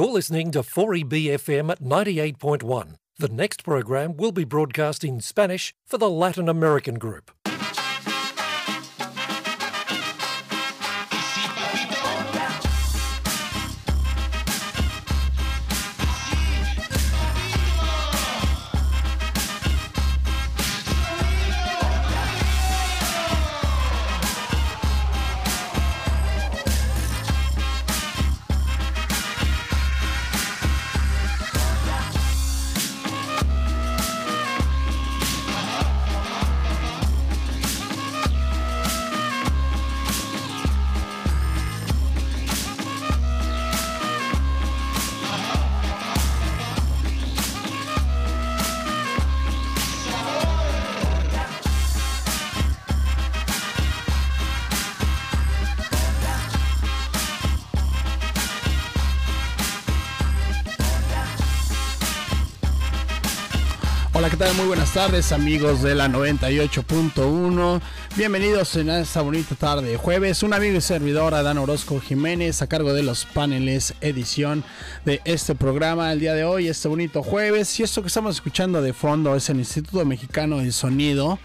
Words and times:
You're 0.00 0.08
listening 0.08 0.50
to 0.52 0.60
4EBFM 0.60 1.70
at 1.70 1.82
98.1. 1.82 2.94
The 3.18 3.28
next 3.28 3.62
program 3.62 4.16
will 4.16 4.32
be 4.32 4.44
broadcast 4.44 5.04
in 5.04 5.20
Spanish 5.20 5.74
for 5.86 5.98
the 5.98 6.08
Latin 6.08 6.48
American 6.48 6.94
group. 6.94 7.30
Tardes, 65.06 65.32
amigos 65.32 65.80
de 65.80 65.94
la 65.94 66.08
98.1. 66.08 67.80
Bienvenidos 68.18 68.76
en 68.76 68.90
esta 68.90 69.22
bonita 69.22 69.54
tarde 69.54 69.88
de 69.92 69.96
jueves. 69.96 70.42
Un 70.42 70.52
amigo 70.52 70.76
y 70.76 70.82
servidor, 70.82 71.32
Adán 71.32 71.56
Orozco 71.56 71.98
Jiménez, 72.00 72.60
a 72.60 72.66
cargo 72.66 72.92
de 72.92 73.02
los 73.02 73.24
paneles 73.24 73.94
edición 74.02 74.62
de 75.06 75.22
este 75.24 75.54
programa 75.54 76.12
el 76.12 76.20
día 76.20 76.34
de 76.34 76.44
hoy, 76.44 76.68
este 76.68 76.86
bonito 76.88 77.22
jueves. 77.22 77.80
Y 77.80 77.82
esto 77.82 78.02
que 78.02 78.08
estamos 78.08 78.34
escuchando 78.34 78.82
de 78.82 78.92
fondo 78.92 79.34
es 79.34 79.48
el 79.48 79.60
Instituto 79.60 80.04
Mexicano 80.04 80.58
del 80.58 80.70
Sonido. 80.70 81.38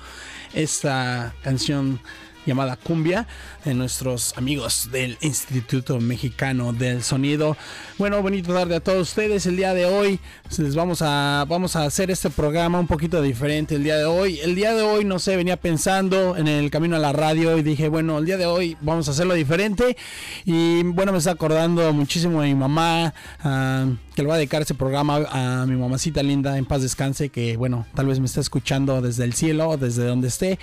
Esta 0.54 1.34
canción 1.42 2.02
llamada 2.46 2.76
Cumbia 2.78 3.28
de 3.64 3.74
nuestros 3.74 4.38
amigos 4.38 4.90
del 4.92 5.18
Instituto 5.22 6.00
Mexicano 6.00 6.74
del 6.74 7.04
Sonido. 7.04 7.58
Bueno, 7.98 8.22
bonito 8.22 8.54
tarde 8.54 8.76
a 8.76 8.80
todos 8.80 9.10
ustedes. 9.10 9.46
El 9.46 9.58
día 9.58 9.74
de 9.74 9.86
hoy 9.86 10.20
les 10.58 10.76
vamos 10.76 11.02
a 11.02 11.46
vamos 11.48 11.76
a 11.76 11.86
hacer 11.86 12.12
este 12.12 12.30
programa 12.30 12.80
un 12.80 12.88
poquito 12.88 13.22
diferente 13.22 13.76
el 13.76 13.84
día 13.84 13.98
de 13.98 14.06
hoy. 14.06 14.40
El 14.40 14.56
día 14.56 14.74
de 14.74 14.84
hoy 14.84 15.06
no 15.06 15.20
sé, 15.20 15.36
venía 15.36 15.58
pensando 15.58 16.38
en 16.38 16.48
el 16.48 16.70
camino 16.70 16.96
a 16.96 17.00
la 17.00 17.14
radio 17.14 17.58
y 17.58 17.64
dije, 17.64 17.90
bueno, 17.90 18.20
el 18.20 18.26
día 18.26 18.38
de 18.38 18.46
hoy 18.46 18.78
vamos 18.82 19.08
a 19.08 19.12
hacerlo 19.12 19.34
diferente 19.34 19.98
y 20.46 20.84
bueno, 20.84 21.12
me 21.12 21.18
está 21.18 21.32
acordando 21.32 21.92
muchísimo 21.94 22.42
de 22.42 22.48
mi 22.50 22.56
mamá 22.56 23.14
uh, 23.44 23.96
que 24.16 24.22
le 24.22 24.28
va 24.28 24.36
a 24.36 24.38
dedicar 24.38 24.62
ese 24.62 24.76
programa 24.76 25.26
a 25.30 25.66
mi 25.66 25.76
mamacita 25.76 26.22
linda 26.22 26.58
en 26.58 26.66
paz 26.66 26.82
descanse 26.82 27.30
que 27.30 27.58
bueno, 27.58 27.86
tal 27.96 28.08
vez 28.08 28.20
me 28.20 28.26
está 28.26 28.42
escuchando 28.42 29.02
desde 29.02 29.24
el 29.24 29.34
cielo, 29.34 29.78
desde 29.78 30.06
donde 30.06 30.28
esté. 30.28 30.60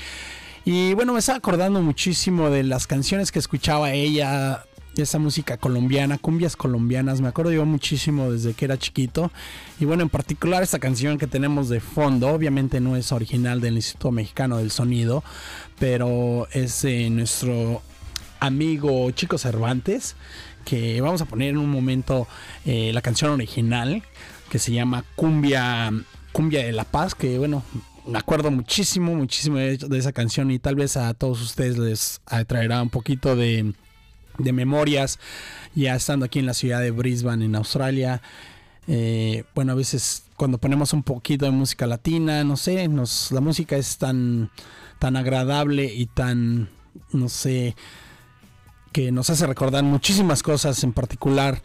Y 0.65 0.95
bueno, 0.95 1.13
me 1.13 1.19
estaba 1.19 1.39
acordando 1.39 1.83
muchísimo 1.83 2.49
de 2.49 2.63
las 2.63 2.87
canciones 2.87 3.33
que 3.33 3.41
escuchaba 3.41 3.93
ella, 3.93 4.65
esa 4.97 5.19
música 5.19 5.57
colombiana, 5.57 6.19
cumbias 6.19 6.55
colombianas. 6.55 7.21
Me 7.21 7.29
acuerdo 7.29 7.51
yo 7.51 7.65
muchísimo 7.65 8.31
desde 8.31 8.55
que 8.55 8.67
era 8.67 8.79
chiquito. 8.79 9.33
Y 9.81 9.87
bueno, 9.87 10.05
en 10.05 10.09
particular 10.09 10.63
esta 10.63 10.79
canción 10.79 11.19
que 11.19 11.27
tenemos 11.27 11.69
de 11.69 11.81
fondo, 11.81 12.29
obviamente 12.29 12.81
no 12.81 12.95
es 12.97 13.11
original 13.11 13.61
del 13.61 13.75
Instituto 13.75 14.13
Mexicano 14.13 14.59
del 14.59 14.71
Sonido, 14.71 15.25
pero 15.81 16.47
es 16.53 16.83
de 16.83 17.11
nuestro 17.11 17.83
amigo 18.39 19.11
Chico 19.11 19.39
Cervantes, 19.39 20.15
que 20.65 21.01
vamos 21.01 21.21
a 21.23 21.25
poner 21.25 21.51
en 21.51 21.59
un 21.59 21.71
momento 21.71 22.29
eh, 22.65 22.93
la 22.95 23.03
canción 23.03 23.33
original, 23.33 24.05
que 24.49 24.61
se 24.61 24.73
llama 24.73 25.05
Cumbia, 25.17 25.93
Cumbia 26.31 26.63
de 26.65 26.73
la 26.73 26.85
Paz, 26.85 27.17
que 27.17 27.37
bueno, 27.39 27.65
me 28.07 28.19
acuerdo 28.19 28.51
muchísimo, 28.51 29.15
muchísimo 29.15 29.59
de, 29.59 29.79
esa 29.99 30.13
canción 30.13 30.51
y 30.51 30.59
tal 30.59 30.75
vez 30.75 30.97
a 30.97 31.15
todos 31.15 31.41
ustedes 31.41 31.79
les 31.79 32.21
traerá 32.47 32.83
un 32.83 32.91
poquito 32.91 33.37
de, 33.37 33.73
de, 34.39 34.53
memorias 34.53 35.19
ya 35.75 35.95
estando 35.95 36.27
aquí 36.27 36.39
en 36.39 36.47
la 36.47 36.55
ciudad 36.55 36.81
de 36.81 36.91
Brisbane, 36.91 37.45
en 37.45 37.55
Australia. 37.55 38.21
Eh, 38.89 39.45
bueno, 39.55 39.73
a 39.73 39.75
veces 39.77 40.25
cuando 40.37 40.59
ponemos 40.59 40.93
un 40.93 41.03
poquito 41.03 41.45
de 41.45 41.53
música 41.53 41.87
latina, 41.87 42.43
no 42.45 42.57
sé, 42.57 42.89
la 43.31 43.41
música 43.41 43.77
es 43.77 43.99
tan, 43.99 44.51
tan 44.99 45.17
agradable 45.17 45.85
y 45.85 46.07
tan, 46.07 46.69
no 47.13 47.29
sé, 47.29 47.77
que 48.93 49.13
nos 49.13 49.31
hace 49.31 49.47
recordar 49.47 49.85
muchísimas 49.85 50.43
cosas, 50.43 50.83
en 50.85 50.93
particular 50.93 51.63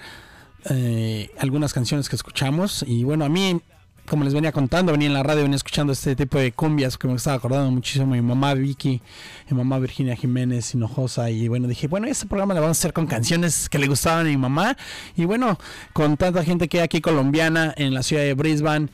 eh, 0.69 1.31
algunas 1.39 1.73
canciones 1.73 2.07
que 2.07 2.15
escuchamos. 2.15 2.85
Y 2.87 3.03
bueno, 3.03 3.25
a 3.25 3.29
mí 3.29 3.61
como 4.09 4.23
les 4.23 4.33
venía 4.33 4.51
contando, 4.51 4.91
venía 4.91 5.07
en 5.07 5.13
la 5.13 5.23
radio, 5.23 5.43
venía 5.43 5.57
escuchando 5.57 5.91
este 5.91 6.15
tipo 6.15 6.37
de 6.37 6.51
cumbias 6.53 6.97
que 6.97 7.07
me 7.07 7.15
estaba 7.15 7.35
acordando 7.35 7.69
muchísimo 7.71 8.07
mi 8.07 8.21
mamá 8.21 8.53
Vicky, 8.53 9.01
mi 9.49 9.57
mamá 9.57 9.79
Virginia 9.79 10.15
Jiménez 10.15 10.73
Hinojosa 10.73 11.29
y 11.29 11.47
bueno, 11.47 11.67
dije, 11.67 11.87
bueno, 11.87 12.07
este 12.07 12.25
programa 12.25 12.53
lo 12.53 12.61
vamos 12.61 12.77
a 12.77 12.79
hacer 12.79 12.93
con 12.93 13.05
canciones 13.05 13.69
que 13.69 13.79
le 13.79 13.87
gustaban 13.87 14.25
a 14.25 14.29
mi 14.29 14.37
mamá 14.37 14.77
y 15.15 15.25
bueno, 15.25 15.59
con 15.93 16.15
tanta 16.15 16.43
gente 16.43 16.67
que 16.69 16.77
hay 16.79 16.85
aquí 16.85 17.01
colombiana 17.01 17.73
en 17.75 17.93
la 17.93 18.01
ciudad 18.01 18.23
de 18.23 18.33
Brisbane 18.33 18.89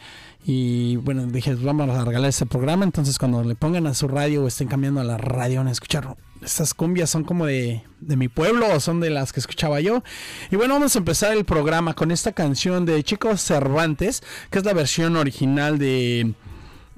y 0.45 0.95
bueno, 0.97 1.25
dije, 1.27 1.53
vamos 1.55 1.89
a 1.89 2.03
regalar 2.03 2.29
este 2.29 2.45
programa, 2.45 2.83
entonces 2.83 3.19
cuando 3.19 3.43
le 3.43 3.55
pongan 3.55 3.87
a 3.87 3.93
su 3.93 4.07
radio 4.07 4.43
o 4.43 4.47
estén 4.47 4.67
cambiando 4.67 4.99
a 4.99 5.03
la 5.03 5.17
radio, 5.17 5.59
van 5.59 5.67
a 5.67 5.71
escuchar 5.71 6.17
estas 6.43 6.73
cumbias 6.73 7.09
son 7.09 7.23
como 7.23 7.45
de, 7.45 7.83
de, 7.99 8.15
mi 8.15 8.27
pueblo 8.27 8.67
o 8.73 8.79
son 8.79 8.99
de 8.99 9.09
las 9.09 9.33
que 9.33 9.39
escuchaba 9.39 9.79
yo. 9.81 10.03
Y 10.51 10.55
bueno, 10.55 10.75
vamos 10.75 10.95
a 10.95 10.99
empezar 10.99 11.33
el 11.33 11.45
programa 11.45 11.93
con 11.93 12.11
esta 12.11 12.31
canción 12.31 12.85
de 12.85 13.03
Chicos 13.03 13.41
Cervantes, 13.41 14.21
que 14.49 14.59
es 14.59 14.65
la 14.65 14.73
versión 14.73 15.15
original 15.15 15.77
de, 15.77 16.33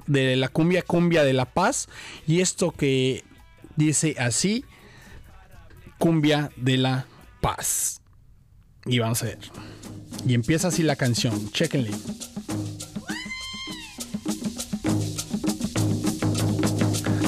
de 0.06 0.36
la 0.36 0.48
cumbia 0.48 0.82
cumbia 0.82 1.24
de 1.24 1.32
La 1.32 1.46
Paz. 1.46 1.88
Y 2.26 2.40
esto 2.40 2.72
que 2.72 3.24
dice 3.76 4.16
así, 4.18 4.64
cumbia 5.98 6.50
de 6.56 6.76
La 6.76 7.06
Paz. 7.40 8.00
Y 8.84 8.98
vamos 8.98 9.22
a 9.22 9.26
ver. 9.26 9.38
Y 10.26 10.34
empieza 10.34 10.68
así 10.68 10.82
la 10.82 10.96
canción, 10.96 11.50
chequenle. 11.50 11.90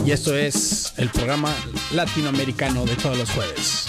Y 0.09 0.13
esto 0.13 0.35
es 0.35 0.95
el 0.97 1.11
programa 1.11 1.55
latinoamericano 1.93 2.87
de 2.87 2.97
todos 2.97 3.19
los 3.19 3.31
jueves. 3.31 3.88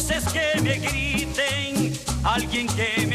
Voces 0.00 0.24
que 0.32 0.60
me 0.62 0.78
griten, 0.78 1.92
alguien 2.24 2.66
que 2.68 3.06
me 3.06 3.09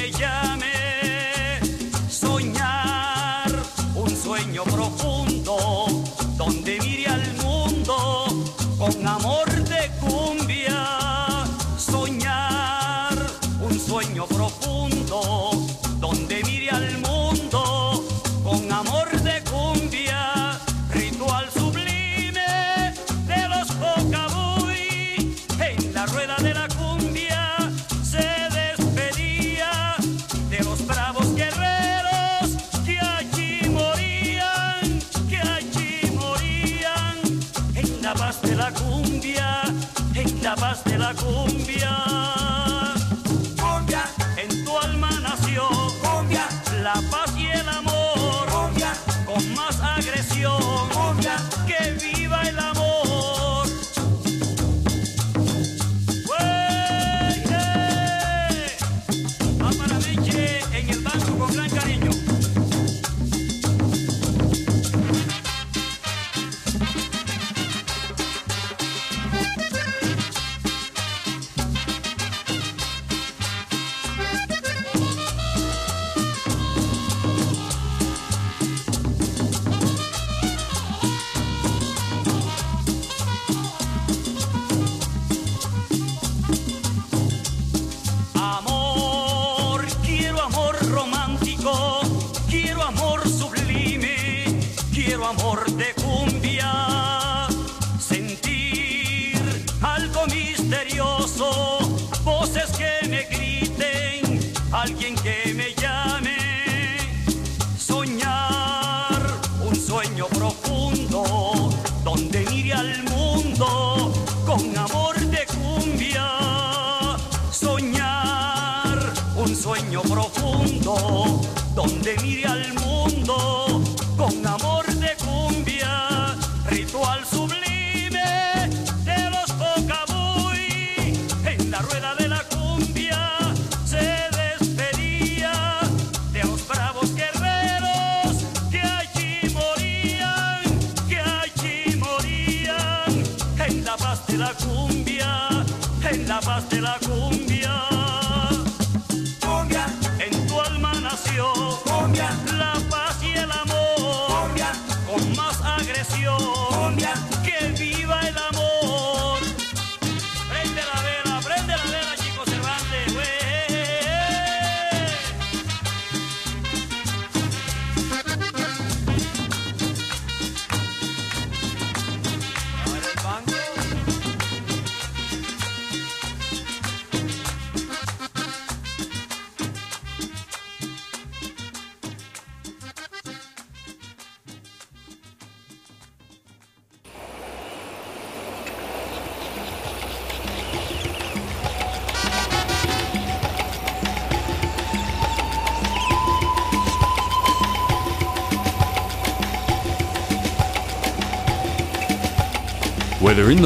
donde 121.74 122.16
mire 122.22 122.46
al 122.46 122.74
mundo 122.74 122.85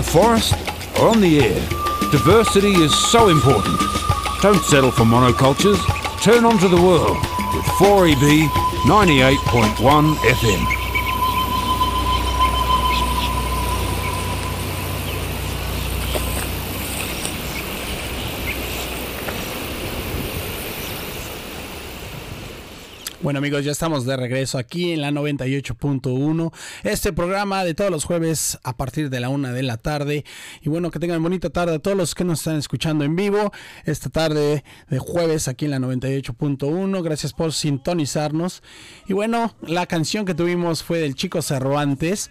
forest 0.10 0.54
or 1.00 1.10
on 1.10 1.22
the 1.22 1.40
air, 1.40 1.70
diversity 2.12 2.72
is 2.72 2.94
so 3.12 3.30
important. 3.30 3.80
Don't 4.42 4.64
settle 4.64 4.92
for 4.92 5.04
monocultures. 5.04 5.80
Turn 6.22 6.46
onto 6.46 6.68
the 6.68 6.82
world 6.82 7.18
with 7.54 7.66
4EB 7.78 8.48
98.1 8.88 10.16
FM. 10.16 10.79
Amigos, 23.50 23.66
ya 23.66 23.72
estamos 23.72 24.06
de 24.06 24.16
regreso 24.16 24.60
aquí 24.60 24.92
en 24.92 25.01
la 25.01 25.10
98.1. 25.10 26.54
Este 26.84 27.12
programa 27.13 27.63
de 27.63 27.74
todos 27.74 27.90
los 27.90 28.04
jueves 28.04 28.60
a 28.62 28.78
partir 28.78 29.10
de 29.10 29.19
la 29.19 29.30
una 29.30 29.51
de 29.51 29.63
la 29.63 29.78
tarde. 29.78 30.24
Y 30.62 30.69
bueno, 30.69 30.92
que 30.92 31.00
tengan 31.00 31.24
bonita 31.24 31.50
tarde 31.50 31.74
a 31.74 31.80
todos 31.80 31.98
los 31.98 32.13
que 32.13 32.24
nos 32.24 32.42
están 32.42 32.57
escuchando 32.57 33.06
en 33.06 33.16
vivo. 33.16 33.51
Esta 33.86 34.12
tarde 34.12 34.63
de 34.88 35.00
jueves 35.00 35.48
aquí 35.48 35.66
en 35.66 35.72
la 35.72 35.80
98.1. 35.80 37.01
Gracias 37.01 37.34
por 37.34 37.51
sintonizarnos. 37.51 38.62
Y 39.07 39.13
bueno, 39.13 39.56
la 39.63 39.88
canción 39.88 40.25
que 40.25 40.36
tuvimos 40.36 40.84
fue 40.84 41.00
del 41.00 41.16
Chico 41.16 41.42
Cervantes. 41.42 42.30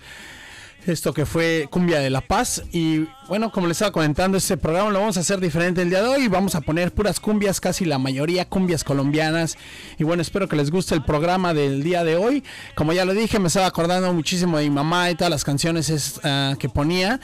Esto 0.86 1.12
que 1.12 1.26
fue 1.26 1.68
Cumbia 1.70 1.98
de 1.98 2.08
la 2.08 2.22
Paz. 2.22 2.62
Y 2.72 3.06
bueno, 3.28 3.52
como 3.52 3.66
les 3.66 3.76
estaba 3.76 3.92
comentando, 3.92 4.38
este 4.38 4.56
programa 4.56 4.90
lo 4.90 5.00
vamos 5.00 5.16
a 5.18 5.20
hacer 5.20 5.38
diferente 5.38 5.82
el 5.82 5.90
día 5.90 6.02
de 6.02 6.08
hoy. 6.08 6.28
Vamos 6.28 6.54
a 6.54 6.62
poner 6.62 6.92
puras 6.92 7.20
cumbias, 7.20 7.60
casi 7.60 7.84
la 7.84 7.98
mayoría 7.98 8.48
cumbias 8.48 8.84
colombianas. 8.84 9.58
Y 9.98 10.04
bueno, 10.04 10.22
espero 10.22 10.48
que 10.48 10.56
les 10.56 10.70
guste 10.70 10.94
el 10.94 11.04
programa 11.04 11.52
del 11.52 11.82
día 11.82 12.04
de 12.04 12.16
hoy. 12.16 12.42
Como 12.74 12.92
ya 12.94 13.04
lo 13.04 13.12
dije, 13.12 13.38
me 13.38 13.48
estaba 13.48 13.66
acordando 13.66 14.12
muchísimo 14.14 14.56
de 14.56 14.64
mi 14.64 14.70
mamá 14.70 15.10
y 15.10 15.14
todas 15.14 15.30
las 15.30 15.44
canciones 15.44 15.90
es, 15.90 16.20
ah, 16.24 16.54
que 16.58 16.68
ponía 16.70 17.20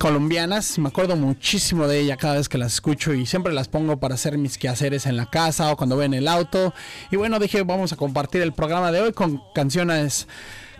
colombianas, 0.00 0.78
me 0.78 0.88
acuerdo 0.88 1.14
muchísimo 1.14 1.86
de 1.86 2.00
ella 2.00 2.16
cada 2.16 2.36
vez 2.36 2.48
que 2.48 2.56
las 2.56 2.72
escucho 2.72 3.12
y 3.12 3.26
siempre 3.26 3.52
las 3.52 3.68
pongo 3.68 4.00
para 4.00 4.14
hacer 4.14 4.38
mis 4.38 4.56
quehaceres 4.56 5.04
en 5.04 5.18
la 5.18 5.26
casa 5.26 5.70
o 5.70 5.76
cuando 5.76 5.94
voy 5.94 6.06
en 6.06 6.14
el 6.14 6.26
auto. 6.26 6.72
Y 7.10 7.16
bueno, 7.16 7.38
dije, 7.38 7.62
vamos 7.64 7.92
a 7.92 7.96
compartir 7.96 8.40
el 8.40 8.54
programa 8.54 8.92
de 8.92 9.02
hoy 9.02 9.12
con 9.12 9.42
canciones 9.54 10.26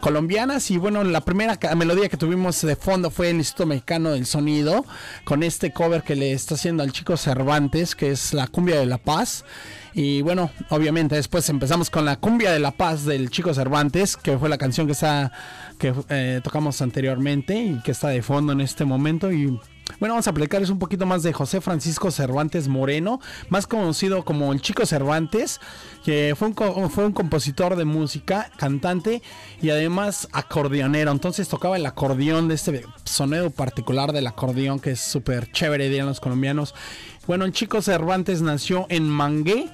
colombianas 0.00 0.71
y 0.71 0.78
bueno 0.78 1.04
la 1.04 1.21
primera 1.21 1.59
melodía 1.76 2.09
que 2.09 2.16
tuvimos 2.16 2.61
de 2.62 2.76
fondo 2.76 3.11
fue 3.11 3.30
el 3.30 3.37
Instituto 3.37 3.66
Mexicano 3.66 4.11
del 4.11 4.26
Sonido 4.26 4.85
con 5.25 5.42
este 5.42 5.73
cover 5.73 6.02
que 6.02 6.16
le 6.16 6.33
está 6.33 6.54
haciendo 6.54 6.83
al 6.83 6.92
chico 6.92 7.16
Cervantes 7.16 7.95
que 7.95 8.11
es 8.11 8.35
la 8.35 8.47
cumbia 8.47 8.80
de 8.80 8.87
la 8.87 8.99
paz. 8.99 9.45
Y 9.92 10.23
bueno 10.23 10.50
obviamente 10.69 11.14
después 11.14 11.49
empezamos 11.49 11.90
con 11.90 12.04
la 12.04 12.16
cumbia 12.16 12.52
de 12.52 12.61
la 12.61 12.73
paz 12.73 13.04
del 13.04 13.30
chico 13.30 13.54
Cervantes 13.54 14.16
que 14.16 14.38
fue 14.38 14.49
la 14.49 14.59
canción 14.59 14.87
que 14.87 14.92
está 14.92 15.33
que 15.78 15.95
eh, 16.11 16.40
tocamos 16.45 16.80
anteriormente 16.83 17.57
y 17.57 17.80
que 17.83 17.90
está 17.90 18.09
de 18.09 18.23
fondo 18.23 18.52
en 18.52 18.61
este 18.61 18.85
momento. 18.85 19.33
Y 19.33 19.59
bueno, 19.99 20.14
vamos 20.14 20.28
a 20.28 20.32
platicarles 20.32 20.70
un 20.70 20.78
poquito 20.78 21.06
más 21.06 21.23
de 21.23 21.32
José 21.32 21.61
Francisco 21.61 22.11
Cervantes 22.11 22.68
Moreno, 22.68 23.20
más 23.49 23.66
conocido 23.66 24.25
como 24.25 24.52
el 24.52 24.61
Chico 24.61 24.87
Cervantes, 24.87 25.61
que 26.04 26.35
fue 26.38 26.49
un, 26.49 26.90
fue 26.90 27.06
un 27.06 27.12
compositor 27.12 27.76
de 27.76 27.85
música, 27.85 28.50
cantante 28.56 29.23
y 29.61 29.70
además 29.70 30.28
acordeonero. 30.32 31.11
Entonces 31.11 31.49
tocaba 31.49 31.76
el 31.76 31.87
acordeón 31.87 32.49
de 32.49 32.54
este 32.54 32.85
sonido 33.04 33.50
particular 33.50 34.12
del 34.12 34.26
acordeón 34.26 34.80
que 34.80 34.92
es 34.92 35.00
súper 35.00 35.50
chévere, 35.52 35.85
dirían 35.88 36.06
los 36.06 36.20
colombianos. 36.20 36.75
Bueno, 37.26 37.44
el 37.44 37.52
Chico 37.52 37.82
Cervantes 37.82 38.42
nació 38.42 38.87
en 38.88 39.09
Mangué, 39.09 39.68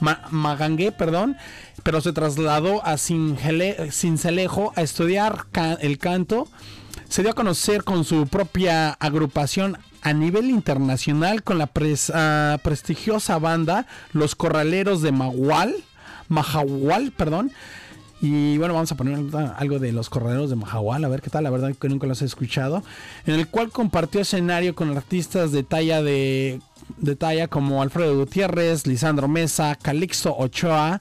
Ma- 0.00 0.22
Magangué, 0.30 0.92
perdón, 0.92 1.36
pero 1.82 2.00
se 2.00 2.12
trasladó 2.12 2.84
a 2.86 2.96
Cincelejo 2.98 4.72
a 4.76 4.82
estudiar 4.82 5.46
el 5.80 5.98
canto. 5.98 6.48
Se 7.10 7.22
dio 7.22 7.32
a 7.32 7.34
conocer 7.34 7.82
con 7.84 8.04
su 8.04 8.26
propia 8.28 8.92
agrupación 8.92 9.76
a 10.02 10.12
nivel 10.12 10.48
internacional 10.48 11.42
con 11.42 11.58
la 11.58 11.66
pres- 11.74 12.10
ah, 12.14 12.56
prestigiosa 12.62 13.38
banda 13.38 13.86
Los 14.12 14.34
Corraleros 14.36 15.02
de 15.02 15.10
Magual, 15.12 15.74
Majahual, 16.28 17.10
perdón. 17.12 17.50
Y 18.22 18.58
bueno, 18.58 18.74
vamos 18.74 18.92
a 18.92 18.96
poner 18.96 19.18
algo 19.56 19.78
de 19.80 19.92
los 19.92 20.08
corredores 20.08 20.50
de 20.50 20.56
Mahahual, 20.56 21.04
a 21.04 21.08
ver 21.08 21.20
qué 21.20 21.30
tal, 21.30 21.42
la 21.44 21.50
verdad 21.50 21.74
que 21.74 21.88
nunca 21.88 22.06
los 22.06 22.22
he 22.22 22.26
escuchado. 22.26 22.84
En 23.26 23.34
el 23.34 23.48
cual 23.48 23.70
compartió 23.70 24.20
escenario 24.20 24.74
con 24.76 24.96
artistas 24.96 25.50
de 25.52 25.62
talla 25.64 26.02
de, 26.02 26.60
de 26.98 27.16
talla 27.16 27.48
como 27.48 27.82
Alfredo 27.82 28.16
Gutiérrez, 28.16 28.86
Lisandro 28.86 29.26
Mesa, 29.26 29.74
Calixto 29.74 30.36
Ochoa, 30.36 31.00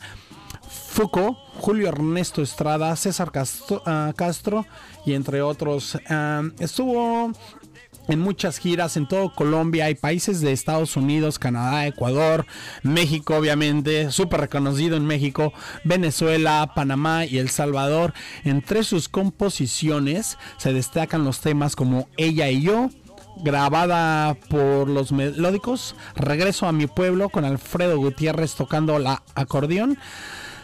Fuco, 0.90 1.38
Julio 1.60 1.88
Ernesto 1.88 2.42
Estrada, 2.42 2.94
César 2.96 3.32
Castro, 3.32 3.82
ah, 3.86 4.14
y 5.06 5.14
entre 5.14 5.42
otros. 5.42 5.98
Ah, 6.10 6.44
estuvo 6.60 7.32
en 8.10 8.20
muchas 8.20 8.58
giras 8.58 8.98
en 8.98 9.08
todo 9.08 9.34
Colombia 9.34 9.90
y 9.90 9.96
países 9.96 10.42
de 10.42 10.52
Estados 10.52 10.98
Unidos, 10.98 11.38
Canadá, 11.38 11.86
Ecuador, 11.86 12.46
México, 12.82 13.36
obviamente, 13.36 14.12
súper 14.12 14.42
reconocido 14.42 14.98
en 14.98 15.06
México, 15.06 15.54
Venezuela, 15.84 16.72
Panamá 16.76 17.26
y 17.26 17.38
El 17.38 17.50
Salvador. 17.50 18.14
Entre 18.44 18.84
sus 18.84 19.08
composiciones 19.10 20.38
se 20.58 20.74
destacan 20.74 21.24
los 21.24 21.40
temas 21.40 21.76
como 21.76 22.10
Ella 22.18 22.50
y 22.50 22.62
yo, 22.64 22.90
grabada 23.44 24.36
por 24.50 24.90
los 24.90 25.12
melódicos, 25.12 25.96
Regreso 26.16 26.68
a 26.68 26.74
mi 26.74 26.88
pueblo 26.88 27.30
con 27.30 27.46
Alfredo 27.46 27.98
Gutiérrez 27.98 28.56
tocando 28.56 28.98
la 29.00 29.24
acordeón. 29.36 29.98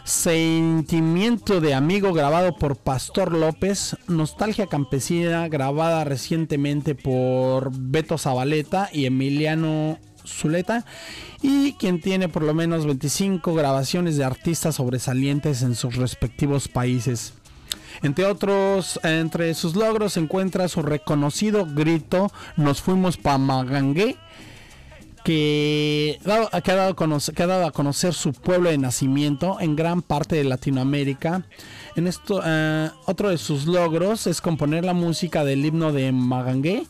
Sentimiento 0.06 1.62
de 1.62 1.74
Amigo 1.74 2.14
grabado 2.14 2.56
por 2.56 2.76
Pastor 2.76 3.32
López, 3.32 3.98
Nostalgia 4.08 4.68
Campesina 4.68 5.48
grabada 5.48 6.04
recientemente 6.04 6.94
por 6.94 7.72
Beto 7.76 8.20
Zabaleta 8.20 8.88
y 8.94 9.08
Emiliano 9.08 9.98
Zuleta 10.24 10.86
y 11.42 11.74
quien 11.74 12.02
tiene 12.02 12.30
por 12.30 12.44
lo 12.44 12.54
menos 12.54 12.86
25 12.86 13.56
grabaciones 13.56 14.16
de 14.16 14.26
artistas 14.26 14.76
sobresalientes 14.76 15.64
en 15.64 15.74
sus 15.74 15.96
respectivos 15.96 16.68
países. 16.68 17.34
Entre 18.04 18.26
otros, 18.26 19.00
entre 19.04 19.56
sus 19.56 19.76
logros 19.76 20.14
se 20.14 20.20
encuentra 20.20 20.68
su 20.68 20.84
reconocido 20.84 21.66
grito 21.66 22.32
Nos 22.58 22.82
fuimos 22.82 23.18
pa' 23.18 23.40
Magangue 23.40 24.18
que, 25.26 26.20
ha, 26.24 26.62
dado 26.62 27.66
a 27.66 27.72
conocer, 27.72 28.14
su 28.14 28.32
pueblo 28.32 28.70
de 28.70 28.78
nacimiento 28.78 29.58
en 29.60 29.76
gran 29.76 30.04
parte 30.04 30.36
de 30.36 30.44
Latinoamérica. 30.44 31.44
En 31.96 32.06
esto, 32.06 32.44
eh, 32.46 32.92
otro 33.08 33.30
de 33.32 33.40
sus 33.40 33.66
logros 33.66 34.28
es 34.28 34.40
componer 34.40 34.86
la 34.86 34.94
música 34.94 35.44
del 35.44 35.66
himno 35.66 35.92
de 35.92 36.12
Magangué 36.12 36.86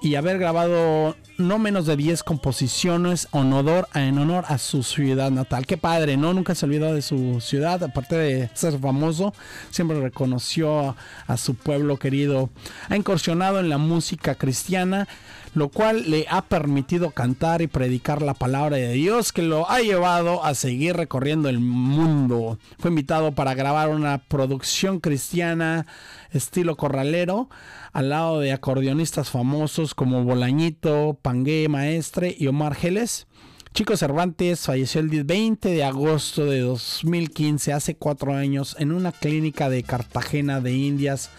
y 0.00 0.14
haber 0.14 0.38
grabado 0.38 1.16
no 1.36 1.58
menos 1.58 1.86
de 1.86 1.96
10 1.96 2.22
composiciones 2.22 3.26
en 3.32 3.52
honor, 3.52 3.88
en 3.94 4.18
honor 4.18 4.44
a 4.46 4.58
su 4.58 4.84
ciudad 4.84 5.32
natal. 5.32 5.66
Qué 5.66 5.76
padre, 5.76 6.16
¿no? 6.16 6.32
Nunca 6.34 6.54
se 6.54 6.66
olvidó 6.66 6.94
de 6.94 7.02
su 7.02 7.40
ciudad, 7.40 7.82
aparte 7.82 8.16
de 8.16 8.50
ser 8.54 8.78
famoso, 8.78 9.34
siempre 9.70 10.00
reconoció 10.00 10.96
a 11.26 11.36
su 11.36 11.56
pueblo 11.56 11.98
querido. 11.98 12.50
Ha 12.88 12.96
incursionado 12.96 13.58
en 13.58 13.68
la 13.68 13.78
música 13.78 14.36
cristiana, 14.36 15.08
lo 15.54 15.68
cual 15.68 16.10
le 16.10 16.26
ha 16.30 16.42
permitido 16.42 17.10
cantar 17.10 17.60
y 17.60 17.66
predicar 17.66 18.22
la 18.22 18.34
palabra 18.34 18.76
de 18.76 18.92
Dios 18.92 19.32
que 19.32 19.42
lo 19.42 19.68
ha 19.70 19.80
llevado 19.80 20.44
a 20.44 20.54
seguir 20.54 20.96
recorriendo 20.96 21.48
el 21.48 21.60
mundo. 21.60 22.58
Fue 22.78 22.90
invitado 22.90 23.32
para 23.32 23.54
grabar 23.54 23.90
una 23.90 24.18
producción 24.18 25.00
cristiana 25.00 25.86
estilo 26.30 26.76
corralero 26.76 27.50
al 27.92 28.08
lado 28.08 28.40
de 28.40 28.52
acordeonistas 28.52 29.30
famosos 29.30 29.94
como 29.94 30.24
Bolañito, 30.24 31.18
Pangué 31.20 31.68
Maestre 31.68 32.34
y 32.38 32.46
Omar 32.46 32.74
Geles. 32.74 33.26
Chico 33.74 33.96
Cervantes 33.96 34.60
falleció 34.60 35.00
el 35.00 35.24
20 35.24 35.70
de 35.70 35.82
agosto 35.82 36.44
de 36.44 36.60
2015, 36.60 37.72
hace 37.72 37.94
cuatro 37.94 38.34
años, 38.34 38.76
en 38.78 38.92
una 38.92 39.12
clínica 39.12 39.70
de 39.70 39.82
Cartagena 39.82 40.60
de 40.60 40.74
Indias 40.74 41.30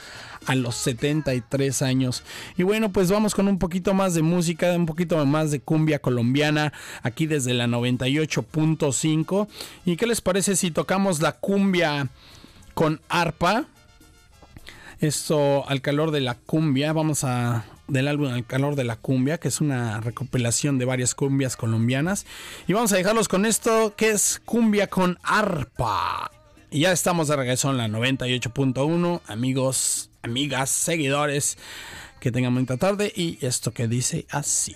a 0.46 0.56
los 0.56 0.76
73 0.76 1.82
años. 1.82 2.24
Y 2.58 2.64
bueno, 2.64 2.92
pues 2.92 3.12
vamos 3.12 3.36
con 3.36 3.48
un 3.48 3.60
poquito 3.60 3.94
más 3.94 4.14
de 4.14 4.22
música, 4.22 4.74
un 4.74 4.86
poquito 4.86 5.24
más 5.26 5.52
de 5.52 5.60
cumbia 5.60 6.00
colombiana, 6.00 6.74
aquí 7.02 7.26
desde 7.26 7.54
la 7.54 7.68
98.5. 7.68 9.48
¿Y 9.86 9.96
qué 9.96 10.08
les 10.08 10.22
parece 10.22 10.56
si 10.56 10.72
tocamos 10.72 11.22
la 11.22 11.34
cumbia 11.34 12.10
con 12.74 13.02
arpa? 13.10 13.66
Esto 15.00 15.68
al 15.68 15.82
calor 15.82 16.12
de 16.12 16.22
la 16.22 16.36
cumbia, 16.36 16.94
vamos 16.94 17.24
a 17.24 17.66
del 17.88 18.08
álbum 18.08 18.32
Al 18.32 18.46
calor 18.46 18.76
de 18.76 18.84
la 18.84 18.96
cumbia, 18.96 19.38
que 19.38 19.50
es 19.50 19.62
una 19.62 20.00
recopilación 20.00 20.78
de 20.78 20.86
varias 20.86 21.16
cumbias 21.16 21.56
colombianas. 21.56 22.26
Y 22.68 22.74
vamos 22.74 22.92
a 22.94 22.98
dejarlos 22.98 23.28
con 23.28 23.46
esto, 23.46 23.96
que 23.96 24.12
es 24.12 24.42
cumbia 24.46 24.88
con 24.88 25.18
arpa. 25.24 26.32
Y 26.72 26.82
ya 26.82 26.92
estamos 26.92 27.28
de 27.28 27.36
regreso 27.36 27.70
en 27.70 27.78
la 27.78 27.88
98.1, 27.88 29.22
amigos 29.28 30.10
amigas, 30.24 30.70
seguidores. 30.70 31.58
Que 32.20 32.32
tengan 32.32 32.54
buena 32.54 32.78
tarde 32.78 33.12
y 33.14 33.38
esto 33.46 33.74
que 33.74 33.88
dice 33.90 34.26
así. 34.30 34.76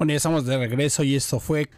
Bueno, 0.00 0.14
ya 0.14 0.16
estamos 0.16 0.46
de 0.46 0.56
regreso 0.56 1.02
y 1.02 1.14
esto 1.14 1.40
fue 1.40 1.68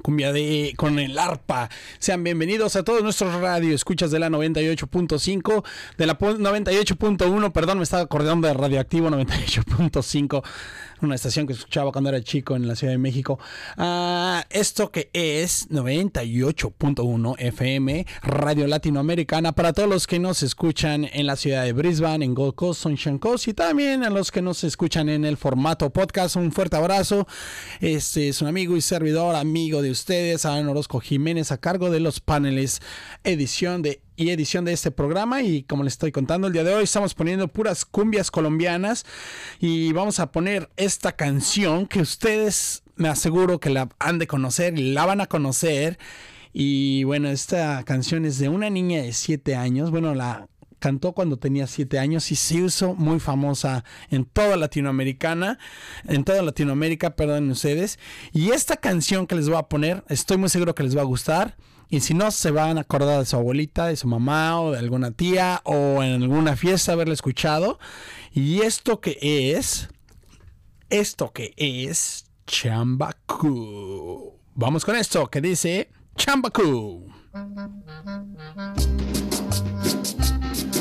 cumbia 0.00 0.32
de 0.32 0.74
con 0.76 1.00
el 1.00 1.18
arpa. 1.18 1.68
Sean 1.98 2.22
bienvenidos 2.22 2.76
a 2.76 2.84
todos 2.84 3.02
nuestros 3.02 3.34
radio 3.40 3.74
escuchas 3.74 4.12
de 4.12 4.20
la 4.20 4.30
98.5, 4.30 5.64
de 5.98 6.06
la 6.06 6.16
98.1, 6.16 7.50
perdón, 7.50 7.78
me 7.78 7.82
estaba 7.82 8.04
acordando 8.04 8.46
de 8.46 8.54
Radioactivo 8.54 9.08
98.5 9.10 10.44
una 11.02 11.14
estación 11.14 11.46
que 11.46 11.52
escuchaba 11.52 11.92
cuando 11.92 12.10
era 12.10 12.22
chico 12.22 12.56
en 12.56 12.66
la 12.66 12.76
Ciudad 12.76 12.92
de 12.92 12.98
México. 12.98 13.38
Uh, 13.76 14.40
esto 14.50 14.90
que 14.90 15.10
es 15.12 15.68
98.1 15.70 17.34
FM, 17.38 18.06
Radio 18.22 18.66
Latinoamericana, 18.66 19.52
para 19.52 19.72
todos 19.72 19.88
los 19.88 20.06
que 20.06 20.18
nos 20.18 20.42
escuchan 20.42 21.08
en 21.12 21.26
la 21.26 21.36
ciudad 21.36 21.64
de 21.64 21.72
Brisbane, 21.72 22.24
en 22.24 22.34
Gold 22.34 22.54
Coast, 22.54 22.82
Sunshine 22.82 23.18
Coast, 23.18 23.48
y 23.48 23.54
también 23.54 24.04
a 24.04 24.10
los 24.10 24.30
que 24.30 24.42
nos 24.42 24.64
escuchan 24.64 25.08
en 25.08 25.24
el 25.24 25.36
formato 25.36 25.90
podcast. 25.90 26.36
Un 26.36 26.52
fuerte 26.52 26.76
abrazo. 26.76 27.26
Este 27.80 28.28
es 28.28 28.40
un 28.42 28.48
amigo 28.48 28.76
y 28.76 28.80
servidor, 28.80 29.34
amigo 29.34 29.82
de 29.82 29.90
ustedes, 29.90 30.44
Alan 30.44 30.68
Orozco 30.68 31.00
Jiménez, 31.00 31.52
a 31.52 31.58
cargo 31.58 31.90
de 31.90 32.00
los 32.00 32.20
paneles, 32.20 32.80
edición 33.24 33.82
de 33.82 34.00
y 34.16 34.30
edición 34.30 34.64
de 34.64 34.72
este 34.72 34.90
programa 34.90 35.42
y 35.42 35.62
como 35.62 35.84
les 35.84 35.92
estoy 35.94 36.10
contando 36.10 36.46
el 36.46 36.52
día 36.52 36.64
de 36.64 36.74
hoy 36.74 36.84
estamos 36.84 37.14
poniendo 37.14 37.48
puras 37.48 37.84
cumbias 37.84 38.30
colombianas 38.30 39.04
y 39.60 39.92
vamos 39.92 40.18
a 40.20 40.32
poner 40.32 40.70
esta 40.76 41.12
canción 41.12 41.86
que 41.86 42.00
ustedes 42.00 42.82
me 42.96 43.08
aseguro 43.08 43.60
que 43.60 43.70
la 43.70 43.88
han 43.98 44.18
de 44.18 44.26
conocer 44.26 44.78
y 44.78 44.92
la 44.92 45.04
van 45.04 45.20
a 45.20 45.26
conocer 45.26 45.98
y 46.52 47.04
bueno 47.04 47.28
esta 47.28 47.82
canción 47.84 48.24
es 48.24 48.38
de 48.38 48.48
una 48.48 48.70
niña 48.70 49.02
de 49.02 49.12
7 49.12 49.54
años 49.54 49.90
bueno 49.90 50.14
la 50.14 50.48
cantó 50.78 51.12
cuando 51.12 51.36
tenía 51.36 51.66
7 51.66 51.98
años 51.98 52.30
y 52.30 52.36
se 52.36 52.58
hizo 52.58 52.94
muy 52.94 53.20
famosa 53.20 53.84
en 54.10 54.24
toda 54.24 54.56
Latinoamericana, 54.56 55.58
en 56.04 56.22
toda 56.22 56.42
Latinoamérica, 56.42 57.16
perdón 57.16 57.50
ustedes. 57.50 57.98
Y 58.32 58.50
esta 58.50 58.76
canción 58.76 59.26
que 59.26 59.34
les 59.34 59.48
voy 59.48 59.58
a 59.58 59.64
poner, 59.64 60.04
estoy 60.08 60.36
muy 60.36 60.48
seguro 60.48 60.74
que 60.74 60.82
les 60.82 60.96
va 60.96 61.00
a 61.00 61.06
gustar. 61.06 61.56
Y 61.88 62.00
si 62.00 62.14
no, 62.14 62.30
se 62.30 62.50
van 62.50 62.78
a 62.78 62.82
acordar 62.82 63.20
de 63.20 63.26
su 63.26 63.36
abuelita, 63.36 63.86
de 63.86 63.96
su 63.96 64.08
mamá 64.08 64.60
o 64.60 64.72
de 64.72 64.78
alguna 64.78 65.12
tía 65.12 65.60
o 65.64 66.02
en 66.02 66.22
alguna 66.22 66.56
fiesta 66.56 66.92
haberla 66.92 67.14
escuchado. 67.14 67.78
Y 68.32 68.62
esto 68.62 69.00
que 69.00 69.54
es, 69.56 69.88
esto 70.90 71.32
que 71.32 71.54
es 71.56 72.26
Chambacu. 72.46 74.34
Vamos 74.54 74.84
con 74.84 74.96
esto 74.96 75.28
que 75.28 75.40
dice 75.40 75.90
Chambacu. 76.16 77.06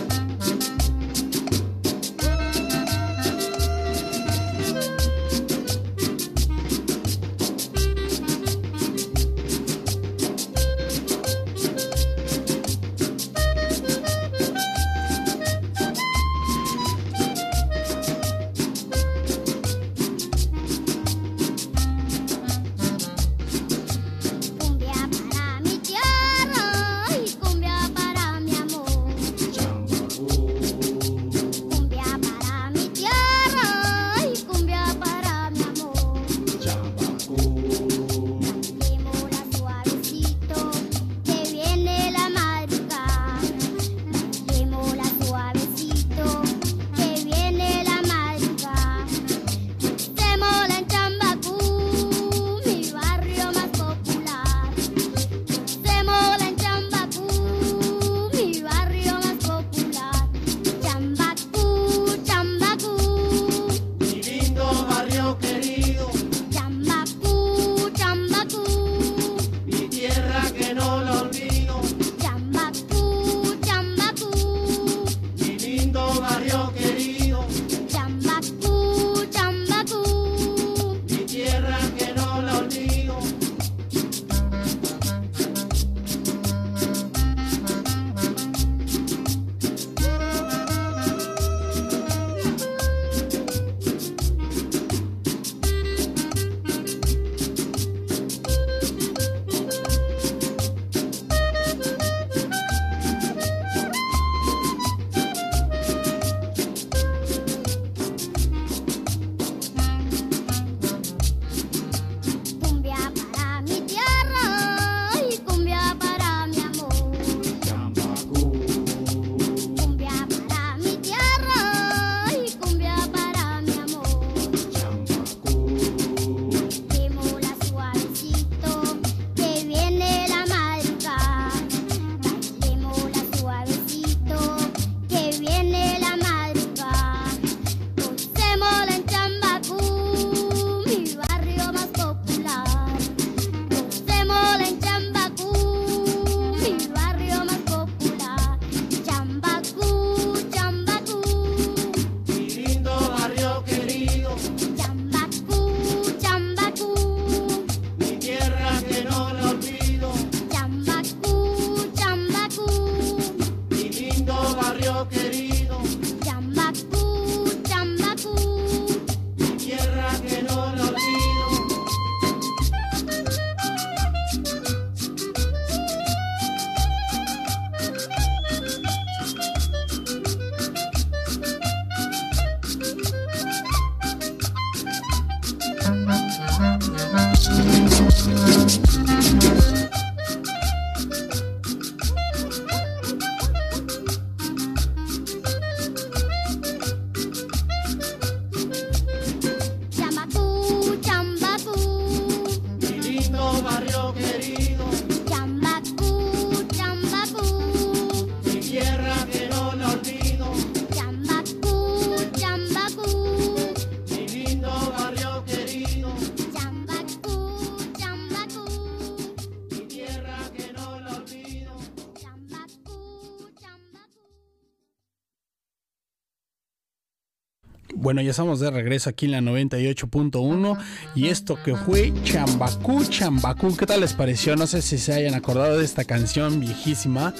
Bueno, 228.06 228.22
ya 228.22 228.30
estamos 228.30 228.60
de 228.60 228.70
regreso 228.70 229.10
aquí 229.10 229.26
en 229.26 229.32
la 229.32 229.39
98.1 229.39 230.78
y 231.15 231.30
esto 231.30 231.58
que 231.63 231.76
fue 231.76 232.13
Chambacú, 232.24 233.04
Chambacú, 233.04 233.76
¿qué 233.76 233.88
tal 233.88 234.02
les 234.02 234.13
pareció? 234.13 234.56
No 234.56 234.68
sé 234.68 234.84
si 234.84 235.00
se 235.00 235.12
hayan 235.12 235.34
acordado 235.34 235.80
de 235.80 235.86
esta 235.86 236.04
canción 236.04 236.60
viejísima 236.60 237.34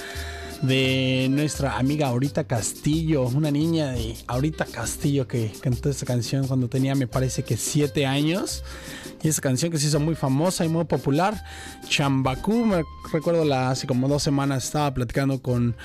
de 0.64 1.28
nuestra 1.30 1.78
amiga 1.78 2.08
Aurita 2.08 2.46
Castillo, 2.46 3.28
una 3.28 3.52
niña 3.52 3.92
de 3.92 4.16
Aurita 4.26 4.66
Castillo 4.66 5.28
que 5.28 5.52
cantó 5.62 5.92
esta 5.92 6.08
canción 6.08 6.48
cuando 6.48 6.68
tenía 6.68 6.96
me 6.96 7.06
parece 7.06 7.44
que 7.44 7.58
7 7.58 8.08
años. 8.08 8.64
Y 9.22 9.28
esa 9.28 9.42
canción 9.42 9.72
que 9.72 9.78
se 9.78 9.86
hizo 9.86 10.00
muy 10.00 10.16
famosa 10.16 10.66
y 10.66 10.68
muy 10.68 10.86
popular, 10.86 11.44
Chambacú, 11.88 12.66
me 12.66 12.82
recuerdo 13.14 13.46
la, 13.46 13.70
hace 13.70 13.86
como 13.86 14.08
dos 14.08 14.24
semanas 14.24 14.66
estaba 14.66 14.92
platicando 14.96 15.40
con 15.44 15.76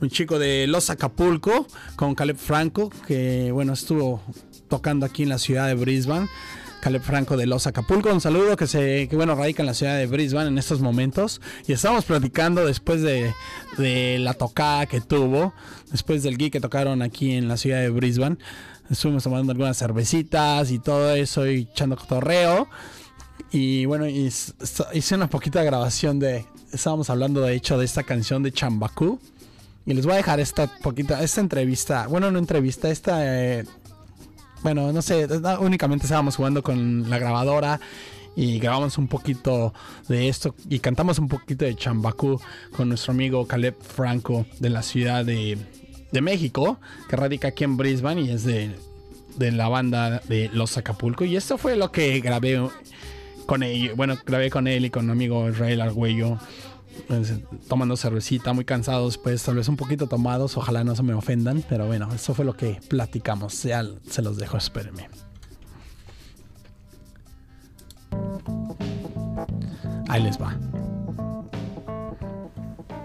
un 0.00 0.08
chico 0.08 0.38
de 0.38 0.66
Los 0.66 0.90
Acapulco, 0.90 1.66
con 1.96 2.14
Caleb 2.14 2.36
Franco, 2.36 2.90
que 3.06 3.52
bueno, 3.52 3.72
estuvo 3.74 4.22
tocando 4.68 5.04
aquí 5.06 5.22
en 5.22 5.28
la 5.28 5.38
ciudad 5.38 5.66
de 5.66 5.74
Brisbane. 5.74 6.28
Caleb 6.80 7.02
Franco 7.02 7.36
de 7.36 7.46
Los 7.46 7.66
Acapulco, 7.66 8.10
un 8.10 8.22
saludo 8.22 8.56
que 8.56 8.66
se, 8.66 9.06
que 9.08 9.14
bueno, 9.14 9.34
radica 9.34 9.62
en 9.62 9.66
la 9.66 9.74
ciudad 9.74 9.98
de 9.98 10.06
Brisbane 10.06 10.48
en 10.48 10.56
estos 10.56 10.80
momentos. 10.80 11.42
Y 11.66 11.72
estamos 11.72 12.06
platicando 12.06 12.64
después 12.64 13.02
de, 13.02 13.34
de 13.76 14.18
la 14.18 14.32
tocada 14.32 14.86
que 14.86 15.02
tuvo, 15.02 15.52
después 15.90 16.22
del 16.22 16.38
gig 16.38 16.50
que 16.50 16.60
tocaron 16.60 17.02
aquí 17.02 17.32
en 17.32 17.48
la 17.48 17.58
ciudad 17.58 17.80
de 17.80 17.90
Brisbane. 17.90 18.38
Estuvimos 18.88 19.24
tomando 19.24 19.52
algunas 19.52 19.76
cervecitas 19.76 20.70
y 20.70 20.78
todo 20.78 21.14
eso 21.14 21.46
y 21.46 21.68
echando 21.70 21.96
cotorreo. 21.96 22.66
Y 23.52 23.84
bueno, 23.84 24.06
hice 24.06 25.14
una 25.14 25.28
poquita 25.28 25.62
grabación 25.62 26.18
de. 26.18 26.46
Estábamos 26.72 27.10
hablando 27.10 27.42
de 27.42 27.54
hecho 27.54 27.78
de 27.78 27.84
esta 27.84 28.04
canción 28.04 28.42
de 28.42 28.52
Chambacú. 28.52 29.20
Y 29.86 29.94
les 29.94 30.04
voy 30.04 30.14
a 30.14 30.18
dejar 30.18 30.40
esta 30.40 30.66
poquita, 30.66 31.22
esta 31.22 31.40
entrevista. 31.40 32.06
Bueno, 32.06 32.30
no 32.30 32.38
entrevista, 32.38 32.90
esta. 32.90 33.20
eh, 33.24 33.64
bueno, 34.62 34.92
no 34.92 35.00
sé, 35.00 35.26
únicamente 35.60 36.04
estábamos 36.04 36.36
jugando 36.36 36.62
con 36.62 37.08
la 37.08 37.18
grabadora 37.18 37.80
y 38.36 38.58
grabamos 38.58 38.98
un 38.98 39.08
poquito 39.08 39.72
de 40.06 40.28
esto 40.28 40.54
y 40.68 40.78
cantamos 40.80 41.18
un 41.18 41.28
poquito 41.28 41.64
de 41.64 41.74
Chambacú 41.74 42.38
con 42.76 42.88
nuestro 42.88 43.12
amigo 43.12 43.46
Caleb 43.46 43.74
Franco 43.80 44.46
de 44.58 44.70
la 44.70 44.82
ciudad 44.82 45.24
de, 45.24 45.56
de 46.12 46.20
México, 46.20 46.78
que 47.08 47.16
radica 47.16 47.48
aquí 47.48 47.64
en 47.64 47.76
Brisbane 47.78 48.20
y 48.20 48.30
es 48.30 48.44
de, 48.44 48.70
de 49.36 49.50
la 49.50 49.68
banda 49.68 50.20
de 50.28 50.50
Los 50.52 50.76
Acapulco. 50.76 51.24
Y 51.24 51.36
esto 51.36 51.56
fue 51.56 51.76
lo 51.76 51.90
que 51.90 52.20
grabé 52.20 52.60
con 53.46 53.62
él, 53.62 53.92
bueno, 53.96 54.18
grabé 54.26 54.50
con 54.50 54.66
él 54.68 54.84
y 54.84 54.90
con 54.90 55.06
mi 55.06 55.12
amigo 55.12 55.48
Israel 55.48 55.80
Argüello. 55.80 56.38
Pues, 57.06 57.34
Tomando 57.68 57.96
cervecita, 57.96 58.52
muy 58.52 58.64
cansados, 58.64 59.18
pues 59.18 59.42
tal 59.42 59.56
vez 59.56 59.68
un 59.68 59.76
poquito 59.76 60.06
tomados, 60.06 60.56
ojalá 60.56 60.84
no 60.84 60.94
se 60.96 61.02
me 61.02 61.14
ofendan, 61.14 61.64
pero 61.68 61.86
bueno, 61.86 62.08
eso 62.12 62.34
fue 62.34 62.44
lo 62.44 62.56
que 62.56 62.80
platicamos, 62.88 63.62
ya 63.62 63.84
se 64.08 64.22
los 64.22 64.36
dejo, 64.36 64.56
espérenme. 64.56 65.08
Ahí 70.08 70.22
les 70.22 70.40
va. 70.40 70.56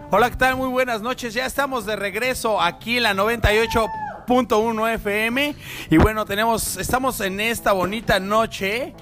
Hola, 0.10 0.29
¿qué 0.29 0.38
tal? 0.38 0.55
Muy 0.55 0.69
buenas 0.69 1.01
noches. 1.01 1.34
Ya 1.34 1.45
estamos 1.45 1.86
de 1.86 1.95
regreso 1.95 2.62
aquí 2.62 2.97
en 2.97 3.03
la 3.03 3.13
98.1 3.13 4.93
FM. 4.95 5.55
Y 5.89 5.97
bueno, 5.97 6.25
tenemos, 6.25 6.77
estamos 6.77 7.19
en 7.21 7.39
esta 7.39 7.73
bonita 7.73 8.19
noche 8.19 8.95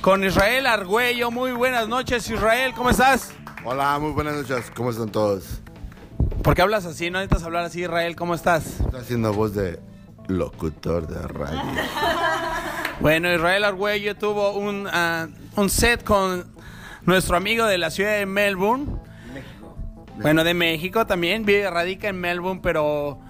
con 0.00 0.24
Israel 0.24 0.66
Argüello. 0.66 1.30
Muy 1.30 1.52
buenas 1.52 1.88
noches, 1.88 2.30
Israel. 2.30 2.72
¿Cómo 2.74 2.90
estás? 2.90 3.34
Hola, 3.64 3.98
muy 3.98 4.12
buenas 4.12 4.36
noches. 4.36 4.70
¿Cómo 4.74 4.90
están 4.90 5.10
todos? 5.10 5.60
¿Por 6.42 6.54
qué 6.54 6.62
hablas 6.62 6.86
así? 6.86 7.10
No 7.10 7.18
necesitas 7.18 7.44
hablar 7.44 7.64
así, 7.64 7.82
Israel. 7.82 8.14
¿Cómo 8.14 8.34
estás? 8.34 8.80
Estoy 8.80 9.00
haciendo 9.00 9.32
voz 9.32 9.54
de 9.54 9.80
locutor 10.28 11.06
de 11.06 11.20
radio. 11.26 11.60
Bueno, 13.00 13.32
Israel 13.32 13.62
Argüello 13.62 14.16
tuvo 14.16 14.54
un, 14.54 14.88
ah, 14.92 15.28
un 15.54 15.70
set 15.70 16.02
con 16.02 16.52
nuestro 17.02 17.36
amigo 17.36 17.64
de 17.64 17.78
la 17.78 17.92
ciudad 17.92 18.18
de 18.18 18.26
Melbourne. 18.26 18.86
Bueno, 20.20 20.42
de 20.42 20.52
México 20.52 21.06
también. 21.06 21.44
Vive, 21.44 21.70
radica 21.70 22.08
en 22.08 22.20
Melbourne, 22.20 22.58
pero 22.60 23.20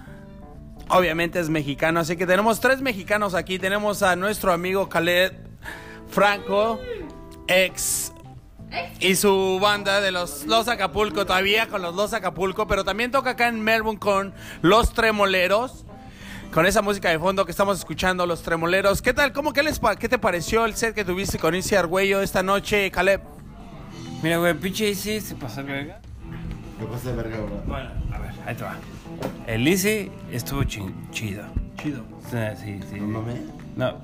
obviamente 0.88 1.38
es 1.38 1.50
mexicano. 1.50 2.00
Así 2.00 2.16
que 2.16 2.26
tenemos 2.26 2.60
tres 2.60 2.80
mexicanos 2.80 3.34
aquí. 3.34 3.58
Tenemos 3.58 4.02
a 4.02 4.16
nuestro 4.16 4.54
amigo 4.54 4.88
Khaled 4.88 5.32
Franco, 6.08 6.80
ex. 7.46 8.14
Y 9.00 9.14
su 9.16 9.58
banda 9.60 10.00
de 10.00 10.10
los 10.10 10.44
Los 10.46 10.68
Acapulco, 10.68 11.24
todavía 11.24 11.68
con 11.68 11.82
los 11.82 11.94
Los 11.94 12.12
Acapulco, 12.12 12.66
pero 12.66 12.84
también 12.84 13.10
toca 13.10 13.30
acá 13.30 13.48
en 13.48 13.60
Melbourne 13.62 13.98
con 13.98 14.34
Los 14.62 14.92
Tremoleros 14.92 15.84
con 16.52 16.64
esa 16.64 16.80
música 16.80 17.10
de 17.10 17.18
fondo 17.18 17.44
que 17.44 17.50
estamos 17.50 17.78
escuchando, 17.78 18.24
los 18.24 18.42
tremoleros. 18.42 19.02
¿Qué 19.02 19.12
tal? 19.12 19.34
¿Cómo 19.34 19.52
qué 19.52 19.62
les 19.62 19.78
pa- 19.78 19.96
qué 19.96 20.08
te 20.08 20.18
pareció 20.18 20.64
el 20.64 20.74
set 20.76 20.94
que 20.94 21.04
tuviste 21.04 21.38
con 21.38 21.54
Isi 21.54 21.74
Argüello 21.74 22.22
esta 22.22 22.42
noche, 22.42 22.90
Caleb? 22.90 23.20
Mira, 24.22 24.38
güey, 24.38 24.54
pinche 24.54 24.88
Easy 24.88 25.20
se 25.20 25.34
pasó 25.34 25.62
de 25.62 25.72
verga. 25.74 26.00
¿Qué 26.80 26.86
pasa, 26.86 27.12
verga, 27.12 27.36
bro? 27.36 27.62
Bueno, 27.66 27.90
a 28.14 28.18
ver, 28.18 28.30
ahí 28.46 28.54
te 28.54 28.64
va. 28.64 28.76
El 29.46 29.68
Easy 29.68 30.10
estuvo 30.32 30.64
chido. 30.64 30.90
Chido. 31.12 31.44
Sí, 32.30 32.38
sí, 32.64 32.80
sí. 32.90 32.98
No 32.98 33.20
mames. 33.20 33.40
No, 33.76 33.98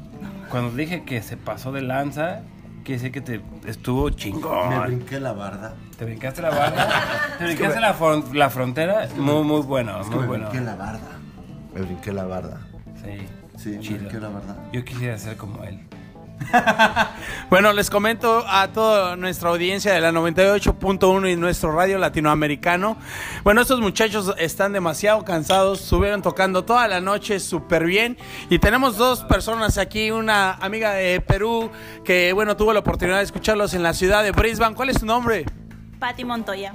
cuando 0.50 0.76
dije 0.76 1.02
que 1.04 1.22
se 1.22 1.38
pasó 1.38 1.72
de 1.72 1.80
lanza, 1.80 2.42
quiere 2.84 3.02
decir 3.02 3.12
que 3.12 3.20
te 3.20 3.40
estuvo 3.68 4.06
Me 4.06 4.14
chingón. 4.16 4.82
brinqué 4.86 5.18
la 5.20 5.32
barda. 5.32 5.74
Te 5.98 6.04
brincaste 6.04 6.42
la 6.42 6.50
barra. 6.50 6.86
Te 7.38 7.44
brincaste 7.44 7.80
la, 7.80 7.98
fron- 7.98 8.32
la 8.32 8.50
frontera. 8.50 9.08
Muy, 9.16 9.42
muy 9.42 9.62
bueno, 9.62 10.00
Es 10.00 10.06
que 10.08 10.14
muy 10.14 10.20
me 10.22 10.26
bueno. 10.28 10.48
brinqué 10.50 10.64
la 10.64 10.76
barda. 10.76 11.08
Me 11.74 11.80
brinqué 11.82 12.12
la 12.12 12.24
barda. 12.24 12.60
Sí, 13.02 13.26
Sí, 13.56 13.70
me 13.92 13.98
brinqué 13.98 14.18
la 14.20 14.28
barda. 14.28 14.56
Yo 14.72 14.84
quisiera 14.84 15.16
ser 15.18 15.36
como 15.36 15.64
él. 15.64 15.80
Bueno, 17.50 17.72
les 17.72 17.90
comento 17.90 18.44
a 18.48 18.68
toda 18.68 19.16
nuestra 19.16 19.50
audiencia 19.50 19.92
de 19.92 20.00
la 20.00 20.10
98.1 20.10 21.32
y 21.32 21.36
nuestro 21.36 21.72
radio 21.72 21.98
latinoamericano. 21.98 22.96
Bueno, 23.44 23.60
estos 23.60 23.80
muchachos 23.80 24.34
están 24.38 24.72
demasiado 24.72 25.24
cansados, 25.24 25.82
estuvieron 25.82 26.22
tocando 26.22 26.64
toda 26.64 26.88
la 26.88 27.00
noche 27.00 27.38
súper 27.38 27.84
bien. 27.84 28.16
Y 28.50 28.58
tenemos 28.58 28.96
dos 28.96 29.24
personas 29.24 29.78
aquí, 29.78 30.10
una 30.10 30.52
amiga 30.52 30.92
de 30.94 31.20
Perú 31.20 31.70
que, 32.04 32.32
bueno, 32.32 32.56
tuvo 32.56 32.72
la 32.72 32.80
oportunidad 32.80 33.18
de 33.18 33.24
escucharlos 33.24 33.74
en 33.74 33.82
la 33.82 33.92
ciudad 33.92 34.24
de 34.24 34.32
Brisbane. 34.32 34.74
¿Cuál 34.74 34.90
es 34.90 34.98
su 34.98 35.06
nombre? 35.06 35.44
Pati 36.04 36.22
Montoya. 36.22 36.74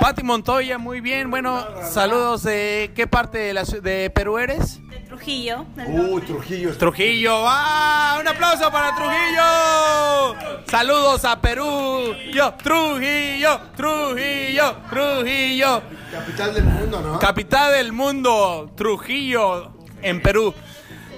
Pati 0.00 0.22
Montoya, 0.22 0.78
muy 0.78 1.02
bien. 1.02 1.30
Bueno, 1.30 1.62
saludos 1.82 2.42
de 2.44 2.90
qué 2.96 3.06
parte 3.06 3.36
de, 3.36 3.52
la, 3.52 3.64
de 3.64 4.08
Perú 4.08 4.38
eres? 4.38 4.80
De 4.88 5.00
Trujillo. 5.00 5.66
norte. 5.76 6.26
Trujillo. 6.26 6.78
Trujillo, 6.78 7.32
¡ah! 7.44 8.16
¡Un 8.18 8.26
aplauso 8.26 8.72
para 8.72 8.94
Trujillo! 8.94 10.62
Saludos 10.70 11.22
a 11.26 11.38
Perú. 11.38 12.14
Yo, 12.32 12.54
Trujillo, 12.54 13.60
Trujillo, 13.76 14.76
Trujillo. 14.88 15.82
Capital 16.10 16.54
del 16.54 16.64
mundo, 16.64 17.00
¿no? 17.02 17.18
Capital 17.18 17.72
del 17.74 17.92
mundo, 17.92 18.72
Trujillo, 18.74 19.74
en 20.00 20.22
Perú. 20.22 20.54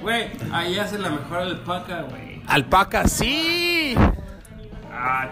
Güey, 0.02 0.28
ahí 0.52 0.76
hace 0.76 0.98
la 0.98 1.10
mejor 1.10 1.38
alpaca, 1.38 2.02
güey. 2.02 2.42
Alpaca, 2.48 3.06
sí. 3.06 3.94
Ah. 4.94 5.28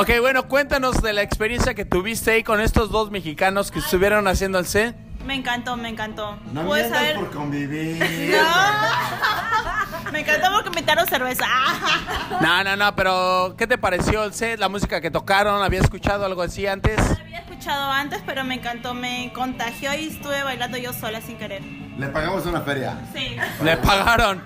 Ok, 0.00 0.10
bueno, 0.20 0.48
cuéntanos 0.48 1.02
de 1.02 1.12
la 1.12 1.22
experiencia 1.22 1.74
que 1.74 1.84
tuviste 1.84 2.30
ahí 2.32 2.42
con 2.42 2.60
estos 2.60 2.90
dos 2.90 3.10
mexicanos 3.10 3.70
que 3.70 3.78
estuvieron 3.80 4.26
haciendo 4.26 4.58
el 4.58 4.66
set. 4.66 4.96
Me 5.24 5.34
encantó, 5.34 5.76
me 5.76 5.90
encantó. 5.90 6.38
no 6.52 6.62
mientas 6.62 6.90
saber. 6.98 7.16
por 7.16 7.30
convivir. 7.30 7.98
No. 8.30 8.38
Me 10.12 10.20
encantó 10.20 10.48
porque 10.54 10.70
me 10.70 10.76
invitaron 10.78 11.06
cerveza. 11.06 11.44
No, 12.40 12.62
no, 12.64 12.76
no, 12.76 12.94
pero 12.94 13.54
¿qué 13.58 13.66
te 13.66 13.76
pareció 13.78 14.24
el 14.24 14.32
set, 14.32 14.58
la 14.58 14.68
música 14.68 15.00
que 15.00 15.10
tocaron? 15.10 15.62
¿Había 15.62 15.80
escuchado 15.80 16.24
algo 16.24 16.40
así 16.42 16.66
antes? 16.66 16.96
No 16.96 17.14
lo 17.14 17.20
había 17.20 17.38
escuchado 17.40 17.90
antes, 17.90 18.22
pero 18.24 18.44
me 18.44 18.54
encantó. 18.54 18.94
Me 18.94 19.32
contagió 19.34 19.92
y 19.94 20.08
estuve 20.08 20.42
bailando 20.42 20.78
yo 20.78 20.92
sola 20.92 21.20
sin 21.20 21.36
querer. 21.36 21.62
Le 21.62 22.06
pagamos 22.08 22.46
una 22.46 22.60
feria. 22.62 22.96
Sí. 23.14 23.36
Le 23.62 23.76
pagaron. 23.78 24.42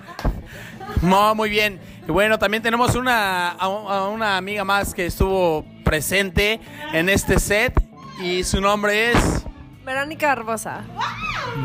No, 1.01 1.35
muy 1.35 1.49
bien. 1.49 1.79
Y 2.07 2.11
bueno, 2.11 2.37
también 2.37 2.61
tenemos 2.63 2.95
una, 2.95 3.49
a, 3.51 3.63
a 3.65 4.07
una 4.07 4.37
amiga 4.37 4.63
más 4.63 4.93
que 4.93 5.05
estuvo 5.05 5.65
presente 5.83 6.59
en 6.91 7.09
este 7.09 7.39
set 7.39 7.73
y 8.21 8.43
su 8.43 8.61
nombre 8.61 9.11
es 9.11 9.45
Verónica 9.85 10.27
Barbosa. 10.27 10.83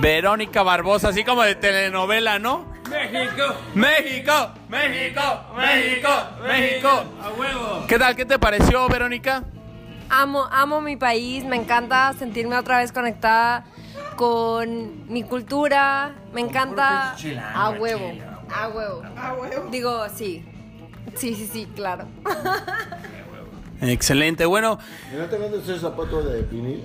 Verónica 0.00 0.62
Barbosa, 0.62 1.08
así 1.08 1.24
como 1.24 1.42
de 1.42 1.54
telenovela, 1.54 2.38
¿no? 2.38 2.66
México, 2.88 3.54
México, 3.74 4.32
México, 4.68 5.20
México, 5.56 6.08
México. 6.42 6.88
a 7.22 7.30
huevo. 7.38 7.84
¿Qué 7.86 7.98
tal? 7.98 8.16
¿Qué 8.16 8.24
te 8.24 8.38
pareció, 8.38 8.88
Verónica? 8.88 9.44
Amo, 10.08 10.48
amo 10.50 10.80
mi 10.80 10.96
país. 10.96 11.44
Me 11.44 11.56
encanta 11.56 12.14
sentirme 12.18 12.56
otra 12.56 12.78
vez 12.78 12.92
conectada 12.92 13.64
con 14.16 15.06
mi 15.12 15.22
cultura. 15.22 16.14
Me 16.32 16.40
encanta. 16.40 17.14
A 17.54 17.70
huevo. 17.70 18.10
A 18.52 18.68
huevo. 18.68 19.02
A 19.16 19.34
huevo. 19.34 19.68
Digo, 19.70 20.08
sí. 20.14 20.44
Sí, 21.14 21.34
sí, 21.34 21.48
sí, 21.50 21.66
claro. 21.74 22.06
Excelente. 23.80 24.44
Bueno, 24.46 24.78
¿Y 25.12 25.16
no 25.16 25.26
te 25.26 25.38
vendes 25.38 25.62
ese 25.62 25.78
zapato 25.78 26.22
de 26.22 26.42
vinil? 26.42 26.84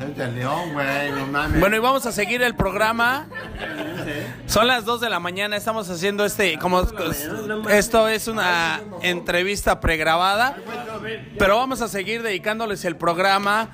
Es 0.00 0.16
de 0.16 0.32
León, 0.32 0.72
güey, 0.72 1.12
no 1.12 1.26
mames. 1.26 1.60
Bueno, 1.60 1.76
y 1.76 1.78
vamos 1.78 2.06
a 2.06 2.12
seguir 2.12 2.40
el 2.40 2.54
programa. 2.54 3.26
Son 4.46 4.66
las 4.66 4.86
2 4.86 5.02
de 5.02 5.10
la 5.10 5.20
mañana, 5.20 5.56
estamos 5.56 5.90
haciendo 5.90 6.24
este, 6.24 6.58
como 6.58 6.80
esto 7.68 8.08
es 8.08 8.26
una 8.26 8.80
entrevista 9.02 9.78
pregrabada, 9.78 10.56
pero 11.38 11.58
vamos 11.58 11.82
a 11.82 11.88
seguir 11.88 12.22
dedicándoles 12.22 12.84
el 12.86 12.96
programa 12.96 13.68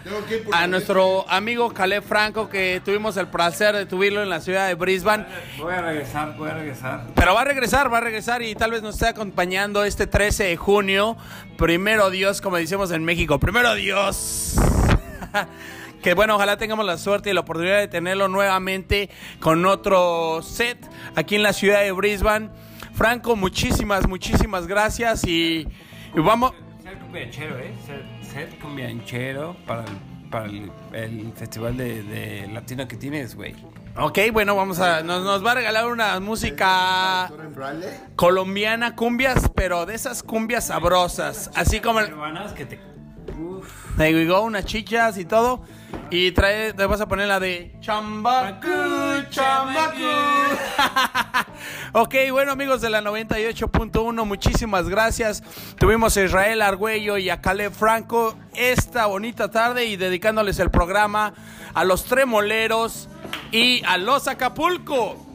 a 0.52 0.66
nuestro 0.66 1.24
amigo 1.30 1.72
Caleb 1.72 2.02
Franco, 2.02 2.48
que 2.48 2.82
tuvimos 2.84 3.16
el 3.16 3.28
placer 3.28 3.76
de 3.76 3.86
tuvirlo 3.86 4.20
en 4.20 4.28
la 4.28 4.40
ciudad 4.40 4.66
de 4.66 4.74
Brisbane. 4.74 5.26
Voy 5.58 5.74
a 5.74 5.80
regresar, 5.80 6.36
voy 6.36 6.50
a 6.50 6.54
regresar. 6.54 7.06
Pero 7.14 7.34
va 7.34 7.42
a 7.42 7.44
regresar, 7.44 7.92
va 7.92 7.98
a 7.98 8.02
regresar 8.02 8.42
y 8.42 8.54
tal 8.56 8.72
vez 8.72 8.82
nos 8.82 8.96
esté 8.96 9.06
acompañando 9.06 9.84
este 9.84 10.08
13 10.08 10.44
de 10.44 10.56
junio. 10.56 11.16
Primero 11.56 12.10
Dios, 12.10 12.40
como 12.40 12.56
decimos 12.56 12.90
en 12.90 13.04
México, 13.04 13.38
primero 13.38 13.74
Dios. 13.76 14.56
que 16.02 16.14
bueno, 16.14 16.36
ojalá 16.36 16.56
tengamos 16.56 16.84
la 16.86 16.98
suerte 16.98 17.30
y 17.30 17.32
la 17.32 17.40
oportunidad 17.40 17.78
de 17.78 17.88
tenerlo 17.88 18.28
nuevamente 18.28 19.10
con 19.40 19.64
otro 19.66 20.40
set 20.42 20.78
aquí 21.14 21.36
en 21.36 21.42
la 21.42 21.52
ciudad 21.52 21.80
de 21.80 21.92
Brisbane. 21.92 22.50
Franco, 22.94 23.36
muchísimas, 23.36 24.08
muchísimas 24.08 24.66
gracias 24.66 25.24
y, 25.26 25.68
y 26.14 26.20
vamos... 26.20 26.52
Ser 26.82 26.98
cumbianchero, 26.98 27.58
¿eh? 27.58 27.74
Ser, 27.84 28.04
ser 28.22 28.58
cumbianchero 28.58 29.56
para 29.66 29.84
el, 29.84 29.96
para 30.30 30.46
el, 30.46 30.70
el 30.92 31.32
festival 31.34 31.76
de, 31.76 32.02
de 32.02 32.48
latino 32.48 32.88
que 32.88 32.96
tienes, 32.96 33.34
güey. 33.34 33.54
Ok, 33.98 34.18
bueno, 34.32 34.54
vamos 34.56 34.78
a... 34.78 35.02
Nos, 35.02 35.24
nos 35.24 35.44
va 35.44 35.52
a 35.52 35.54
regalar 35.56 35.86
una 35.86 36.20
música 36.20 37.30
colombiana, 38.14 38.94
cumbias, 38.94 39.50
pero 39.54 39.86
de 39.86 39.94
esas 39.94 40.22
cumbias 40.22 40.66
sabrosas. 40.66 41.50
Así 41.54 41.80
como... 41.80 42.00
El, 42.00 42.08
Hermanas 42.08 42.52
que 42.52 42.66
te... 42.66 42.95
Uf. 43.38 43.98
We 43.98 44.24
go, 44.24 44.42
unas 44.42 44.64
chichas 44.64 45.18
y 45.18 45.24
todo. 45.24 45.62
Y 46.10 46.30
trae, 46.32 46.72
te 46.72 46.86
vas 46.86 47.00
a 47.00 47.08
poner 47.08 47.28
la 47.28 47.40
de 47.40 47.74
Chambacu, 47.80 48.68
Chambacu. 49.30 49.98
ok, 51.92 52.14
bueno 52.30 52.52
amigos 52.52 52.80
de 52.80 52.90
la 52.90 53.02
98.1, 53.02 54.24
muchísimas 54.24 54.88
gracias. 54.88 55.42
Tuvimos 55.78 56.16
a 56.16 56.24
Israel 56.24 56.62
Argüello 56.62 57.18
y 57.18 57.28
a 57.28 57.40
Caleb 57.40 57.72
Franco 57.72 58.36
esta 58.54 59.06
bonita 59.06 59.50
tarde 59.50 59.86
y 59.86 59.96
dedicándoles 59.96 60.58
el 60.60 60.70
programa 60.70 61.34
a 61.74 61.84
los 61.84 62.04
tremoleros 62.04 63.08
y 63.50 63.84
a 63.84 63.98
los 63.98 64.28
Acapulco. 64.28 65.25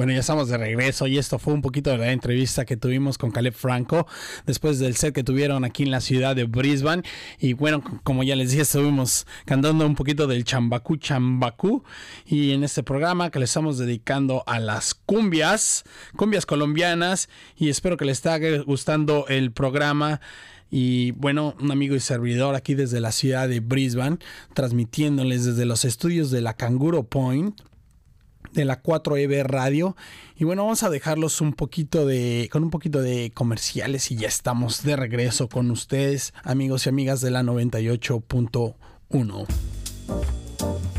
Bueno, 0.00 0.14
ya 0.14 0.20
estamos 0.20 0.48
de 0.48 0.56
regreso 0.56 1.06
y 1.08 1.18
esto 1.18 1.38
fue 1.38 1.52
un 1.52 1.60
poquito 1.60 1.90
de 1.90 1.98
la 1.98 2.10
entrevista 2.10 2.64
que 2.64 2.78
tuvimos 2.78 3.18
con 3.18 3.30
Caleb 3.30 3.52
Franco 3.52 4.06
después 4.46 4.78
del 4.78 4.96
set 4.96 5.14
que 5.14 5.22
tuvieron 5.22 5.62
aquí 5.62 5.82
en 5.82 5.90
la 5.90 6.00
ciudad 6.00 6.34
de 6.34 6.44
Brisbane. 6.44 7.02
Y 7.38 7.52
bueno, 7.52 7.84
como 8.02 8.22
ya 8.22 8.34
les 8.34 8.48
dije, 8.48 8.62
estuvimos 8.62 9.26
cantando 9.44 9.84
un 9.84 9.94
poquito 9.94 10.26
del 10.26 10.44
chambacú 10.44 10.96
chambacú 10.96 11.84
y 12.24 12.52
en 12.52 12.64
este 12.64 12.82
programa 12.82 13.30
que 13.30 13.40
le 13.40 13.44
estamos 13.44 13.76
dedicando 13.76 14.42
a 14.46 14.58
las 14.58 14.94
cumbias, 14.94 15.84
cumbias 16.16 16.46
colombianas 16.46 17.28
y 17.54 17.68
espero 17.68 17.98
que 17.98 18.06
les 18.06 18.24
esté 18.24 18.60
gustando 18.60 19.26
el 19.28 19.52
programa. 19.52 20.22
Y 20.70 21.10
bueno, 21.10 21.54
un 21.60 21.72
amigo 21.72 21.94
y 21.94 22.00
servidor 22.00 22.54
aquí 22.54 22.74
desde 22.74 23.00
la 23.00 23.12
ciudad 23.12 23.50
de 23.50 23.60
Brisbane, 23.60 24.16
transmitiéndoles 24.54 25.44
desde 25.44 25.66
los 25.66 25.84
estudios 25.84 26.30
de 26.30 26.40
la 26.40 26.54
Canguro 26.54 27.02
Point 27.02 27.60
de 28.52 28.64
la 28.64 28.82
4EB 28.82 29.44
Radio. 29.44 29.96
Y 30.36 30.44
bueno, 30.44 30.64
vamos 30.64 30.82
a 30.82 30.90
dejarlos 30.90 31.40
un 31.40 31.52
poquito 31.52 32.06
con 32.50 32.64
un 32.64 32.70
poquito 32.70 33.02
de 33.02 33.30
comerciales 33.34 34.10
y 34.10 34.16
ya 34.16 34.28
estamos 34.28 34.82
de 34.82 34.96
regreso 34.96 35.48
con 35.48 35.70
ustedes, 35.70 36.32
amigos 36.42 36.86
y 36.86 36.88
amigas 36.88 37.20
de 37.20 37.30
la 37.30 37.42
98.1. 37.42 39.46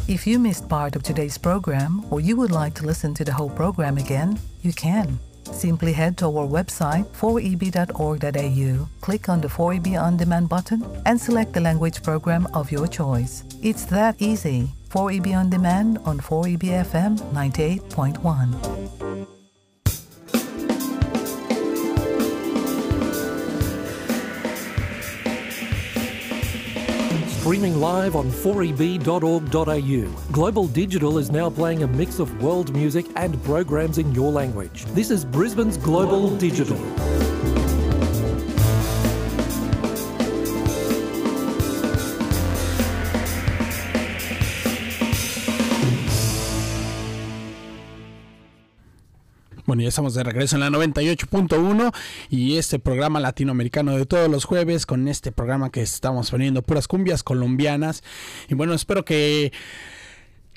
If 0.07 0.27
you 0.27 0.39
missed 0.39 0.67
part 0.67 0.95
of 0.95 1.03
today's 1.03 1.37
program 1.37 2.03
or 2.09 2.19
you 2.19 2.35
would 2.35 2.51
like 2.51 2.77
to 2.79 2.85
listen 2.85 3.13
to 3.13 3.23
the 3.23 3.31
whole 3.31 3.49
program 3.49 3.97
again, 3.97 4.37
you 4.61 4.73
can. 4.73 5.19
Simply 5.51 5.93
head 5.93 6.17
to 6.17 6.25
our 6.25 6.47
website 6.47 7.05
4eb.org.au, 7.17 8.87
click 9.01 9.29
on 9.29 9.41
the 9.41 9.47
4EB 9.47 10.01
On 10.01 10.17
Demand 10.17 10.49
button, 10.49 10.83
and 11.05 11.19
select 11.19 11.53
the 11.53 11.61
language 11.61 12.03
program 12.03 12.47
of 12.53 12.71
your 12.71 12.87
choice. 12.87 13.43
It's 13.61 13.85
that 13.85 14.15
easy. 14.19 14.73
4EB 14.91 15.35
On 15.37 15.49
Demand 15.49 15.99
on 16.03 16.19
4EB 16.19 16.83
FM 16.83 17.17
98.1. 17.31 18.19
Streaming 27.39 27.79
live 27.79 28.17
on 28.17 28.29
4eb.org.au. 28.29 30.31
Global 30.33 30.67
Digital 30.67 31.17
is 31.17 31.31
now 31.31 31.49
playing 31.49 31.83
a 31.83 31.87
mix 31.87 32.19
of 32.19 32.43
world 32.43 32.73
music 32.73 33.05
and 33.15 33.41
programs 33.45 33.97
in 33.97 34.13
your 34.13 34.29
language. 34.29 34.83
This 34.87 35.09
is 35.09 35.23
Brisbane's 35.23 35.77
Global, 35.77 36.35
Digital. 36.35 36.75
Bueno, 49.71 49.83
ya 49.83 49.87
estamos 49.87 50.13
de 50.15 50.23
regreso 50.25 50.57
en 50.57 50.59
la 50.59 50.69
98.1 50.69 51.93
y 52.29 52.57
este 52.57 52.77
programa 52.77 53.21
latinoamericano 53.21 53.95
de 53.95 54.05
todos 54.05 54.29
los 54.29 54.43
jueves 54.43 54.85
con 54.85 55.07
este 55.07 55.31
programa 55.31 55.69
que 55.69 55.81
estamos 55.81 56.29
poniendo 56.29 56.61
puras 56.61 56.89
cumbias 56.89 57.23
colombianas. 57.23 58.03
Y 58.49 58.53
bueno, 58.53 58.73
espero 58.73 59.05
que, 59.05 59.53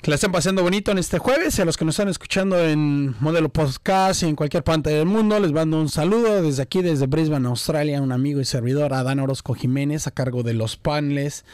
la 0.01 0.15
estén 0.15 0.33
pasando 0.33 0.63
bonito 0.63 0.91
en 0.91 0.97
este 0.97 1.17
jueves. 1.17 1.57
A 1.61 1.63
los 1.63 1.77
que 1.77 1.85
nos 1.85 1.95
están 1.95 2.09
escuchando 2.09 2.61
en 2.61 3.15
Modelo 3.21 3.47
Podcast 3.47 4.23
y 4.23 4.25
en 4.25 4.35
cualquier 4.35 4.65
parte 4.65 4.89
del 4.89 5.05
mundo, 5.05 5.39
les 5.39 5.53
mando 5.53 5.79
un 5.79 5.87
saludo 5.87 6.41
desde 6.41 6.63
aquí, 6.63 6.81
desde 6.81 7.07
Brisbane, 7.07 7.47
Australia, 7.47 8.01
un 8.01 8.11
amigo 8.11 8.41
y 8.41 8.45
servidor, 8.45 8.93
Adán 8.93 9.21
Orozco 9.21 9.53
Jiménez, 9.53 10.07
a 10.07 10.11
cargo 10.11 10.43
de 10.43 10.55
los 10.55 10.75
paneles 10.75 11.45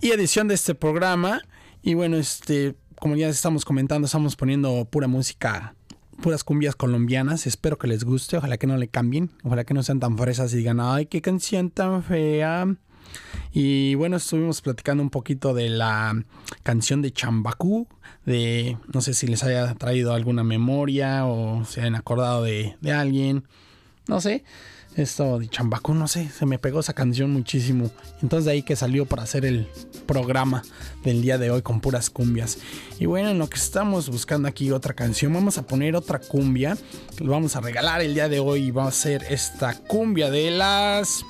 y 0.00 0.12
edición 0.12 0.46
de 0.46 0.54
este 0.54 0.76
programa. 0.76 1.42
Y 1.82 1.94
bueno, 1.94 2.18
este, 2.18 2.76
como 3.00 3.16
ya 3.16 3.28
estamos 3.28 3.64
comentando, 3.64 4.06
estamos 4.06 4.36
poniendo 4.36 4.84
pura 4.84 5.08
música 5.08 5.74
puras 6.20 6.44
cumbias 6.44 6.76
colombianas. 6.76 7.46
Espero 7.46 7.78
que 7.78 7.86
les 7.86 8.04
guste. 8.04 8.36
Ojalá 8.36 8.58
que 8.58 8.66
no 8.66 8.76
le 8.76 8.88
cambien. 8.88 9.30
Ojalá 9.42 9.64
que 9.64 9.74
no 9.74 9.82
sean 9.82 10.00
tan 10.00 10.18
fresas 10.18 10.52
y 10.54 10.58
digan, 10.58 10.80
ay, 10.80 11.06
qué 11.06 11.20
canción 11.22 11.70
tan 11.70 12.02
fea. 12.02 12.66
Y 13.52 13.94
bueno, 13.94 14.16
estuvimos 14.16 14.60
platicando 14.60 15.02
un 15.02 15.10
poquito 15.10 15.54
de 15.54 15.68
la 15.68 16.22
canción 16.62 17.02
de 17.02 17.12
Chambacú. 17.12 17.86
De 18.24 18.76
no 18.92 19.00
sé 19.00 19.14
si 19.14 19.26
les 19.26 19.44
haya 19.44 19.74
traído 19.74 20.14
alguna 20.14 20.44
memoria 20.44 21.26
o 21.26 21.64
se 21.64 21.80
hayan 21.80 21.94
acordado 21.94 22.42
de 22.42 22.74
alguien. 22.92 23.44
No 24.08 24.20
sé. 24.20 24.44
Esto 24.96 25.40
de 25.40 25.48
Chambacú, 25.48 25.92
no 25.92 26.06
sé, 26.06 26.28
se 26.28 26.46
me 26.46 26.58
pegó 26.58 26.78
esa 26.78 26.92
canción 26.92 27.32
muchísimo. 27.32 27.90
Entonces 28.22 28.44
de 28.44 28.52
ahí 28.52 28.62
que 28.62 28.76
salió 28.76 29.06
para 29.06 29.24
hacer 29.24 29.44
el 29.44 29.66
programa 30.06 30.62
del 31.02 31.20
día 31.20 31.36
de 31.36 31.50
hoy 31.50 31.62
con 31.62 31.80
puras 31.80 32.10
cumbias. 32.10 32.58
Y 33.00 33.06
bueno, 33.06 33.30
en 33.30 33.38
lo 33.38 33.48
que 33.50 33.56
estamos 33.56 34.08
buscando 34.08 34.46
aquí 34.46 34.70
otra 34.70 34.94
canción, 34.94 35.32
vamos 35.32 35.58
a 35.58 35.66
poner 35.66 35.96
otra 35.96 36.20
cumbia. 36.20 36.76
Lo 37.18 37.32
vamos 37.32 37.56
a 37.56 37.60
regalar 37.60 38.02
el 38.02 38.14
día 38.14 38.28
de 38.28 38.38
hoy 38.38 38.66
y 38.66 38.70
va 38.70 38.86
a 38.86 38.92
ser 38.92 39.24
esta 39.30 39.76
cumbia 39.76 40.30
de 40.30 40.52
las... 40.52 41.24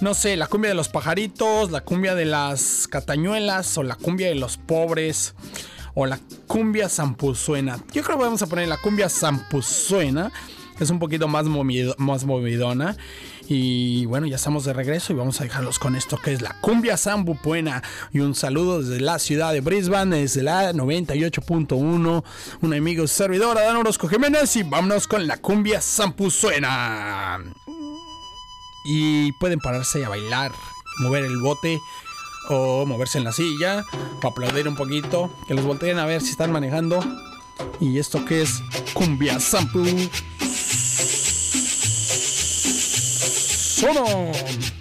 No 0.00 0.14
sé, 0.14 0.36
la 0.36 0.46
cumbia 0.46 0.70
de 0.70 0.76
los 0.76 0.88
pajaritos, 0.88 1.72
la 1.72 1.80
cumbia 1.80 2.14
de 2.14 2.26
las 2.26 2.86
catañuelas 2.86 3.76
o 3.76 3.82
la 3.82 3.96
cumbia 3.96 4.28
de 4.28 4.36
los 4.36 4.56
pobres 4.56 5.34
o 5.94 6.06
la 6.06 6.20
cumbia 6.46 6.88
zampuzuena. 6.88 7.76
Yo 7.92 8.04
creo 8.04 8.18
que 8.18 8.24
vamos 8.24 8.42
a 8.42 8.46
poner 8.46 8.68
la 8.68 8.76
cumbia 8.76 9.08
zampuzuena 9.08 10.30
es 10.80 10.90
un 10.90 10.98
poquito 10.98 11.28
más, 11.28 11.46
movido, 11.46 11.94
más 11.98 12.24
movidona. 12.24 12.96
Y 13.48 14.06
bueno, 14.06 14.26
ya 14.26 14.36
estamos 14.36 14.64
de 14.64 14.72
regreso 14.72 15.12
y 15.12 15.16
vamos 15.16 15.40
a 15.40 15.44
dejarlos 15.44 15.78
con 15.78 15.96
esto 15.96 16.16
que 16.16 16.32
es 16.32 16.40
la 16.40 16.60
cumbia 16.60 16.96
zambupuena. 16.96 17.82
Y 18.12 18.20
un 18.20 18.34
saludo 18.34 18.80
desde 18.80 19.00
la 19.00 19.18
ciudad 19.18 19.52
de 19.52 19.60
Brisbane, 19.60 20.20
desde 20.20 20.42
la 20.42 20.72
98.1. 20.72 22.24
Un 22.60 22.74
amigo 22.74 23.06
servidor, 23.06 23.58
Adán 23.58 23.76
Orozco 23.76 24.08
Jiménez. 24.08 24.54
Y 24.56 24.62
vámonos 24.62 25.06
con 25.06 25.26
la 25.26 25.36
cumbia 25.38 25.80
zampuzuena. 25.80 27.40
Y 28.84 29.32
pueden 29.32 29.58
pararse 29.58 30.04
a 30.04 30.08
bailar, 30.08 30.52
mover 31.00 31.24
el 31.24 31.38
bote 31.38 31.80
o 32.48 32.86
moverse 32.86 33.18
en 33.18 33.24
la 33.24 33.32
silla 33.32 33.84
o 34.22 34.26
aplaudir 34.26 34.68
un 34.68 34.76
poquito. 34.76 35.30
Que 35.48 35.54
los 35.54 35.64
volteen 35.64 35.98
a 35.98 36.06
ver 36.06 36.22
si 36.22 36.30
están 36.30 36.52
manejando. 36.52 37.04
Y 37.80 37.98
esto 37.98 38.24
que 38.24 38.42
es 38.42 38.62
cumbia 38.94 39.40
zampu 39.40 39.84
Sonor. 43.80 44.79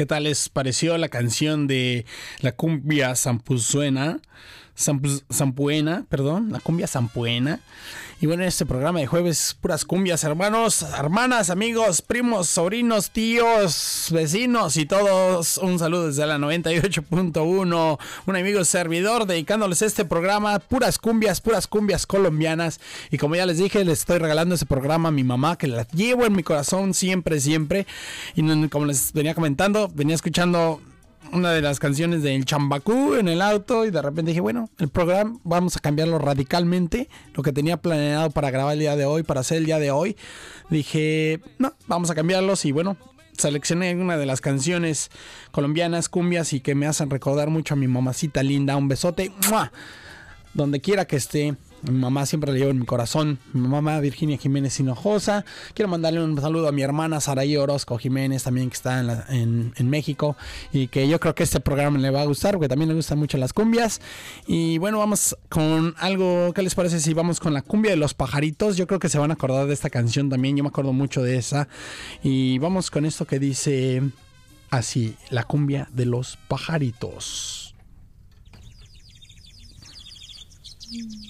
¿Qué 0.00 0.06
tal 0.06 0.22
les 0.24 0.48
pareció 0.48 0.96
la 0.96 1.10
canción 1.10 1.66
de 1.66 2.06
la 2.40 2.52
cumbia 2.52 3.14
zampuzuena? 3.14 4.18
Zampu- 4.74 5.22
Zampuena, 5.30 6.06
perdón, 6.08 6.50
la 6.52 6.58
cumbia 6.60 6.86
zampuena. 6.86 7.60
Y 8.18 8.24
bueno, 8.24 8.42
este 8.44 8.64
programa 8.64 9.00
de 9.00 9.06
jueves, 9.06 9.58
puras 9.60 9.84
cumbias, 9.84 10.24
hermanos, 10.24 10.86
hermanas, 10.96 11.50
amigos, 11.50 12.00
primos, 12.00 12.48
sobrinos, 12.48 13.10
tíos, 13.10 13.74
vecinos 14.12 14.76
y 14.76 14.86
todos. 14.86 15.58
Un 15.58 15.78
saludo 15.78 16.08
desde 16.08 16.26
la 16.26 16.38
98.1. 16.38 17.98
Un 18.26 18.36
amigo 18.36 18.64
servidor 18.64 19.26
dedicándoles 19.26 19.82
este 19.82 20.04
programa, 20.04 20.58
puras 20.58 20.98
cumbias, 20.98 21.40
puras 21.40 21.66
cumbias 21.66 22.06
colombianas. 22.06 22.80
Y 23.10 23.18
como 23.18 23.36
ya 23.36 23.46
les 23.46 23.58
dije, 23.58 23.84
les 23.84 24.00
estoy 24.00 24.18
regalando 24.18 24.54
ese 24.54 24.66
programa 24.66 25.08
a 25.08 25.12
mi 25.12 25.24
mamá, 25.24 25.56
que 25.56 25.66
la 25.66 25.86
llevo 25.88 26.24
en 26.24 26.34
mi 26.34 26.42
corazón 26.42 26.94
siempre, 26.94 27.40
siempre. 27.40 27.86
Y 28.34 28.68
como 28.68 28.86
les 28.86 29.12
venía 29.12 29.34
comentando, 29.34 29.90
venía 29.94 30.14
escuchando 30.14 30.80
una 31.32 31.52
de 31.52 31.62
las 31.62 31.78
canciones 31.78 32.22
del 32.22 32.44
Chambacú 32.44 33.14
en 33.14 33.28
el 33.28 33.42
auto 33.42 33.84
y 33.84 33.90
de 33.90 34.02
repente 34.02 34.30
dije, 34.30 34.40
bueno, 34.40 34.68
el 34.78 34.88
programa 34.88 35.38
vamos 35.44 35.76
a 35.76 35.80
cambiarlo 35.80 36.18
radicalmente. 36.18 37.08
Lo 37.34 37.42
que 37.42 37.52
tenía 37.52 37.76
planeado 37.76 38.30
para 38.30 38.50
grabar 38.50 38.74
el 38.74 38.80
día 38.80 38.96
de 38.96 39.04
hoy, 39.04 39.22
para 39.22 39.40
hacer 39.40 39.58
el 39.58 39.66
día 39.66 39.78
de 39.78 39.90
hoy, 39.90 40.16
dije, 40.70 41.40
no, 41.58 41.74
vamos 41.86 42.10
a 42.10 42.14
cambiarlos 42.14 42.64
y 42.64 42.72
bueno, 42.72 42.96
seleccioné 43.40 43.94
una 43.94 44.16
de 44.16 44.26
las 44.26 44.40
canciones 44.40 45.10
colombianas, 45.50 46.08
cumbias 46.08 46.52
y 46.52 46.60
que 46.60 46.74
me 46.74 46.86
hacen 46.86 47.10
recordar 47.10 47.50
mucho 47.50 47.74
a 47.74 47.76
mi 47.76 47.88
mamacita 47.88 48.42
linda. 48.42 48.76
Un 48.76 48.88
besote, 48.88 49.32
¡mua! 49.50 49.72
Donde 50.54 50.80
quiera 50.80 51.04
que 51.04 51.16
esté. 51.16 51.56
Mi 51.82 51.92
mamá 51.98 52.26
siempre 52.26 52.52
la 52.52 52.58
llevo 52.58 52.72
en 52.72 52.80
mi 52.80 52.84
corazón. 52.84 53.38
Mi 53.54 53.66
mamá 53.66 53.98
Virginia 54.00 54.36
Jiménez 54.36 54.78
Hinojosa. 54.78 55.46
Quiero 55.72 55.88
mandarle 55.88 56.22
un 56.22 56.38
saludo 56.38 56.68
a 56.68 56.72
mi 56.72 56.82
hermana 56.82 57.20
Saraí 57.20 57.56
Orozco 57.56 57.96
Jiménez, 57.96 58.42
también 58.42 58.68
que 58.68 58.74
está 58.74 59.00
en- 59.30 59.72
en 59.74 59.88
México. 59.88 60.36
Y 60.74 60.88
que 60.88 61.08
yo 61.08 61.18
creo 61.18 61.34
que 61.34 61.42
este 61.42 61.58
programa 61.58 61.96
le 61.98 62.10
va 62.10 62.20
a 62.20 62.26
gustar, 62.26 62.52
porque 62.52 62.68
también 62.68 62.90
le 62.90 62.94
gustan 62.96 63.18
mucho 63.18 63.38
las 63.38 63.54
cumbias. 63.54 64.02
Y 64.46 64.76
bueno, 64.76 64.98
vamos 64.98 65.38
con 65.48 65.94
algo. 65.98 66.52
¿Qué 66.52 66.62
les 66.62 66.74
parece 66.74 67.00
si 67.00 67.14
vamos 67.14 67.40
con 67.40 67.54
la 67.54 67.62
cumbia 67.62 67.92
de 67.92 67.96
los 67.96 68.12
pajaritos? 68.12 68.76
Yo 68.76 68.86
creo 68.86 69.00
que 69.00 69.08
se 69.08 69.18
van 69.18 69.30
a 69.30 69.34
acordar 69.34 69.66
de 69.66 69.72
esta 69.72 69.88
canción 69.88 70.28
también. 70.28 70.58
Yo 70.58 70.62
me 70.62 70.68
acuerdo 70.68 70.92
mucho 70.92 71.22
de 71.22 71.38
esa. 71.38 71.66
Y 72.22 72.58
vamos 72.58 72.90
con 72.90 73.06
esto 73.06 73.24
que 73.24 73.38
dice 73.38 74.02
así: 74.68 75.16
la 75.30 75.44
cumbia 75.44 75.88
de 75.94 76.04
los 76.04 76.36
pajaritos. 76.46 77.69
Y 80.92 81.20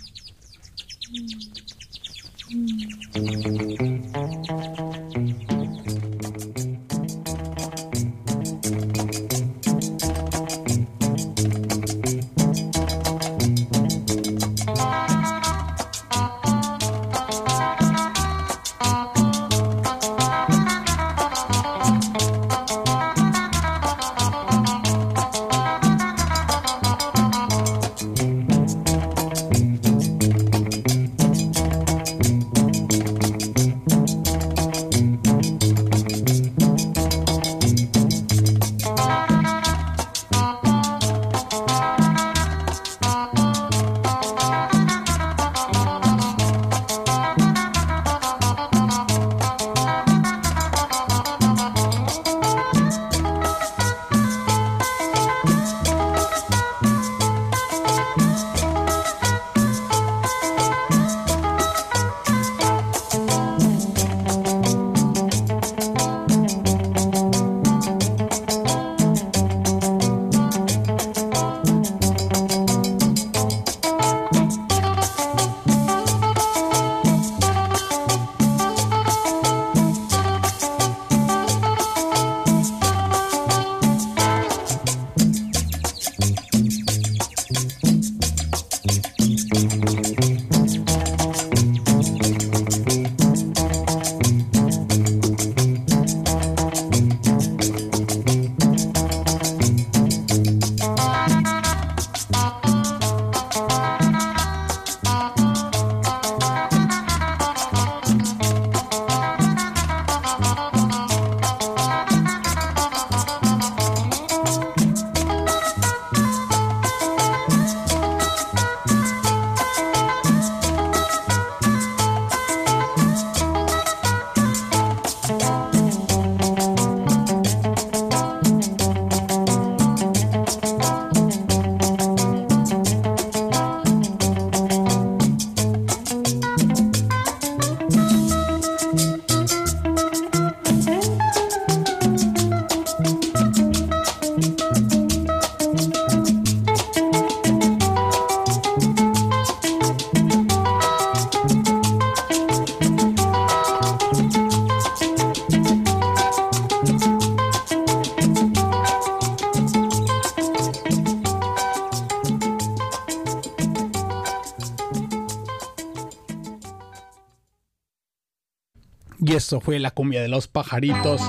esto 169.51 169.61
fue 169.61 169.81
la 169.81 169.91
cumbia 169.91 170.23
de 170.23 170.29
los 170.29 170.47
pajaritos 170.47 171.21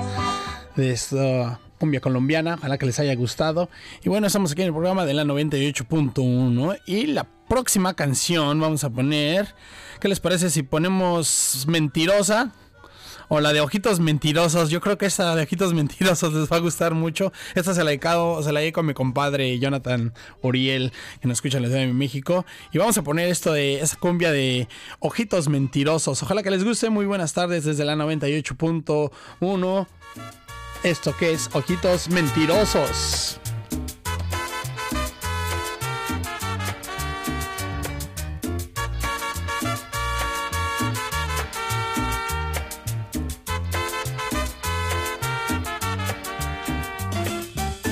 de 0.75 0.91
esta 0.91 1.59
cumbia 1.79 2.01
colombiana. 2.01 2.53
Ojalá 2.53 2.77
que 2.77 2.85
les 2.85 2.99
haya 2.99 3.15
gustado. 3.15 3.67
Y 4.03 4.09
bueno, 4.09 4.27
estamos 4.27 4.51
aquí 4.51 4.61
en 4.61 4.67
el 4.67 4.73
programa 4.73 5.07
de 5.07 5.15
la 5.15 5.23
98.1. 5.23 6.81
Y 6.85 7.07
la 7.07 7.23
próxima 7.49 7.95
canción 7.95 8.59
vamos 8.59 8.83
a 8.83 8.91
poner. 8.91 9.55
¿Qué 9.99 10.07
les 10.07 10.19
parece 10.19 10.51
si 10.51 10.61
ponemos 10.61 11.65
Mentirosa? 11.67 12.51
O 13.33 13.39
la 13.39 13.53
de 13.53 13.61
Ojitos 13.61 14.01
Mentirosos. 14.01 14.69
Yo 14.69 14.81
creo 14.81 14.97
que 14.97 15.05
esta 15.05 15.33
de 15.33 15.43
Ojitos 15.43 15.73
Mentirosos 15.81 16.33
les 16.33 16.51
va 16.51 16.57
a 16.57 16.59
gustar 16.59 16.93
mucho. 16.93 17.31
Esta 17.55 17.73
se 17.73 17.81
la 17.81 17.91
he 17.91 17.93
dedicado, 17.93 18.43
se 18.43 18.51
la 18.51 18.59
dedico 18.59 18.81
a 18.81 18.83
mi 18.83 18.93
compadre 18.93 19.57
Jonathan 19.57 20.13
Uriel, 20.41 20.91
que 21.21 21.29
nos 21.29 21.37
escucha 21.37 21.55
en 21.55 21.63
la 21.63 21.69
Ciudad 21.69 21.85
de 21.85 21.93
México. 21.93 22.45
Y 22.73 22.77
vamos 22.77 22.97
a 22.97 23.03
poner 23.03 23.29
esto 23.29 23.53
de 23.53 23.79
esa 23.79 23.95
cumbia 23.95 24.33
de 24.33 24.67
Ojitos 24.99 25.47
Mentirosos. 25.47 26.21
Ojalá 26.21 26.43
que 26.43 26.51
les 26.51 26.65
guste. 26.65 26.89
Muy 26.89 27.05
buenas 27.05 27.31
tardes 27.31 27.63
desde 27.63 27.85
la 27.85 27.95
98.1. 27.95 29.87
Esto 30.83 31.15
que 31.15 31.31
es 31.31 31.49
Ojitos 31.53 32.09
Mentirosos. 32.09 33.39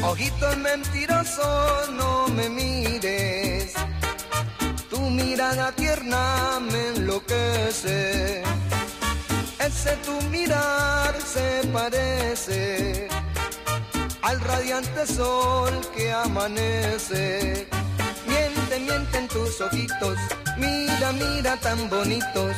Ojito 0.04 0.56
mentiroso, 0.58 1.92
no 1.92 2.28
me 2.30 2.50
mires. 2.50 3.74
Tu 4.90 5.00
mirada 5.00 5.72
tierna 5.74 6.60
me 6.72 6.88
enloquece. 6.90 8.44
Ese 9.60 9.96
tu 10.06 10.20
mirar 10.30 11.14
se 11.22 11.68
parece 11.74 13.08
al 14.22 14.40
radiante 14.42 15.06
sol 15.06 15.74
que 15.96 16.12
amanece. 16.12 17.68
Miente, 18.28 18.80
miente 18.80 19.18
en 19.18 19.28
tus 19.28 19.60
ojitos, 19.62 20.18
mira, 20.58 21.12
mira 21.14 21.58
tan 21.58 21.90
bonitos. 21.90 22.56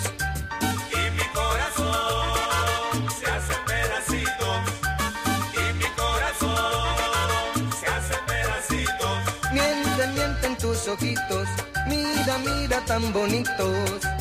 Ojitos, 10.88 11.48
mira, 11.88 12.38
mira 12.40 12.82
tan 12.86 13.14
bonitos. 13.14 14.21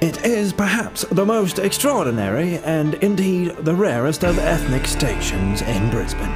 It 0.00 0.24
is 0.24 0.52
perhaps 0.52 1.02
the 1.10 1.26
most 1.26 1.58
extraordinary 1.58 2.58
and 2.58 2.94
indeed 2.94 3.56
the 3.56 3.74
rarest 3.74 4.22
of 4.22 4.38
ethnic 4.38 4.86
stations 4.86 5.60
in 5.62 5.90
Brisbane. 5.90 6.32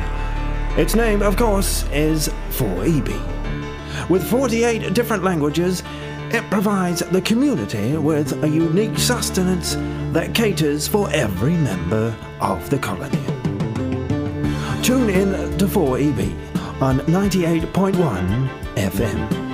Its 0.76 0.96
name, 0.96 1.22
of 1.22 1.36
course, 1.36 1.84
is 1.92 2.28
4EB. 2.50 4.10
With 4.10 4.28
48 4.28 4.94
different 4.94 5.22
languages, 5.22 5.84
it 6.32 6.42
provides 6.50 7.00
the 7.10 7.20
community 7.20 7.96
with 7.96 8.42
a 8.42 8.48
unique 8.48 8.98
sustenance 8.98 9.76
that 10.12 10.34
caters 10.34 10.88
for 10.88 11.08
every 11.12 11.54
member 11.54 12.16
of 12.40 12.68
the 12.68 12.78
colony. 12.80 13.24
Tune 14.82 15.08
in 15.08 15.56
to 15.58 15.66
4EB 15.66 16.82
on 16.82 16.98
98.1 17.00 18.48
FM. 18.74 19.51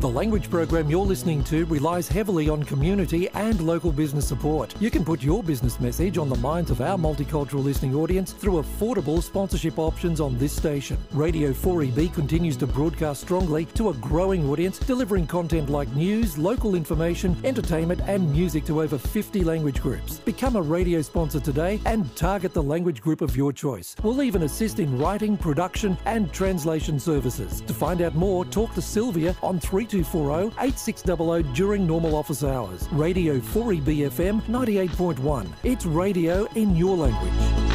The 0.00 0.08
language 0.08 0.48
program 0.48 0.88
you're 0.88 1.04
listening 1.04 1.44
to 1.44 1.66
relies 1.66 2.08
heavily 2.08 2.48
on 2.48 2.62
community 2.62 3.28
and 3.34 3.60
local 3.60 3.92
business 3.92 4.26
support. 4.26 4.74
You 4.80 4.90
can 4.90 5.04
put 5.04 5.22
your 5.22 5.42
business 5.42 5.78
message 5.78 6.16
on 6.16 6.30
the 6.30 6.36
minds 6.36 6.70
of 6.70 6.80
our 6.80 6.96
multicultural 6.96 7.62
listening 7.62 7.94
audience 7.94 8.32
through 8.32 8.62
affordable 8.62 9.22
sponsorship 9.22 9.78
options 9.78 10.18
on 10.18 10.38
this 10.38 10.56
station. 10.56 10.96
Radio 11.12 11.50
4EB 11.50 12.14
continues 12.14 12.56
to 12.56 12.66
broadcast 12.66 13.20
strongly 13.20 13.66
to 13.74 13.90
a 13.90 13.94
growing 13.94 14.48
audience, 14.48 14.78
delivering 14.78 15.26
content 15.26 15.68
like 15.68 15.94
news, 15.94 16.38
local 16.38 16.76
information, 16.76 17.36
entertainment, 17.44 18.00
and 18.06 18.32
music 18.32 18.64
to 18.64 18.80
over 18.80 18.96
50 18.96 19.44
language 19.44 19.82
groups. 19.82 20.20
Become 20.20 20.56
a 20.56 20.62
radio 20.62 21.02
sponsor 21.02 21.40
today 21.40 21.78
and 21.84 22.16
target 22.16 22.54
the 22.54 22.62
language 22.62 23.02
group 23.02 23.20
of 23.20 23.36
your 23.36 23.52
choice. 23.52 23.94
We'll 24.02 24.22
even 24.22 24.44
assist 24.44 24.78
in 24.78 24.96
writing, 24.98 25.36
production, 25.36 25.98
and 26.06 26.32
translation 26.32 26.98
services. 26.98 27.60
To 27.60 27.74
find 27.74 28.00
out 28.00 28.14
more, 28.14 28.46
talk 28.46 28.72
to 28.76 28.80
Sylvia 28.80 29.36
on 29.42 29.60
3240 29.90 30.54
8600 30.60 31.52
during 31.52 31.86
normal 31.86 32.14
office 32.14 32.44
hours. 32.44 32.88
Radio 32.92 33.38
4EB 33.40 34.08
FM 34.10 34.40
98.1. 34.42 35.48
It's 35.64 35.84
radio 35.84 36.46
in 36.54 36.76
your 36.76 36.96
language. 36.96 37.69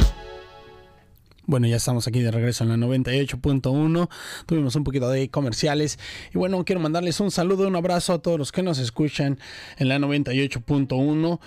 Bueno, 1.46 1.68
ya 1.68 1.76
estamos 1.76 2.08
aquí 2.08 2.20
de 2.20 2.32
regreso 2.32 2.64
en 2.64 2.70
la 2.70 2.76
98.1. 2.76 4.08
Tuvimos 4.46 4.74
un 4.74 4.82
poquito 4.82 5.08
de 5.08 5.30
comerciales. 5.30 5.96
Y 6.34 6.38
bueno, 6.38 6.64
quiero 6.64 6.80
mandarles 6.80 7.20
un 7.20 7.30
saludo, 7.30 7.68
un 7.68 7.76
abrazo 7.76 8.14
a 8.14 8.18
todos 8.18 8.36
los 8.36 8.50
que 8.50 8.64
nos 8.64 8.78
escuchan 8.78 9.38
en 9.78 9.88
la 9.88 9.98
98.1 9.98 11.38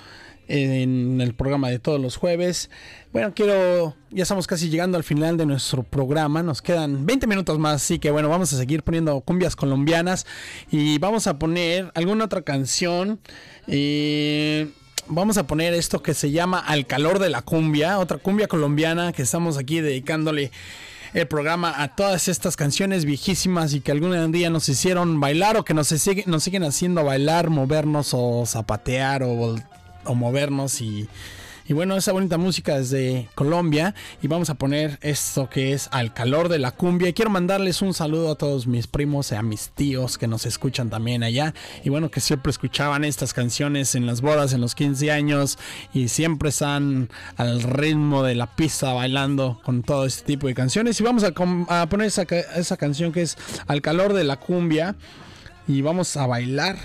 en 0.48 1.22
el 1.22 1.34
programa 1.36 1.70
de 1.70 1.80
todos 1.80 2.02
los 2.02 2.16
jueves. 2.16 2.70
Bueno, 3.12 3.34
quiero, 3.36 3.96
ya 4.10 4.24
estamos 4.24 4.48
casi 4.48 4.70
llegando 4.70 4.98
al 4.98 5.04
final 5.04 5.38
de 5.38 5.46
nuestro 5.46 5.84
programa, 5.84 6.44
nos 6.44 6.62
quedan 6.62 7.06
20 7.06 7.28
minutos 7.28 7.60
más, 7.60 7.76
así 7.76 8.00
que 8.00 8.10
bueno, 8.10 8.30
vamos 8.30 8.52
a 8.54 8.58
seguir 8.58 8.84
poniendo 8.84 9.20
cumbias 9.22 9.56
colombianas 9.56 10.26
y 10.72 10.98
vamos 10.98 11.28
a 11.28 11.38
poner 11.38 11.92
alguna 11.94 12.26
otra 12.26 12.42
canción. 12.42 13.20
Eh, 13.68 14.70
vamos 15.10 15.38
a 15.38 15.48
poner 15.48 15.74
esto 15.74 16.02
que 16.02 16.14
se 16.14 16.32
llama 16.32 16.60
Al 16.60 16.86
calor 16.86 17.20
de 17.20 17.30
la 17.30 17.42
cumbia, 17.42 18.00
otra 18.00 18.18
cumbia 18.18 18.48
colombiana 18.48 19.12
que 19.12 19.24
estamos 19.24 19.58
aquí 19.58 19.82
dedicándole 19.82 20.52
el 21.14 21.28
programa 21.28 21.82
a 21.82 21.96
todas 21.96 22.28
estas 22.28 22.56
canciones 22.56 23.04
viejísimas 23.04 23.74
y 23.74 23.82
que 23.82 23.92
algún 23.92 24.32
día 24.32 24.50
nos 24.50 24.70
hicieron 24.70 25.20
bailar 25.20 25.58
o 25.58 25.66
que 25.66 25.74
nos, 25.74 25.88
sigue, 25.88 26.24
nos 26.28 26.44
siguen 26.44 26.64
haciendo 26.64 27.04
bailar, 27.04 27.50
movernos 27.50 28.12
o 28.14 28.46
zapatear 28.46 29.24
o, 29.24 29.56
o 30.06 30.16
movernos 30.16 30.82
y, 30.82 31.10
Y 31.70 31.74
bueno, 31.74 31.96
esa 31.96 32.14
bonita 32.14 32.40
música 32.40 32.78
es 32.78 32.90
de 32.90 33.30
Colombia 33.36 33.94
y 34.24 34.28
vamos 34.28 34.50
a 34.50 34.56
poner 34.56 34.98
esto 35.04 35.52
que 35.52 35.74
es 35.74 35.88
Al 35.92 36.16
calor 36.16 36.50
de 36.50 36.58
la 36.58 36.72
cumbia. 36.72 37.10
Y 37.10 37.14
quiero 37.14 37.30
mandarles 37.30 37.84
un 37.84 37.94
saludo 37.94 38.32
a 38.32 38.36
todos 38.36 38.66
mis 38.66 38.88
primos 38.88 39.32
y 39.32 39.36
a 39.36 39.44
mis 39.44 39.70
tíos 39.70 40.18
que 40.18 40.28
nos 40.28 40.48
escuchan 40.48 40.90
también 40.90 41.22
allá. 41.22 41.54
Y 41.84 41.90
bueno, 41.90 42.10
que 42.10 42.22
siempre 42.22 42.50
escuchaban 42.50 43.04
estas 43.04 43.36
canciones 43.36 43.94
en 43.94 44.08
las 44.08 44.22
bodas, 44.22 44.52
en 44.54 44.62
los 44.62 44.74
15 44.74 45.12
años 45.12 45.60
y 45.94 46.08
siempre 46.08 46.50
están 46.50 47.10
al 47.38 47.62
ritmo 47.62 48.24
de 48.24 48.34
la 48.34 48.48
pista 48.48 48.94
bailando 48.94 49.62
con 49.64 49.84
todo 49.84 50.08
este 50.08 50.26
tipo 50.26 50.48
de 50.48 50.56
canciones. 50.56 51.00
Y 51.00 51.04
vamos 51.04 51.24
a, 51.24 51.34
a 51.82 51.88
poner 51.88 52.08
esa, 52.08 52.24
esa 52.24 52.78
canción 52.78 53.12
que 53.12 53.22
es 53.22 53.38
Al 53.68 53.84
calor 53.84 54.14
de 54.14 54.24
la 54.24 54.38
cumbia. 54.38 54.96
Y 55.70 55.84
vamos 55.84 56.18
a 56.18 56.26
bailar 56.26 56.78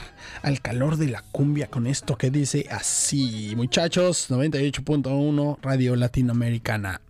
al 0.43 0.61
calor 0.61 0.99
de 0.99 1.09
la 1.09 1.22
cumbia 1.32 1.68
con 1.68 1.87
esto 1.87 2.18
que 2.18 2.30
dice 2.30 2.66
así. 2.70 3.55
Muchachos, 3.57 4.30
98.1 4.30 5.57
Radio 5.62 5.97
Latinoamericana. 5.97 7.01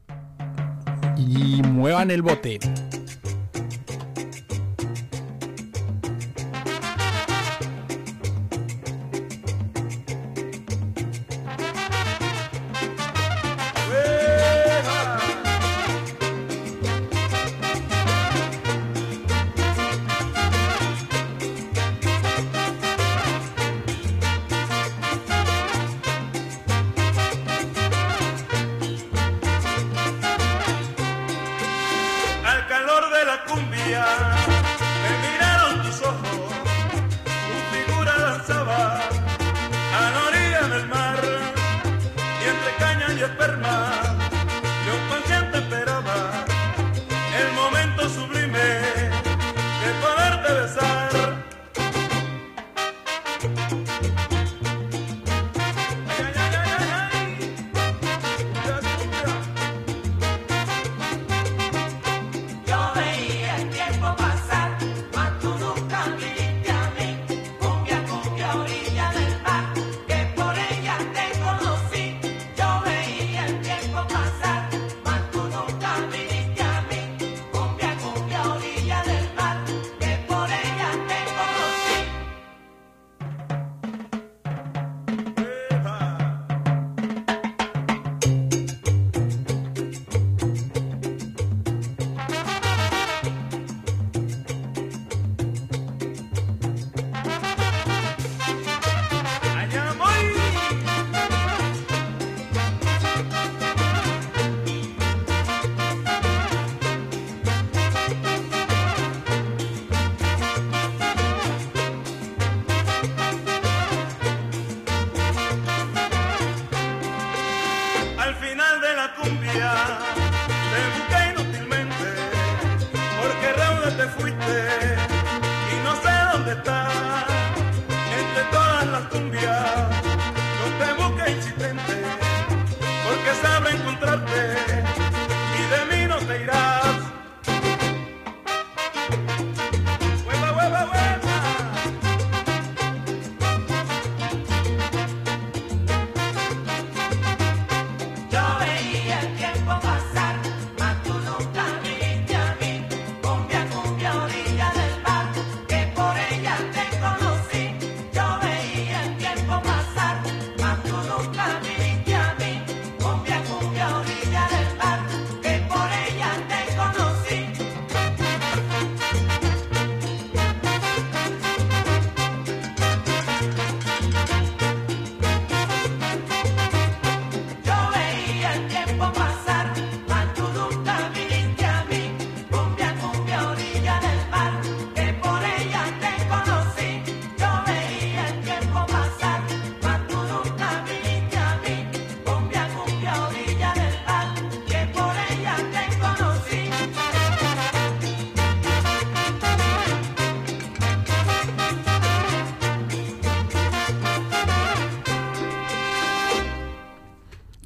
Y 1.17 1.63
muevan 1.63 2.13
el 2.13 2.23
bote. 2.23 2.61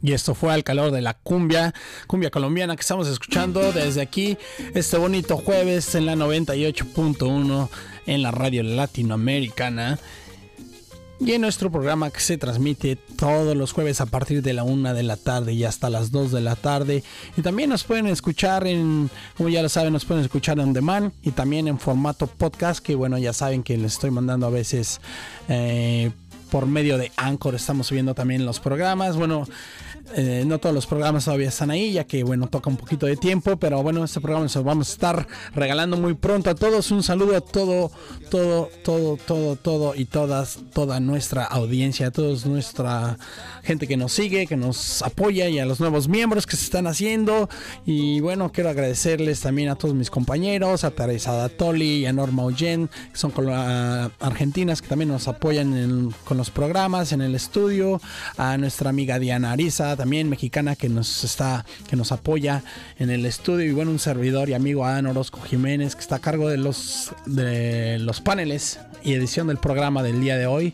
Y 0.09 0.15
esto 0.15 0.35
fue 0.35 0.55
al 0.55 0.65
calor 0.65 0.91
de 0.91 1.03
la 1.03 1.13
cumbia, 1.13 1.75
cumbia 2.07 2.31
colombiana 2.31 2.75
que 2.77 2.81
estamos 2.81 3.09
escuchando 3.09 3.73
desde 3.73 4.01
aquí 4.01 4.39
este 4.75 4.97
bonito 4.97 5.37
jueves 5.37 5.95
en 5.95 6.07
la 6.07 6.15
98.1 6.15 7.69
en 8.07 8.23
la 8.23 8.31
radio 8.31 8.63
latinoamericana. 8.63 9.99
Y 11.21 11.33
en 11.33 11.43
nuestro 11.43 11.71
programa 11.71 12.11
que 12.11 12.21
se 12.21 12.39
transmite 12.39 12.97
todos 12.97 13.55
los 13.55 13.73
jueves 13.73 14.01
a 14.01 14.07
partir 14.07 14.41
de 14.41 14.55
la 14.55 14.63
1 14.63 14.95
de 14.95 15.03
la 15.03 15.19
tarde 15.19 15.53
y 15.53 15.65
hasta 15.65 15.91
las 15.91 16.11
2 16.11 16.33
de 16.33 16.41
la 16.41 16.57
tarde. 16.57 17.05
Y 17.37 17.43
también 17.43 17.69
nos 17.69 17.85
pueden 17.85 18.07
escuchar 18.07 18.67
en, 18.67 19.11
como 19.37 19.51
ya 19.51 19.61
lo 19.61 19.69
saben, 19.69 19.93
nos 19.93 20.07
pueden 20.07 20.25
escuchar 20.25 20.59
en 20.59 20.73
demand 20.73 21.13
y 21.23 21.33
también 21.33 21.69
en 21.69 21.79
formato 21.79 22.29
podcast. 22.29 22.83
Que 22.83 22.95
bueno, 22.95 23.19
ya 23.19 23.35
saben 23.35 23.63
que 23.63 23.77
les 23.77 23.93
estoy 23.93 24.11
mandando 24.11 24.47
a 24.47 24.51
veces 24.51 25.03
eh, 25.51 26.13
por 26.51 26.67
medio 26.67 26.99
de 26.99 27.13
Anchor. 27.17 27.55
Estamos 27.55 27.89
subiendo 27.89 28.15
también 28.15 28.47
los 28.47 28.61
programas. 28.61 29.17
Bueno, 29.17 29.47
eh, 30.15 30.45
no 30.47 30.59
todos 30.59 30.75
los 30.75 30.87
programas 30.87 31.25
todavía 31.25 31.49
están 31.49 31.71
ahí, 31.71 31.93
ya 31.93 32.05
que 32.05 32.25
bueno, 32.25 32.49
toca 32.49 32.71
un 32.71 32.77
poquito 32.77 33.07
de 33.07 33.17
tiempo, 33.17 33.57
pero 33.59 33.83
bueno, 33.83 34.05
este 34.05 34.21
programa 34.21 34.49
se 34.49 34.59
lo 34.59 34.65
vamos 34.65 34.89
a 34.89 34.93
estar 34.93 35.29
regalando 35.55 35.97
muy 35.97 36.15
pronto 36.15 36.51
a 36.51 36.55
todos. 36.55 36.91
Un 36.91 37.03
saludo 37.03 37.37
a 37.37 37.41
todo, 37.41 37.91
todo, 38.31 38.71
todo, 38.85 39.17
todo, 39.17 39.57
todo 39.57 39.95
y 39.95 40.05
todas, 40.07 40.59
toda 40.73 41.01
nuestra 41.01 41.45
audiencia, 41.45 42.09
a 42.09 42.11
toda 42.11 42.35
nuestra 42.47 43.19
gente 43.63 43.87
que 43.87 43.97
nos 43.97 44.13
sigue, 44.13 44.47
que 44.47 44.57
nos 44.57 45.03
apoya 45.03 45.49
y 45.49 45.59
a 45.59 45.67
los 45.67 45.81
nuevos 45.81 46.09
miembros 46.09 46.47
que 46.47 46.57
se 46.57 46.65
están 46.65 46.87
haciendo. 46.87 47.49
Y 47.85 48.21
bueno, 48.21 48.51
quiero 48.53 48.71
agradecerles 48.71 49.41
también 49.41 49.69
a 49.69 49.75
todos 49.77 49.95
mis 49.95 50.11
compañeros, 50.11 50.85
a 50.85 50.91
Teresa 50.91 51.33
Datoli 51.33 51.99
y 51.99 52.07
a 52.07 52.13
Norma 52.13 52.45
Oyen, 52.45 52.89
que 53.13 53.19
son 53.19 53.31
con 53.31 53.47
la- 53.47 54.11
argentinas 54.21 54.81
que 54.83 54.89
también 54.89 55.11
nos 55.11 55.29
apoyan 55.29 55.77
en- 55.77 56.15
con 56.25 56.37
los 56.39 56.51
programas 56.51 57.13
en 57.13 57.21
el 57.21 57.35
estudio, 57.35 58.01
a 58.37 58.57
nuestra 58.57 58.91
amiga 58.91 59.19
Diana 59.19 59.53
Ariza, 59.53 59.97
también 59.99 60.31
mexicana 60.31 60.77
que 60.77 60.89
nos 60.89 61.25
está, 61.25 61.67
que 61.89 61.97
nos 61.97 62.13
apoya 62.13 62.63
en 62.99 63.11
el 63.11 63.27
estudio, 63.27 63.67
y 63.67 63.73
bueno, 63.73 63.91
un 63.91 63.99
servidor 63.99 64.49
y 64.49 64.55
amigo 64.55 64.87
Adán 64.87 65.07
Orozco 65.07 65.41
Jiménez, 65.43 65.95
que 65.95 66.01
está 66.01 66.17
a 66.17 66.19
cargo 66.21 66.49
de 66.49 66.57
los 66.57 67.13
de 67.27 67.99
los 67.99 68.21
paneles 68.21 68.79
y 69.03 69.13
edición 69.13 69.49
del 69.49 69.59
programa 69.59 70.03
del 70.03 70.21
día 70.21 70.37
de 70.39 70.47
hoy 70.47 70.73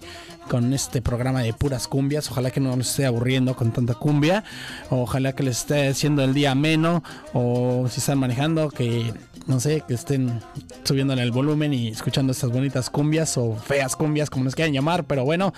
con 0.49 0.75
este 0.75 1.01
programa 1.01 1.43
de 1.43 1.53
puras 1.53 1.89
cumbias. 1.89 2.31
Ojalá 2.31 2.51
que 2.51 2.61
no 2.61 2.77
les 2.77 2.91
esté 2.91 3.07
aburriendo 3.07 3.57
con 3.57 3.73
tanta 3.73 3.95
cumbia. 3.95 4.45
Ojalá 4.91 5.35
que 5.35 5.43
les 5.43 5.59
esté 5.59 5.89
haciendo 5.89 6.23
el 6.23 6.35
día 6.35 6.51
ameno. 6.53 7.03
O 7.33 7.87
si 7.91 8.01
están 8.01 8.19
manejando, 8.19 8.69
que 8.69 9.13
no 9.47 9.61
sé, 9.61 9.83
que 9.87 9.95
estén 9.95 10.41
subiéndole 10.85 11.23
el 11.23 11.31
volumen 11.31 11.73
y 11.73 11.89
escuchando 11.89 12.33
estas 12.33 12.51
bonitas 12.51 12.91
cumbias 12.91 13.37
o 13.37 13.57
feas 13.57 13.97
cumbias, 13.97 14.31
como 14.31 14.45
les 14.45 14.55
quieran 14.55 14.75
llamar. 14.75 15.05
Pero 15.05 15.25
bueno, 15.25 15.55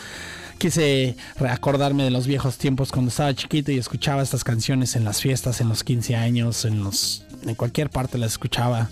quise 0.59 1.17
recordarme 1.39 2.05
de 2.05 2.11
los 2.11 2.27
viejos 2.27 2.59
tiempos 2.59 2.91
cuando 2.91 3.11
estaba 3.11 3.35
chiquito 3.35 3.73
y 3.73 3.79
escuchaba 3.79 4.23
estas 4.23 4.45
canciones 4.45 4.97
en 4.97 5.05
las 5.05 5.21
fiestas, 5.21 5.61
en 5.61 5.69
los 5.69 5.85
15 5.85 6.17
años, 6.17 6.65
en 6.65 6.83
los 6.83 7.25
en 7.43 7.55
cualquier 7.55 7.91
parte 7.91 8.19
las 8.19 8.33
escuchaba 8.33 8.89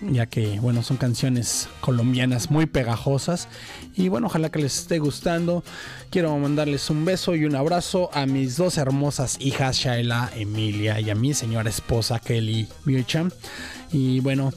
ya 0.00 0.26
que 0.26 0.60
bueno 0.60 0.82
son 0.82 0.96
canciones 0.96 1.68
colombianas 1.80 2.50
muy 2.50 2.66
pegajosas. 2.66 3.48
Y 3.96 4.08
bueno 4.08 4.28
ojalá 4.28 4.50
que 4.50 4.60
les 4.60 4.78
esté 4.78 4.98
gustando. 4.98 5.64
Quiero 6.10 6.36
mandarles 6.38 6.88
un 6.90 7.04
beso 7.04 7.34
y 7.34 7.44
un 7.44 7.56
abrazo 7.56 8.10
a 8.12 8.26
mis 8.26 8.56
dos 8.56 8.78
hermosas 8.78 9.38
hijas 9.40 9.76
Shaila 9.76 10.30
Emilia 10.36 11.00
y 11.00 11.10
a 11.10 11.14
mi 11.14 11.34
señora 11.34 11.68
esposa 11.68 12.20
Kelly 12.20 12.68
Buchan 12.84 13.32
y 13.92 14.20
bueno 14.20 14.52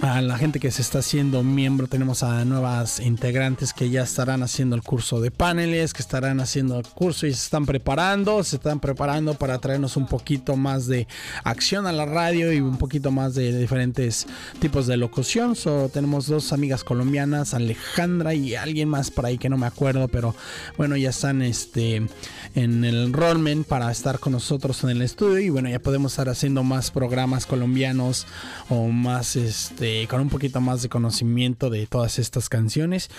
a 0.00 0.20
la 0.20 0.38
gente 0.38 0.60
que 0.60 0.70
se 0.70 0.82
está 0.82 0.98
haciendo 0.98 1.42
miembro, 1.42 1.86
tenemos 1.86 2.22
a 2.22 2.44
nuevas 2.44 3.00
integrantes 3.00 3.72
que 3.72 3.90
ya 3.90 4.02
estarán 4.02 4.42
haciendo 4.42 4.76
el 4.76 4.82
curso 4.82 5.20
de 5.20 5.30
paneles, 5.30 5.92
que 5.92 6.02
estarán 6.02 6.40
haciendo 6.40 6.78
el 6.78 6.86
curso 6.86 7.26
y 7.26 7.32
se 7.32 7.44
están 7.44 7.66
preparando, 7.66 8.42
se 8.44 8.56
están 8.56 8.80
preparando 8.80 9.34
para 9.34 9.58
traernos 9.58 9.96
un 9.96 10.06
poquito 10.06 10.56
más 10.56 10.86
de 10.86 11.06
acción 11.44 11.86
a 11.86 11.92
la 11.92 12.06
radio 12.06 12.52
y 12.52 12.60
un 12.60 12.78
poquito 12.78 13.10
más 13.10 13.34
de 13.34 13.56
diferentes 13.58 14.26
tipos 14.58 14.86
de 14.86 14.96
locución. 14.96 15.56
So, 15.56 15.88
tenemos 15.88 16.26
dos 16.26 16.52
amigas 16.52 16.84
colombianas, 16.84 17.54
Alejandra 17.54 18.34
y 18.34 18.54
alguien 18.54 18.88
más 18.88 19.10
por 19.10 19.26
ahí 19.26 19.38
que 19.38 19.48
no 19.48 19.56
me 19.56 19.66
acuerdo, 19.66 20.08
pero 20.08 20.34
bueno, 20.76 20.96
ya 20.96 21.10
están 21.10 21.42
este, 21.42 22.06
en 22.54 22.84
el 22.84 23.04
enrollment 23.04 23.66
para 23.66 23.90
estar 23.90 24.18
con 24.18 24.32
nosotros 24.32 24.82
en 24.84 24.90
el 24.90 25.02
estudio 25.02 25.38
y 25.38 25.50
bueno, 25.50 25.68
ya 25.68 25.78
podemos 25.78 26.12
estar 26.12 26.28
haciendo 26.28 26.62
más 26.62 26.90
programas 26.90 27.46
colombianos 27.46 28.26
o 28.68 28.88
más 28.88 29.36
este 29.36 29.83
con 30.08 30.20
un 30.20 30.28
poquito 30.28 30.60
más 30.60 30.82
de 30.82 30.88
conocimiento 30.88 31.70
de 31.70 31.86
todas 31.86 32.18
estas 32.18 32.48
canciones. 32.48 33.10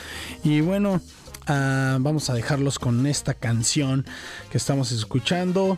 Y 0.43 0.61
bueno, 0.61 1.01
ah, 1.47 1.97
vamos 1.99 2.30
a 2.30 2.34
dejarlos 2.34 2.80
con 2.80 3.05
esta 3.07 3.34
canción 3.34 4.05
que 4.51 4.57
estamos 4.57 4.91
escuchando. 4.91 5.78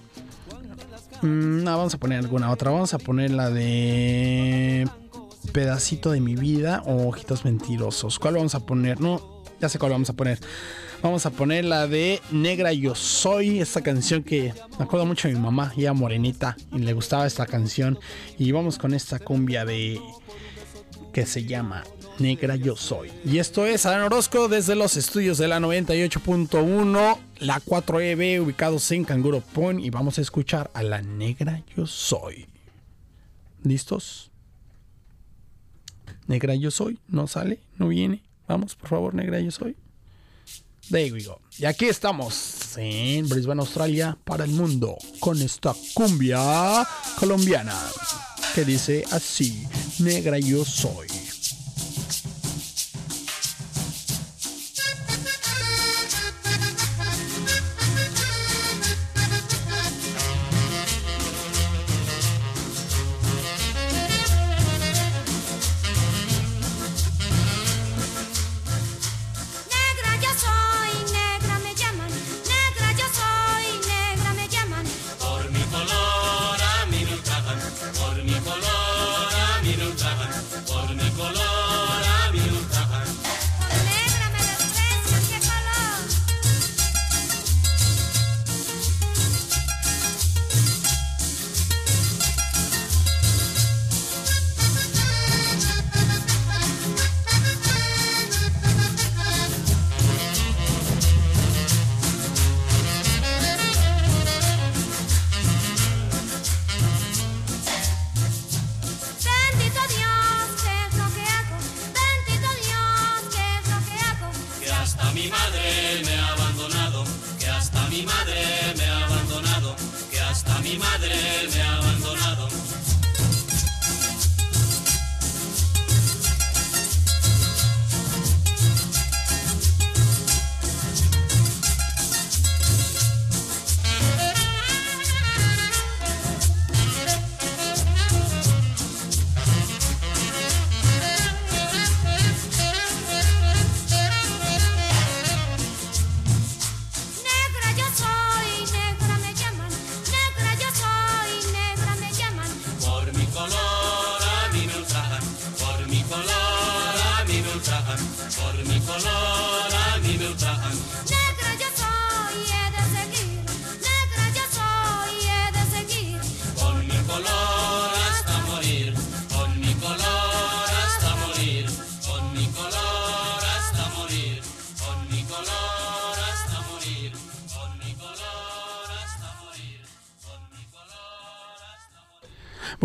Mm, 1.21 1.63
no, 1.63 1.77
vamos 1.77 1.93
a 1.93 1.97
poner 1.97 2.19
alguna 2.19 2.51
otra. 2.51 2.71
Vamos 2.71 2.93
a 2.93 2.99
poner 2.99 3.31
la 3.31 3.49
de 3.49 4.87
Pedacito 5.51 6.11
de 6.11 6.21
mi 6.21 6.35
vida 6.35 6.83
o 6.85 7.07
Ojitos 7.07 7.45
Mentirosos. 7.45 8.19
¿Cuál 8.19 8.35
vamos 8.35 8.55
a 8.55 8.65
poner? 8.65 9.01
No, 9.01 9.43
ya 9.59 9.69
sé 9.69 9.79
cuál 9.79 9.91
vamos 9.91 10.09
a 10.09 10.13
poner. 10.13 10.39
Vamos 11.03 11.27
a 11.27 11.29
poner 11.29 11.63
la 11.63 11.87
de 11.87 12.21
Negra 12.31 12.73
Yo 12.73 12.95
Soy, 12.95 13.59
esta 13.59 13.81
canción 13.81 14.23
que 14.23 14.51
me 14.79 14.85
acuerdo 14.85 15.05
mucho 15.05 15.27
de 15.27 15.35
mi 15.35 15.39
mamá, 15.39 15.71
ella 15.77 15.93
morenita, 15.93 16.57
y 16.73 16.79
le 16.79 16.93
gustaba 16.93 17.27
esta 17.27 17.45
canción. 17.45 17.99
Y 18.39 18.51
vamos 18.51 18.79
con 18.79 18.95
esta 18.95 19.19
cumbia 19.19 19.63
de 19.63 20.01
que 21.17 21.25
se 21.25 21.45
llama 21.45 21.83
Negra 22.19 22.55
Yo 22.57 22.75
Soy. 22.75 23.11
Y 23.25 23.39
esto 23.39 23.65
es 23.65 23.87
Adán 23.87 24.03
Orozco 24.03 24.47
desde 24.47 24.75
los 24.75 24.97
estudios 24.97 25.39
de 25.39 25.47
la 25.47 25.59
98.1, 25.59 27.17
la 27.39 27.59
4EB, 27.59 28.43
ubicados 28.43 28.91
en 28.91 29.03
Canguro 29.03 29.41
Point. 29.41 29.83
Y 29.83 29.89
vamos 29.89 30.19
a 30.19 30.21
escuchar 30.21 30.69
a 30.75 30.83
la 30.83 31.01
Negra 31.01 31.63
Yo 31.75 31.87
Soy. 31.87 32.45
¿Listos? 33.63 34.29
Negra 36.27 36.53
Yo 36.53 36.69
Soy, 36.69 36.99
¿no 37.07 37.25
sale? 37.25 37.61
¿No 37.77 37.87
viene? 37.87 38.21
Vamos, 38.47 38.75
por 38.75 38.89
favor, 38.89 39.15
Negra 39.15 39.39
Yo 39.39 39.49
Soy. 39.49 39.75
There 40.91 41.11
we 41.11 41.23
go. 41.23 41.41
Y 41.57 41.65
aquí 41.65 41.85
estamos 41.85 42.77
en 42.77 43.27
Brisbane, 43.27 43.61
Australia, 43.61 44.15
para 44.23 44.43
el 44.43 44.51
mundo, 44.51 44.99
con 45.19 45.41
esta 45.41 45.73
cumbia 45.95 46.87
colombiana 47.19 47.73
que 48.57 48.65
dice 48.65 49.03
así, 49.11 49.67
negra 49.99 50.39
yo 50.39 50.65
soy. 50.65 51.16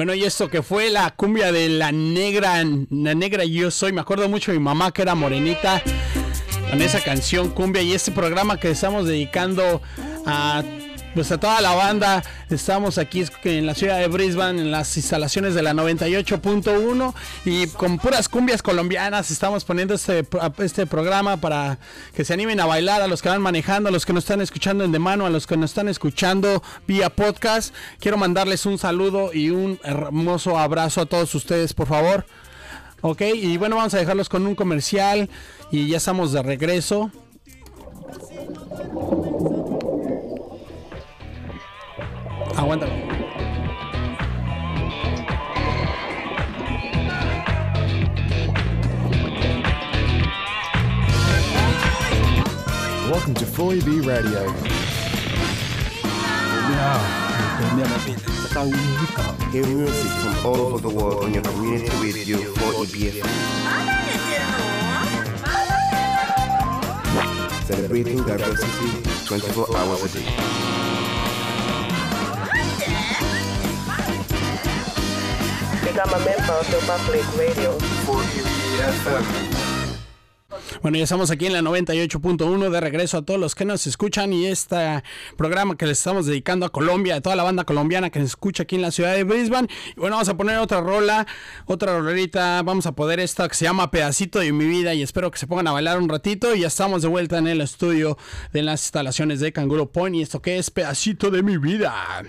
Bueno, 0.03 0.15
y 0.15 0.25
esto 0.25 0.51
que 0.51 0.63
fue 0.63 0.91
la 0.91 1.11
cumbia 1.13 1.53
de 1.53 1.69
la 1.69 1.93
negra, 1.93 2.65
la 2.91 3.15
negra 3.15 3.45
yo 3.45 3.71
soy, 3.71 3.93
me 3.93 4.01
acuerdo 4.01 4.29
mucho 4.29 4.51
de 4.51 4.59
mi 4.59 4.65
mamá 4.65 4.91
que 4.91 5.03
era 5.03 5.15
morenita 5.15 5.81
con 6.69 6.83
esa 6.83 6.99
canción 6.99 7.51
cumbia 7.51 7.83
y 7.83 7.93
este 7.93 8.11
programa 8.11 8.59
que 8.59 8.69
estamos 8.69 9.07
dedicando 9.07 9.81
a 10.27 10.65
pues 11.15 11.31
a 11.31 11.39
toda 11.39 11.61
la 11.61 11.75
banda. 11.75 12.23
Estamos 12.49 12.99
aquí 12.99 13.25
en 13.45 13.67
la 13.67 13.75
ciudad 13.75 13.99
de 13.99 14.09
Brisbane, 14.09 14.61
en 14.61 14.71
las 14.71 14.97
instalaciones 14.97 15.55
de 15.55 15.63
la 15.63 15.73
98.1 15.73 17.15
y 17.45 17.67
con 17.69 17.99
puras 17.99 18.29
cumbias 18.29 18.63
colombianas 18.63 19.31
estamos 19.31 19.65
poniendo 19.65 19.95
este, 19.95 20.27
este 20.59 20.87
programa 20.87 21.37
para 21.37 21.79
que 22.15 22.25
se 22.25 22.33
animen 22.33 22.61
a 22.61 22.67
bailar 22.67 23.03
a 23.03 23.07
los 23.07 23.23
que 23.23 23.29
van 23.29 23.43
manejando, 23.43 23.89
a 23.89 23.93
los 23.93 24.07
que 24.07 24.13
nos 24.13 24.25
están 24.25 24.41
escuchando 24.41 24.85
en 24.85 24.93
de 24.93 24.99
mano, 24.99 25.27
a 25.27 25.31
los 25.31 25.47
que 25.47 25.57
nos 25.57 25.71
están 25.71 25.89
escuchando 25.89 26.63
vía 26.87 27.11
podcast. 27.11 27.75
Quiero 27.99 28.17
mandarles 28.17 28.67
un 28.67 28.79
saludo 28.79 29.33
y 29.33 29.51
un 29.51 29.79
hermoso 29.85 30.59
abrazo 30.59 31.03
a 31.03 31.07
todos 31.07 31.35
ustedes, 31.35 31.75
por 31.75 31.89
favor. 31.89 32.27
Ok, 33.01 33.23
y 33.35 33.57
bueno, 33.57 33.77
vamos 33.77 33.95
a 33.95 33.99
dejarlos 33.99 34.29
con 34.29 34.47
un 34.47 34.55
comercial 34.55 35.29
y 35.71 35.89
ya 35.89 35.97
estamos 35.97 36.33
de 36.33 36.43
regreso. 36.43 37.11
Aguanta. 42.57 42.87
Welcome 53.11 53.35
to 53.35 53.45
4EB 53.45 54.07
Radio. 54.07 54.53
Hear 59.51 59.67
music 59.67 60.11
from 60.23 60.47
all 60.47 60.57
over 60.57 60.79
the 60.79 60.95
world 60.95 61.25
on 61.25 61.35
your 61.35 61.43
community 61.43 61.89
radio 62.01 62.39
4EBFM. 62.39 63.29
Celebrating 67.65 68.23
diversity 68.25 69.27
24 69.27 69.77
hours 69.77 70.05
a 70.05 70.19
day. 70.19 70.72
Public 75.93 77.25
radio. 77.37 77.77
4EBFM. 78.07 79.53
Bueno, 80.81 80.97
ya 80.97 81.05
estamos 81.05 81.31
aquí 81.31 81.45
en 81.47 81.53
la 81.53 81.61
98.1 81.61 82.71
de 82.71 82.81
regreso 82.81 83.19
a 83.19 83.23
todos 83.23 83.39
los 83.39 83.55
que 83.55 83.67
nos 83.67 83.87
escuchan 83.87 84.33
y 84.33 84.47
este 84.47 85.03
programa 85.37 85.77
que 85.77 85.85
les 85.85 85.99
estamos 85.99 86.25
dedicando 86.25 86.65
a 86.65 86.71
Colombia, 86.71 87.17
a 87.17 87.21
toda 87.21 87.37
la 87.37 87.43
banda 87.43 87.65
colombiana 87.65 88.09
que 88.09 88.21
nos 88.21 88.31
escucha 88.31 88.63
aquí 88.63 88.77
en 88.77 88.83
la 88.83 88.91
ciudad 88.91 89.15
de 89.15 89.25
Brisbane. 89.25 89.69
Y 89.95 90.01
bueno, 90.01 90.17
vamos 90.17 90.31
a 90.31 90.37
poner 90.37 90.57
otra 90.59 90.81
rola, 90.81 91.27
otra 91.67 91.99
rolita, 91.99 92.63
vamos 92.63 92.87
a 92.87 92.93
poder 92.93 93.21
esta 93.21 93.47
que 93.47 93.55
se 93.55 93.67
llama 93.67 93.91
Pedacito 93.91 94.39
de 94.39 94.51
mi 94.51 94.65
vida 94.65 94.95
y 94.95 95.03
espero 95.03 95.31
que 95.31 95.39
se 95.39 95.47
pongan 95.47 95.67
a 95.67 95.73
bailar 95.73 95.99
un 95.99 96.09
ratito 96.09 96.55
y 96.55 96.61
ya 96.61 96.69
estamos 96.69 97.03
de 97.03 97.09
vuelta 97.09 97.37
en 97.37 97.49
el 97.49 97.61
estudio 97.61 98.17
de 98.55 98.63
las 98.63 98.83
instalaciones 98.85 99.41
de 99.41 99.53
Canguro 99.53 99.93
Point 99.93 100.17
y 100.17 100.23
esto 100.23 100.41
que 100.41 100.57
es 100.57 100.71
Pedacito 100.71 101.31
de 101.31 101.43
mi 101.43 101.59
vida. 101.59 102.23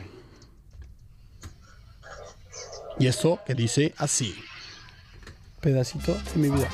Y 3.00 3.08
esto 3.08 3.40
que 3.46 3.56
dice 3.56 3.94
así. 3.98 4.36
Pedacito 5.62 6.14
de 6.14 6.40
mi 6.40 6.50
vida. 6.50 6.70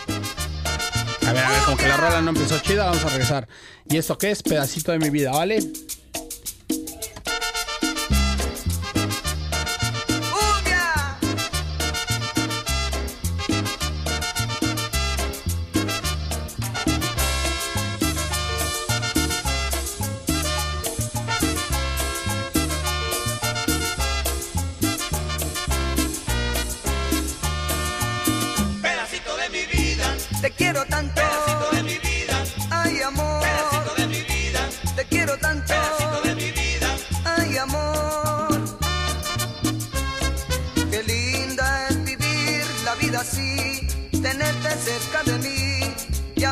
A 1.28 1.34
ver, 1.34 1.44
a 1.44 1.50
ver, 1.50 1.62
como 1.64 1.78
que 1.78 1.88
la 1.88 1.98
rola 1.98 2.22
no 2.22 2.30
empezó 2.30 2.58
chida, 2.60 2.86
vamos 2.86 3.04
a 3.06 3.10
regresar. 3.10 3.48
¿Y 3.88 3.98
esto 3.98 4.18
qué 4.18 4.32
es? 4.32 4.42
Pedacito 4.42 4.92
de 4.92 5.00
mi 5.00 5.10
vida, 5.10 5.32
¿vale? 5.32 5.60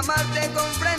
Amarte 0.10 0.50
con 0.54 0.72
frenesí. 0.74 0.97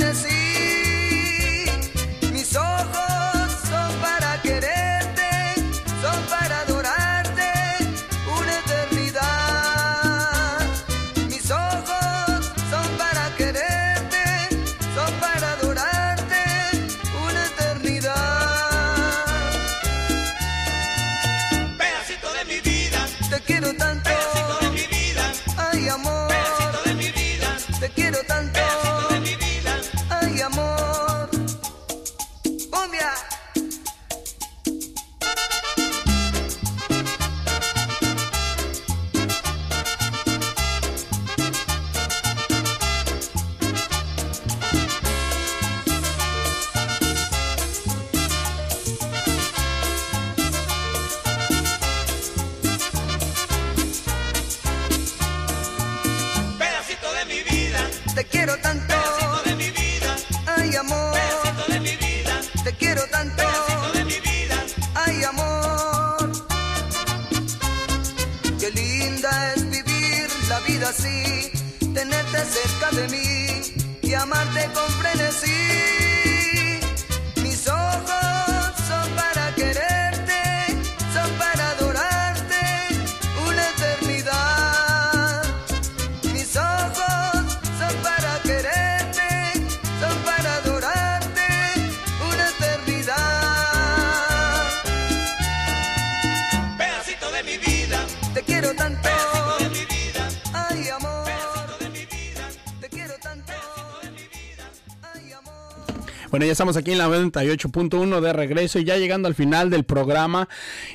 Bueno, 106.38 106.46
ya 106.46 106.52
estamos 106.52 106.76
aquí 106.76 106.92
en 106.92 106.98
la 106.98 107.08
98.1 107.08 108.20
de 108.20 108.32
regreso 108.32 108.78
y 108.78 108.84
ya 108.84 108.96
llegando 108.96 109.26
al 109.26 109.34
final 109.34 109.70
del 109.70 109.82
programa. 109.82 110.48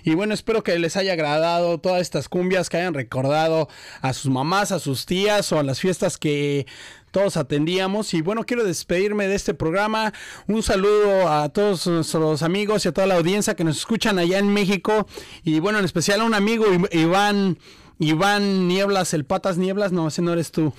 Y 0.05 0.15
bueno, 0.15 0.33
espero 0.33 0.63
que 0.63 0.79
les 0.79 0.95
haya 0.95 1.11
agradado 1.11 1.81
todas 1.81 1.99
estas 1.99 2.29
cumbias, 2.29 2.69
que 2.69 2.77
hayan 2.77 2.93
recordado 2.93 3.67
a 3.99 4.13
sus 4.13 4.31
mamás, 4.31 4.71
a 4.71 4.79
sus 4.79 5.05
tías 5.05 5.51
o 5.51 5.59
a 5.59 5.63
las 5.63 5.81
fiestas 5.81 6.17
que 6.17 6.65
todos 7.11 7.35
atendíamos. 7.35 8.13
Y 8.13 8.21
bueno, 8.21 8.45
quiero 8.45 8.63
despedirme 8.63 9.27
de 9.27 9.35
este 9.35 9.53
programa. 9.53 10.13
Un 10.47 10.63
saludo 10.63 11.27
a 11.27 11.49
todos 11.49 11.87
nuestros 11.87 12.41
amigos 12.41 12.85
y 12.85 12.87
a 12.87 12.93
toda 12.93 13.07
la 13.07 13.15
audiencia 13.15 13.53
que 13.53 13.65
nos 13.65 13.75
escuchan 13.75 14.19
allá 14.19 14.39
en 14.39 14.47
México. 14.47 15.07
Y 15.43 15.59
bueno, 15.59 15.77
en 15.77 15.83
especial 15.83 16.21
a 16.21 16.23
un 16.23 16.35
amigo, 16.35 16.63
Iván. 16.93 17.57
Iván 17.99 18.69
Nieblas, 18.69 19.13
el 19.13 19.25
Patas 19.25 19.57
Nieblas, 19.57 19.91
no, 19.91 20.07
ese 20.07 20.21
no 20.21 20.31
eres 20.31 20.51
tú. 20.51 20.73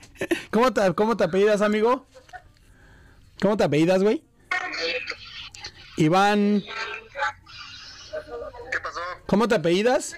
¿Cómo 0.50 0.72
te, 0.72 0.94
cómo 0.94 1.18
te 1.18 1.24
apellidas, 1.24 1.60
amigo? 1.60 2.06
¿Cómo 3.40 3.56
te 3.56 3.64
apellidas, 3.64 4.02
güey? 4.02 4.22
Iván. 5.96 6.62
¿Qué 8.72 8.80
pasó? 8.80 9.00
¿Cómo 9.26 9.48
te 9.48 9.54
apellidas? 9.56 10.16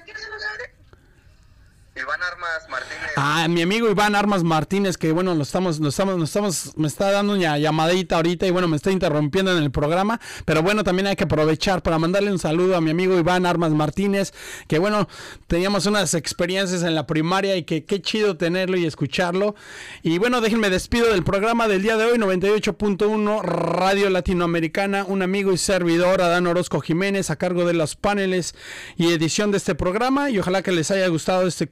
Iván 1.99 2.21
Armas 2.23 2.69
Martínez. 2.71 3.11
a 3.17 3.49
mi 3.49 3.63
amigo 3.63 3.91
Iván 3.91 4.15
Armas 4.15 4.45
Martínez, 4.45 4.97
que 4.97 5.13
bueno, 5.13 5.35
lo 5.35 5.43
estamos, 5.43 5.81
lo 5.81 5.89
estamos, 5.89 6.17
nos 6.17 6.29
estamos, 6.29 6.73
me 6.77 6.87
está 6.87 7.11
dando 7.11 7.35
una 7.35 7.59
llamadita 7.59 8.17
ahorita 8.17 8.47
y 8.47 8.51
bueno, 8.51 8.69
me 8.69 8.77
está 8.77 8.91
interrumpiendo 8.91 9.57
en 9.57 9.63
el 9.63 9.71
programa, 9.71 10.21
pero 10.45 10.63
bueno, 10.63 10.85
también 10.85 11.09
hay 11.09 11.17
que 11.17 11.25
aprovechar 11.25 11.83
para 11.83 11.99
mandarle 11.99 12.31
un 12.31 12.39
saludo 12.39 12.77
a 12.77 12.81
mi 12.81 12.91
amigo 12.91 13.19
Iván 13.19 13.47
Armas 13.47 13.73
Martínez, 13.73 14.33
que 14.69 14.79
bueno, 14.79 15.09
teníamos 15.47 15.87
unas 15.87 16.15
experiencias 16.15 16.83
en 16.83 16.95
la 16.95 17.07
primaria 17.07 17.57
y 17.57 17.65
que 17.65 17.85
qué 17.85 18.01
chido 18.01 18.37
tenerlo 18.37 18.77
y 18.77 18.87
escucharlo. 18.87 19.55
Y 20.03 20.19
bueno, 20.19 20.41
déjenme 20.41 20.71
despido 20.71 21.09
del 21.09 21.25
programa 21.25 21.69
del 21.69 21.83
día 21.83 21.97
de 21.97 22.05
hoy, 22.05 22.19
98.1 22.19 23.43
Radio 23.43 24.11
Latinoamericana, 24.11 25.05
un 25.05 25.23
amigo 25.23 25.53
y 25.53 25.59
servidor, 25.59 26.23
Adán 26.23 26.47
Orozco 26.47 26.81
Jiménez, 26.81 27.31
a 27.31 27.37
cargo 27.37 27.65
de 27.65 27.75
los 27.75 27.97
paneles 27.97 28.55
y 28.97 29.13
edición 29.13 29.51
de 29.51 29.59
este 29.59 29.75
programa, 29.75 30.31
y 30.31 30.39
ojalá 30.39 30.63
que 30.63 30.73
les 30.73 30.91
haya 30.91 31.09
gustado 31.09 31.47
este 31.47 31.67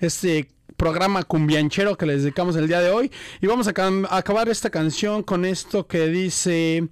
este 0.00 0.48
programa 0.76 1.22
cumbianchero 1.22 1.96
que 1.96 2.06
les 2.06 2.22
dedicamos 2.22 2.56
el 2.56 2.68
día 2.68 2.80
de 2.80 2.90
hoy. 2.90 3.10
Y 3.40 3.46
vamos 3.46 3.68
a, 3.68 3.70
a 3.70 4.16
acabar 4.16 4.48
esta 4.48 4.70
canción 4.70 5.22
con 5.22 5.44
esto 5.44 5.86
que 5.86 6.08
dice 6.08 6.88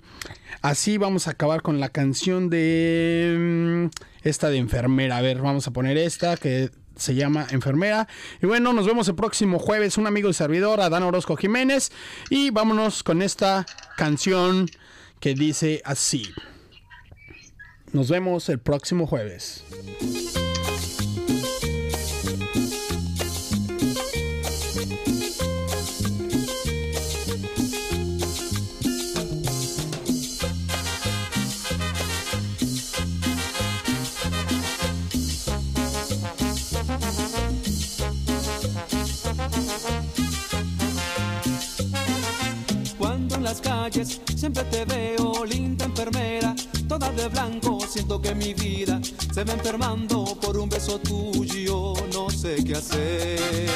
así. 0.62 0.98
Vamos 0.98 1.26
a 1.26 1.32
acabar 1.32 1.62
con 1.62 1.80
la 1.80 1.88
canción 1.88 2.50
de 2.50 3.36
mm, 3.38 3.86
esta 4.22 4.48
de 4.50 4.58
enfermera. 4.58 5.16
A 5.16 5.22
ver, 5.22 5.40
vamos 5.42 5.66
a 5.66 5.72
poner 5.72 5.96
esta 5.96 6.36
que 6.36 6.70
se 7.00 7.14
llama 7.14 7.46
Enfermera. 7.50 8.06
Y 8.42 8.46
bueno, 8.46 8.72
nos 8.72 8.86
vemos 8.86 9.08
el 9.08 9.14
próximo 9.14 9.58
jueves. 9.58 9.98
Un 9.98 10.06
amigo 10.06 10.28
y 10.28 10.34
servidor, 10.34 10.80
Adán 10.80 11.02
Orozco 11.02 11.36
Jiménez. 11.36 11.90
Y 12.28 12.50
vámonos 12.50 13.02
con 13.02 13.22
esta 13.22 13.66
canción 13.96 14.68
que 15.18 15.34
dice 15.34 15.82
así. 15.84 16.30
Nos 17.92 18.08
vemos 18.08 18.48
el 18.48 18.60
próximo 18.60 19.06
jueves. 19.06 19.64
Las 43.50 43.60
calles 43.60 44.20
siempre 44.36 44.62
te 44.70 44.84
veo, 44.84 45.44
linda 45.44 45.84
enfermera, 45.84 46.54
toda 46.86 47.10
de 47.10 47.26
blanco, 47.26 47.80
siento 47.84 48.22
que 48.22 48.32
mi 48.32 48.54
vida 48.54 49.00
se 49.34 49.42
va 49.42 49.54
enfermando 49.54 50.24
por 50.40 50.56
un 50.56 50.68
beso 50.68 51.00
tuyo, 51.00 51.94
no 52.12 52.30
sé 52.30 52.62
qué 52.64 52.76
hacer. 52.76 53.68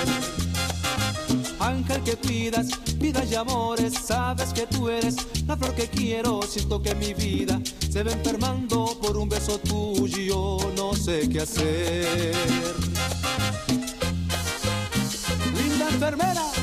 Ángel 1.58 2.00
que 2.04 2.14
cuidas, 2.14 2.68
vida 2.98 3.24
y 3.24 3.34
amores, 3.34 3.94
sabes 3.94 4.52
que 4.52 4.64
tú 4.68 4.88
eres 4.88 5.16
la 5.44 5.56
flor 5.56 5.74
que 5.74 5.88
quiero, 5.88 6.42
siento 6.42 6.80
que 6.80 6.94
mi 6.94 7.12
vida 7.12 7.60
se 7.90 8.04
va 8.04 8.12
enfermando 8.12 8.96
por 9.02 9.16
un 9.16 9.28
beso 9.28 9.58
tuyo, 9.58 10.58
no 10.76 10.94
sé 10.94 11.28
qué 11.28 11.40
hacer. 11.40 12.32
Linda. 15.56 15.88
Enfermera 15.90 16.53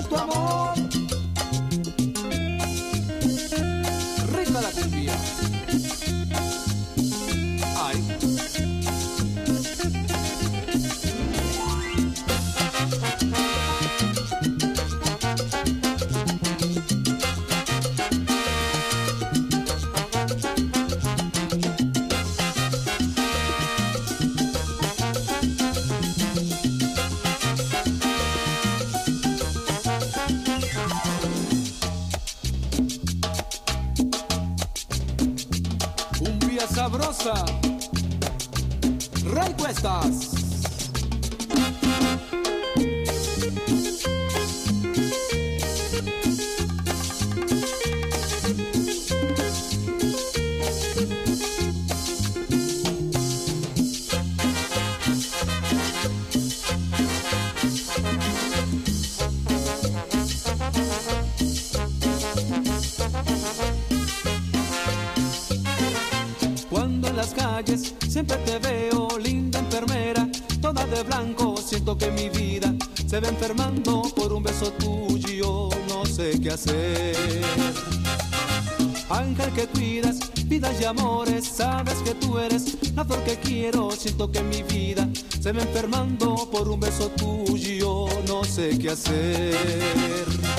que 79.56 79.66
cuidas, 79.68 80.18
vida 80.44 80.70
y 80.78 80.84
amores, 80.84 81.46
sabes 81.46 81.94
que 82.04 82.14
tú 82.14 82.38
eres 82.38 82.76
la 82.94 83.06
flor 83.06 83.24
que 83.24 83.36
quiero, 83.36 83.90
siento 83.90 84.30
que 84.30 84.42
mi 84.42 84.62
vida 84.62 85.08
se 85.40 85.50
va 85.50 85.62
enfermando 85.62 86.48
por 86.52 86.68
un 86.68 86.78
beso 86.78 87.08
tuyo, 87.12 88.04
no 88.28 88.44
sé 88.44 88.78
qué 88.78 88.90
hacer. 88.90 90.55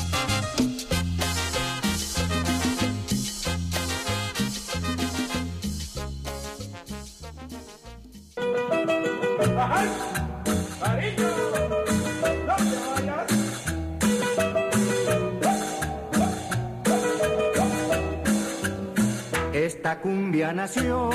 Esta 19.88 20.02
cumbia 20.02 20.52
nació 20.52 21.10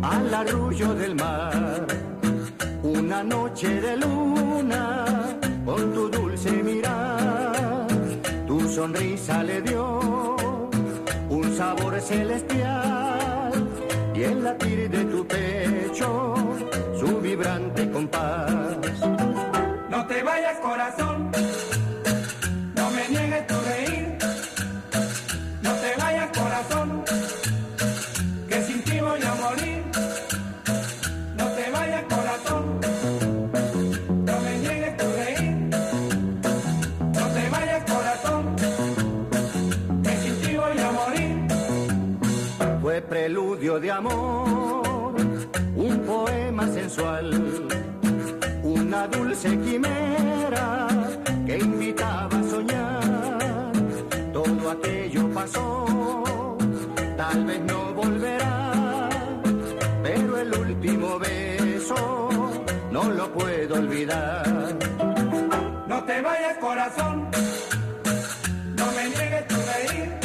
al 0.00 0.32
arrullo 0.32 0.94
del 0.94 1.14
mar, 1.14 1.86
una 2.82 3.22
noche 3.22 3.68
de 3.82 3.98
luna 3.98 5.04
con 5.66 5.92
tu 5.92 6.08
dulce 6.08 6.50
mirar, 6.62 7.86
tu 8.46 8.66
sonrisa 8.66 9.42
le 9.42 9.60
dio 9.60 10.36
un 11.28 11.54
sabor 11.54 12.00
celestial 12.00 13.52
y 14.14 14.22
el 14.22 14.42
latir 14.42 14.88
de 14.88 15.04
tu 15.04 15.26
pecho 15.26 16.34
su 16.98 17.20
vibrante 17.20 17.90
compás. 17.90 18.88
No 19.90 20.06
te 20.06 20.22
vayas 20.22 20.56
corazón, 20.60 21.30
de 43.64 43.90
amor, 43.90 45.14
un 45.74 45.98
poema 46.06 46.68
sensual, 46.68 47.30
una 48.62 49.08
dulce 49.08 49.58
quimera 49.58 50.86
que 51.46 51.58
invitaba 51.58 52.38
a 52.38 52.42
soñar. 52.42 53.72
Todo 54.34 54.70
aquello 54.70 55.30
pasó, 55.32 56.58
tal 57.16 57.44
vez 57.46 57.60
no 57.62 57.94
volverá, 57.94 59.08
pero 60.02 60.38
el 60.38 60.52
último 60.52 61.18
beso 61.18 62.28
no 62.92 63.04
lo 63.12 63.32
puedo 63.32 63.76
olvidar. 63.76 64.76
No 65.88 66.04
te 66.04 66.20
vayas 66.20 66.58
corazón, 66.58 67.30
no 68.76 68.92
me 68.92 69.08
niegues 69.08 69.48
tu 69.48 69.54
reír. 69.54 70.23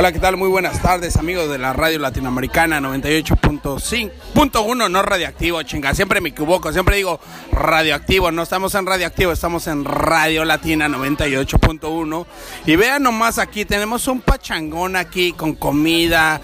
Hola, 0.00 0.12
¿qué 0.12 0.18
tal? 0.18 0.38
Muy 0.38 0.48
buenas 0.48 0.80
tardes, 0.80 1.16
amigos 1.16 1.50
de 1.50 1.58
la 1.58 1.74
radio 1.74 1.98
latinoamericana 1.98 2.80
98.5.1, 2.80 4.90
no 4.90 5.02
radioactivo, 5.02 5.62
chinga. 5.62 5.94
Siempre 5.94 6.22
me 6.22 6.30
equivoco, 6.30 6.72
siempre 6.72 6.96
digo 6.96 7.20
radioactivo. 7.52 8.32
No 8.32 8.42
estamos 8.42 8.74
en 8.76 8.86
radioactivo, 8.86 9.30
estamos 9.30 9.66
en 9.66 9.84
Radio 9.84 10.46
Latina 10.46 10.88
98.1. 10.88 12.26
Y 12.64 12.76
vean 12.76 13.02
nomás 13.02 13.38
aquí, 13.38 13.66
tenemos 13.66 14.08
un 14.08 14.22
pachangón 14.22 14.96
aquí 14.96 15.32
con 15.32 15.54
comida. 15.54 16.40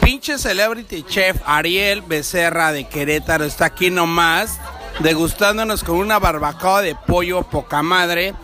Pinche 0.00 0.36
celebrity 0.36 1.04
chef 1.04 1.36
Ariel 1.46 2.02
Becerra 2.02 2.72
de 2.72 2.88
Querétaro 2.88 3.44
está 3.44 3.66
aquí 3.66 3.88
nomás 3.88 4.58
degustándonos 4.98 5.84
con 5.84 5.98
una 5.98 6.18
barbacoa 6.18 6.82
de 6.82 6.96
pollo 7.06 7.44
poca 7.44 7.84
madre. 7.84 8.34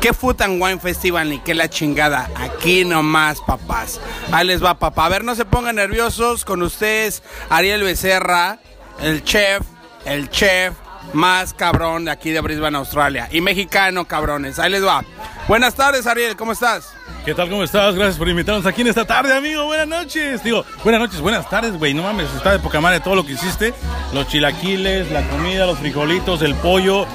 ¿Qué 0.00 0.14
Food 0.14 0.40
and 0.40 0.62
Wine 0.62 0.80
Festival 0.80 1.28
ni 1.28 1.40
qué 1.40 1.54
la 1.54 1.68
chingada? 1.68 2.30
Aquí 2.34 2.86
nomás, 2.86 3.38
papás. 3.42 4.00
Ahí 4.32 4.46
les 4.46 4.64
va, 4.64 4.78
papá. 4.78 5.04
A 5.04 5.08
ver, 5.10 5.24
no 5.24 5.34
se 5.34 5.44
pongan 5.44 5.76
nerviosos 5.76 6.46
con 6.46 6.62
ustedes, 6.62 7.22
Ariel 7.50 7.82
Becerra, 7.82 8.60
el 9.02 9.22
chef, 9.24 9.60
el 10.06 10.30
chef 10.30 10.72
más 11.12 11.54
cabrón 11.54 12.04
de 12.04 12.10
aquí 12.10 12.30
de 12.30 12.40
Brisbane, 12.40 12.76
Australia. 12.78 13.28
Y 13.30 13.40
mexicano, 13.40 14.06
cabrones. 14.06 14.58
Ahí 14.58 14.70
les 14.70 14.84
va. 14.84 15.04
Buenas 15.48 15.74
tardes, 15.74 16.06
Ariel, 16.06 16.36
¿cómo 16.36 16.52
estás? 16.52 16.92
¿Qué 17.24 17.34
tal? 17.34 17.50
¿Cómo 17.50 17.62
estás? 17.62 17.94
Gracias 17.94 18.16
por 18.16 18.28
invitarnos 18.28 18.64
aquí 18.64 18.80
en 18.80 18.86
esta 18.88 19.04
tarde, 19.04 19.34
amigo. 19.34 19.66
Buenas 19.66 19.88
noches. 19.88 20.42
Digo, 20.42 20.64
buenas 20.82 21.02
noches, 21.02 21.20
buenas 21.20 21.48
tardes, 21.50 21.76
güey. 21.78 21.92
No 21.92 22.02
mames, 22.02 22.32
está 22.34 22.52
de 22.52 22.60
poca 22.60 22.80
madre 22.80 23.00
todo 23.00 23.14
lo 23.14 23.26
que 23.26 23.32
hiciste. 23.32 23.74
Los 24.14 24.28
chilaquiles, 24.28 25.10
la 25.10 25.22
comida, 25.28 25.66
los 25.66 25.78
frijolitos, 25.78 26.40
el 26.42 26.54
pollo. 26.54 27.06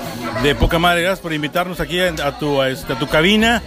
De 0.43 0.53
poca 0.53 0.77
madre. 0.77 1.01
Gracias 1.01 1.21
por 1.21 1.33
invitarnos 1.33 1.79
aquí 1.79 1.99
a 1.99 2.37
tu, 2.37 2.61
a 2.61 2.69
este, 2.69 2.93
a 2.93 2.99
tu 2.99 3.07
cabina. 3.07 3.63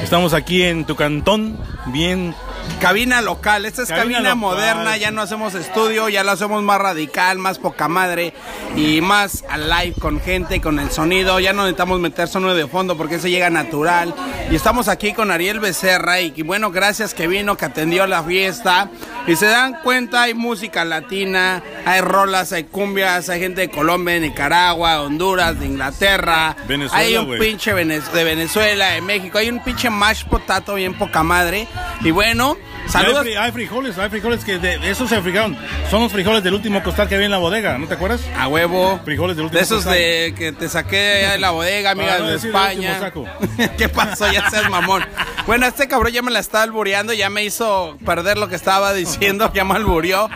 Estamos 0.00 0.34
aquí 0.34 0.62
en 0.62 0.84
tu 0.84 0.96
cantón, 0.96 1.58
bien 1.86 2.34
Cabina 2.80 3.20
local, 3.20 3.64
esta 3.64 3.82
es 3.82 3.88
Cabina 3.88 4.18
cabina, 4.18 4.20
local. 4.20 4.36
moderna, 4.36 4.96
ya 4.96 5.10
no 5.10 5.22
hacemos 5.22 5.54
estudio, 5.54 6.08
ya 6.08 6.24
lo 6.24 6.32
hacemos 6.32 6.62
más 6.62 6.80
radical, 6.80 7.38
más 7.38 7.58
poca 7.58 7.86
madre 7.86 8.34
y 8.76 9.00
más 9.00 9.44
al 9.48 9.68
live 9.70 9.94
con 10.00 10.20
gente, 10.20 10.60
con 10.60 10.80
el 10.80 10.90
sonido, 10.90 11.38
ya 11.38 11.52
no 11.52 11.62
necesitamos 11.62 12.00
meter 12.00 12.26
sonido 12.26 12.54
de 12.54 12.66
fondo 12.66 12.96
porque 12.96 13.16
eso 13.16 13.28
llega 13.28 13.50
natural. 13.50 14.14
Y 14.50 14.56
estamos 14.56 14.88
aquí 14.88 15.12
con 15.12 15.30
Ariel 15.30 15.60
Becerra 15.60 16.20
y 16.20 16.42
bueno, 16.42 16.72
gracias 16.72 17.14
que 17.14 17.28
vino, 17.28 17.56
que 17.56 17.66
atendió 17.66 18.06
la 18.06 18.22
fiesta. 18.24 18.90
Y 19.26 19.36
se 19.36 19.46
dan 19.46 19.74
cuenta, 19.82 20.22
hay 20.22 20.34
música 20.34 20.84
latina, 20.84 21.62
hay 21.84 22.00
rolas, 22.00 22.52
hay 22.52 22.64
cumbias, 22.64 23.28
hay 23.28 23.38
gente 23.40 23.60
de 23.62 23.70
Colombia, 23.70 24.14
de 24.14 24.20
Nicaragua, 24.20 25.00
Honduras, 25.02 25.58
de 25.60 25.66
Inglaterra. 25.66 26.56
Venezuela, 26.66 27.04
hay 27.04 27.16
un 27.16 27.38
pinche 27.38 27.72
Venez- 27.72 28.10
de 28.10 28.24
Venezuela, 28.24 28.88
de 28.90 29.00
México, 29.00 29.38
hay 29.38 29.48
un 29.48 29.62
pinche 29.62 29.90
mash 29.90 30.24
potato 30.24 30.74
bien 30.74 30.94
poca 30.94 31.22
madre. 31.22 31.68
Y 32.00 32.10
bueno, 32.10 32.56
saludos. 32.88 33.24
Hay, 33.26 33.32
fri- 33.32 33.38
hay 33.38 33.52
frijoles, 33.52 33.98
hay 33.98 34.08
frijoles 34.10 34.44
que 34.44 34.58
de, 34.58 34.78
de 34.78 34.90
esos 34.90 35.08
se 35.08 35.20
frijaron. 35.22 35.56
Son 35.90 36.02
los 36.02 36.12
frijoles 36.12 36.42
del 36.42 36.54
último 36.54 36.82
costal 36.82 37.08
que 37.08 37.14
había 37.14 37.26
en 37.26 37.30
la 37.32 37.38
bodega, 37.38 37.78
¿no 37.78 37.86
te 37.86 37.94
acuerdas? 37.94 38.20
A 38.38 38.48
huevo. 38.48 39.00
Frijoles 39.04 39.36
del 39.36 39.44
último 39.46 39.58
De 39.58 39.64
esos 39.64 39.84
costal. 39.84 39.94
de 39.94 40.34
que 40.36 40.52
te 40.52 40.68
saqué 40.68 40.96
de 40.96 41.18
allá 41.24 41.32
de 41.32 41.38
la 41.38 41.50
bodega, 41.50 41.94
no 41.94 42.02
de 42.28 42.36
España. 42.36 42.98
saco. 43.00 43.26
¿Qué 43.78 43.88
pasó? 43.88 44.30
Ya 44.32 44.48
seas 44.50 44.68
mamón. 44.70 45.04
Bueno, 45.46 45.66
este 45.66 45.88
cabrón 45.88 46.12
ya 46.12 46.22
me 46.22 46.30
la 46.30 46.38
está 46.38 46.62
albureando, 46.62 47.12
ya 47.12 47.30
me 47.30 47.44
hizo 47.44 47.96
perder 48.04 48.38
lo 48.38 48.48
que 48.48 48.56
estaba 48.56 48.92
diciendo, 48.92 49.50
ya 49.54 49.64
me 49.64 49.74
alburió. 49.74 50.28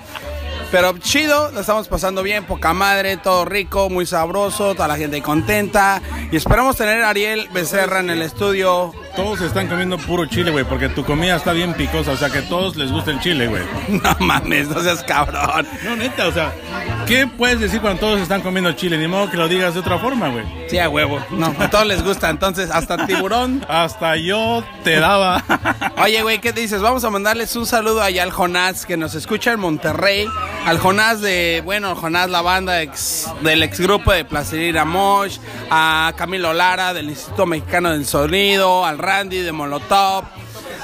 Pero 0.70 0.98
chido, 0.98 1.50
la 1.52 1.60
estamos 1.60 1.86
pasando 1.88 2.22
bien, 2.22 2.44
poca 2.44 2.72
madre, 2.72 3.16
todo 3.16 3.44
rico, 3.44 3.88
muy 3.88 4.04
sabroso, 4.04 4.74
toda 4.74 4.88
la 4.88 4.96
gente 4.96 5.22
contenta. 5.22 6.02
Y 6.32 6.36
esperamos 6.36 6.76
tener 6.76 7.02
a 7.02 7.10
Ariel 7.10 7.48
Becerra 7.52 8.00
en 8.00 8.10
el 8.10 8.20
estudio. 8.20 8.92
Todos 9.14 9.40
están 9.40 9.68
comiendo 9.68 9.96
puro 9.96 10.26
chile, 10.26 10.50
güey, 10.50 10.64
porque 10.64 10.88
tu 10.88 11.04
comida 11.04 11.36
está 11.36 11.52
bien 11.52 11.72
picosa, 11.74 12.10
o 12.12 12.16
sea 12.16 12.30
que 12.30 12.38
a 12.38 12.48
todos 12.48 12.76
les 12.76 12.90
gusta 12.90 13.12
el 13.12 13.20
chile, 13.20 13.46
güey. 13.46 13.62
No 14.02 14.16
mames, 14.18 14.68
no 14.68 14.82
seas 14.82 15.02
cabrón. 15.04 15.66
No, 15.84 15.96
neta, 15.96 16.26
o 16.28 16.32
sea, 16.32 16.52
¿qué 17.06 17.26
puedes 17.26 17.60
decir 17.60 17.80
cuando 17.80 18.00
todos 18.00 18.20
están 18.20 18.40
comiendo 18.42 18.72
chile? 18.72 18.98
Ni 18.98 19.06
modo 19.08 19.30
que 19.30 19.36
lo 19.36 19.48
digas 19.48 19.74
de 19.74 19.80
otra 19.80 19.98
forma, 19.98 20.28
güey. 20.28 20.44
Sí, 20.68 20.78
a 20.78 20.88
huevo. 20.88 21.24
No, 21.30 21.54
a 21.58 21.70
todos 21.70 21.86
les 21.86 22.02
gusta, 22.02 22.28
entonces, 22.30 22.70
hasta 22.70 23.06
tiburón. 23.06 23.64
Hasta 23.68 24.16
yo 24.16 24.64
te 24.84 24.98
daba. 24.98 25.42
Oye, 26.02 26.22
güey, 26.22 26.40
¿qué 26.40 26.52
dices? 26.52 26.80
Vamos 26.82 27.04
a 27.04 27.10
mandarles 27.10 27.54
un 27.56 27.66
saludo 27.66 28.02
allá 28.02 28.22
al 28.22 28.30
Jonás 28.32 28.84
que 28.86 28.96
nos 28.96 29.14
escucha 29.14 29.52
en 29.52 29.60
Monterrey. 29.60 30.26
Al 30.66 30.78
Jonás 30.78 31.20
de, 31.20 31.62
bueno, 31.64 31.94
Jonás, 31.96 32.28
la 32.30 32.42
banda 32.42 32.82
ex- 32.82 33.28
del 33.42 33.62
ex 33.62 33.80
grupo 33.80 34.12
de 34.12 34.24
Placerina 34.24 34.84
Mosh. 34.84 35.38
A 35.70 36.12
Camilo 36.16 36.52
Lara 36.52 36.92
del 36.94 37.08
Instituto 37.10 37.46
Mexicano 37.46 37.90
del 37.90 38.04
Sonido. 38.06 38.84
Al 38.84 38.98
Randy 38.98 39.38
de 39.38 39.52
Molotov. 39.52 40.24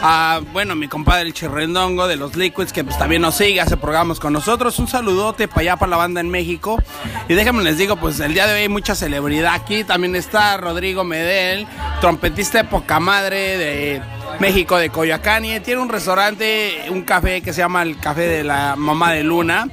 A, 0.04 0.40
bueno, 0.52 0.74
mi 0.74 0.88
compadre 0.88 1.22
el 1.22 1.32
Chirrendongo 1.32 2.08
de 2.08 2.16
los 2.16 2.34
Liquids 2.34 2.72
que 2.72 2.82
pues 2.82 2.98
también 2.98 3.22
nos 3.22 3.36
sigue, 3.36 3.60
hace 3.60 3.76
programas 3.76 4.18
con 4.18 4.32
nosotros. 4.32 4.76
Un 4.80 4.88
saludote 4.88 5.46
para 5.46 5.60
allá, 5.60 5.76
para 5.76 5.90
la 5.90 5.96
banda 5.96 6.20
en 6.20 6.28
México. 6.28 6.82
Y 7.28 7.34
déjenme 7.34 7.62
les 7.62 7.78
digo, 7.78 7.94
pues 7.94 8.18
el 8.18 8.34
día 8.34 8.48
de 8.48 8.54
hoy 8.54 8.60
hay 8.62 8.68
mucha 8.68 8.96
celebridad 8.96 9.54
aquí. 9.54 9.84
También 9.84 10.16
está 10.16 10.56
Rodrigo 10.56 11.04
Medel, 11.04 11.68
trompetista 12.00 12.58
de 12.58 12.68
poca 12.68 12.98
madre 12.98 13.56
de 13.56 14.02
México, 14.40 14.76
de 14.76 14.90
Coyoacán. 14.90 15.44
Y 15.44 15.60
tiene 15.60 15.80
un 15.80 15.88
restaurante, 15.88 16.86
un 16.90 17.02
café 17.02 17.40
que 17.40 17.52
se 17.52 17.60
llama 17.60 17.82
el 17.82 17.96
Café 18.00 18.22
de 18.22 18.42
la 18.42 18.74
Mamá 18.76 19.12
de 19.12 19.22
Luna. 19.22 19.68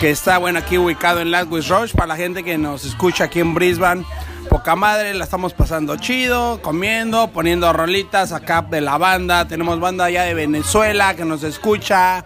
Que 0.00 0.08
está, 0.10 0.38
bueno, 0.38 0.58
aquí 0.58 0.78
ubicado 0.78 1.20
en 1.20 1.30
Latwis 1.30 1.68
Roche. 1.68 1.94
Para 1.94 2.08
la 2.08 2.16
gente 2.16 2.42
que 2.42 2.56
nos 2.56 2.86
escucha 2.86 3.24
aquí 3.24 3.40
en 3.40 3.52
Brisbane. 3.52 4.06
Poca 4.48 4.76
madre, 4.76 5.14
la 5.14 5.24
estamos 5.24 5.52
pasando 5.54 5.96
chido, 5.96 6.60
comiendo, 6.62 7.28
poniendo 7.28 7.72
rolitas 7.72 8.32
acá 8.32 8.62
de 8.62 8.80
la 8.80 8.96
banda. 8.96 9.46
Tenemos 9.48 9.80
banda 9.80 10.04
allá 10.04 10.22
de 10.22 10.34
Venezuela 10.34 11.14
que 11.14 11.24
nos 11.24 11.42
escucha. 11.42 12.24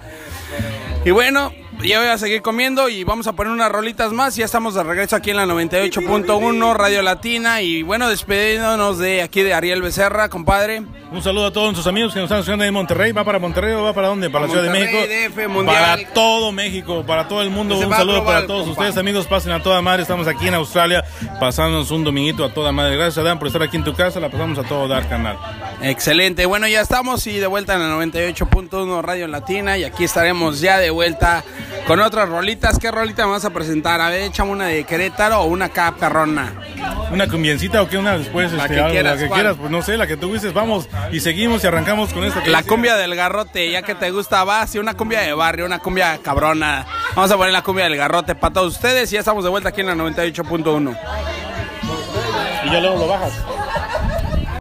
Y 1.05 1.11
bueno, 1.11 1.53
ya 1.85 2.01
voy 2.01 2.09
a 2.09 2.19
seguir 2.19 2.43
comiendo 2.43 2.89
y 2.89 3.05
vamos 3.05 3.27
a 3.27 3.33
poner 3.33 3.53
unas 3.53 3.71
rolitas 3.71 4.13
más. 4.13 4.37
Ya 4.37 4.45
estamos 4.45 4.75
de 4.75 4.83
regreso 4.83 5.17
aquí 5.17 5.31
en 5.31 5.37
la 5.37 5.47
98.1 5.47 6.75
Radio 6.75 7.03
Latina. 7.03 7.63
Y 7.63 7.83
bueno, 7.83 8.09
despediéndonos 8.09 8.99
de 8.99 9.23
aquí 9.23 9.43
de 9.43 9.55
Ariel 9.55 9.83
Becerra, 9.83 10.29
compadre. 10.29 10.83
Un 11.13 11.23
saludo 11.23 11.47
a 11.47 11.53
todos 11.53 11.67
nuestros 11.67 11.87
amigos 11.89 12.13
que 12.13 12.21
nos 12.21 12.27
están 12.27 12.39
escuchando 12.39 12.65
de 12.65 12.71
Monterrey. 12.71 13.13
¿Va 13.13 13.25
para 13.25 13.39
Monterrey 13.39 13.75
o 13.75 13.83
va 13.83 13.93
para 13.93 14.09
dónde? 14.09 14.31
¿Para 14.31 14.47
la 14.47 14.53
Ciudad 14.53 14.65
de 14.65 14.71
México? 14.71 14.99
DF, 15.01 15.49
Mundial. 15.49 15.77
Para 15.77 16.13
todo 16.13 16.53
México, 16.53 17.05
para 17.05 17.27
todo 17.27 17.43
el 17.43 17.51
mundo. 17.51 17.77
Un 17.79 17.91
saludo 17.91 18.25
para 18.25 18.47
todos 18.47 18.69
ustedes, 18.69 18.97
amigos. 18.97 19.27
Pasen 19.27 19.53
a 19.53 19.63
toda 19.63 19.83
madre. 19.83 20.03
Estamos 20.03 20.29
aquí 20.29 20.47
en 20.47 20.55
Australia, 20.55 21.05
pasándonos 21.41 21.91
un 21.91 22.05
dominguito 22.05 22.45
a 22.45 22.55
toda 22.55 22.71
madre. 22.71 22.97
Gracias, 22.97 23.19
Adán, 23.19 23.39
por 23.39 23.49
estar 23.49 23.63
aquí 23.63 23.77
en 23.77 23.85
tu 23.85 23.95
casa. 23.95 24.21
La 24.21 24.31
pasamos 24.31 24.59
a 24.59 24.63
todo 24.63 24.87
dar, 24.87 25.09
canal. 25.09 25.37
Excelente. 25.83 26.47
Bueno, 26.47 26.69
ya 26.69 26.81
estamos 26.81 27.27
y 27.27 27.39
de 27.39 27.47
vuelta 27.47 27.75
en 27.75 27.81
la 27.81 27.97
98.1 27.97 29.03
Radio 29.03 29.27
Latina. 29.27 29.79
Y 29.79 29.85
aquí 29.85 30.05
estaremos 30.05 30.61
ya 30.61 30.79
de 30.79 30.91
vuelta 30.91 31.43
con 31.87 32.01
otras 32.01 32.29
rolitas. 32.29 32.79
¿Qué 32.79 32.91
rolita 32.91 33.27
me 33.27 33.33
vas 33.33 33.45
a 33.45 33.51
presentar? 33.51 34.01
A 34.01 34.09
ver, 34.09 34.23
échame 34.23 34.51
una 34.51 34.67
de 34.67 34.85
Querétaro 34.85 35.41
o 35.41 35.45
una 35.47 35.67
acá 35.67 35.95
perrona. 35.99 36.53
¿Una 37.11 37.27
cumbiencita 37.29 37.83
o 37.83 37.89
qué? 37.89 37.99
Una 37.99 38.17
después, 38.17 38.53
La 38.53 38.65
este, 38.65 38.75
que 38.75 38.81
algo, 38.81 38.93
quieras, 38.93 39.21
la 39.21 39.27
que 39.27 39.35
quieras. 39.35 39.57
Pues 39.59 39.71
no 39.71 39.83
sé, 39.83 39.97
la 39.97 40.07
que 40.07 40.17
tú 40.17 40.33
dices. 40.33 40.53
Vamos 40.53 40.89
y 41.11 41.21
seguimos 41.21 41.65
y 41.65 41.67
arrancamos 41.67 42.13
con 42.13 42.25
esta. 42.25 42.43
que 42.43 42.51
La 42.51 42.63
cumbia 42.63 42.97
del 42.97 43.15
garrote, 43.15 43.71
ya 43.71 43.83
que 43.83 43.95
te 43.95 44.11
gusta, 44.11 44.45
va, 44.45 44.67
sí, 44.67 44.79
una 44.79 44.95
cumbia 44.95 45.21
de 45.21 45.33
barrio, 45.33 45.67
una 45.67 45.81
cumbia 45.81 46.19
cabrona. 46.23 46.87
Vamos 47.17 47.31
a 47.31 47.37
poner 47.37 47.53
la 47.53 47.63
cumbia 47.63 47.85
del 47.85 47.97
garrote 47.97 48.35
para 48.35 48.55
todos 48.55 48.75
ustedes 48.75 49.11
y 49.11 49.15
ya 49.15 49.21
estamos 49.21 49.43
de 49.45 49.51
vuelta 49.51 49.71
aquí 49.71 49.81
en 49.81 49.89
la 49.89 49.95
98.1. 49.95 50.97
Y 52.65 52.71
ya 52.71 52.81
luego 52.81 52.99
lo 52.99 53.09
bajas. 53.09 53.33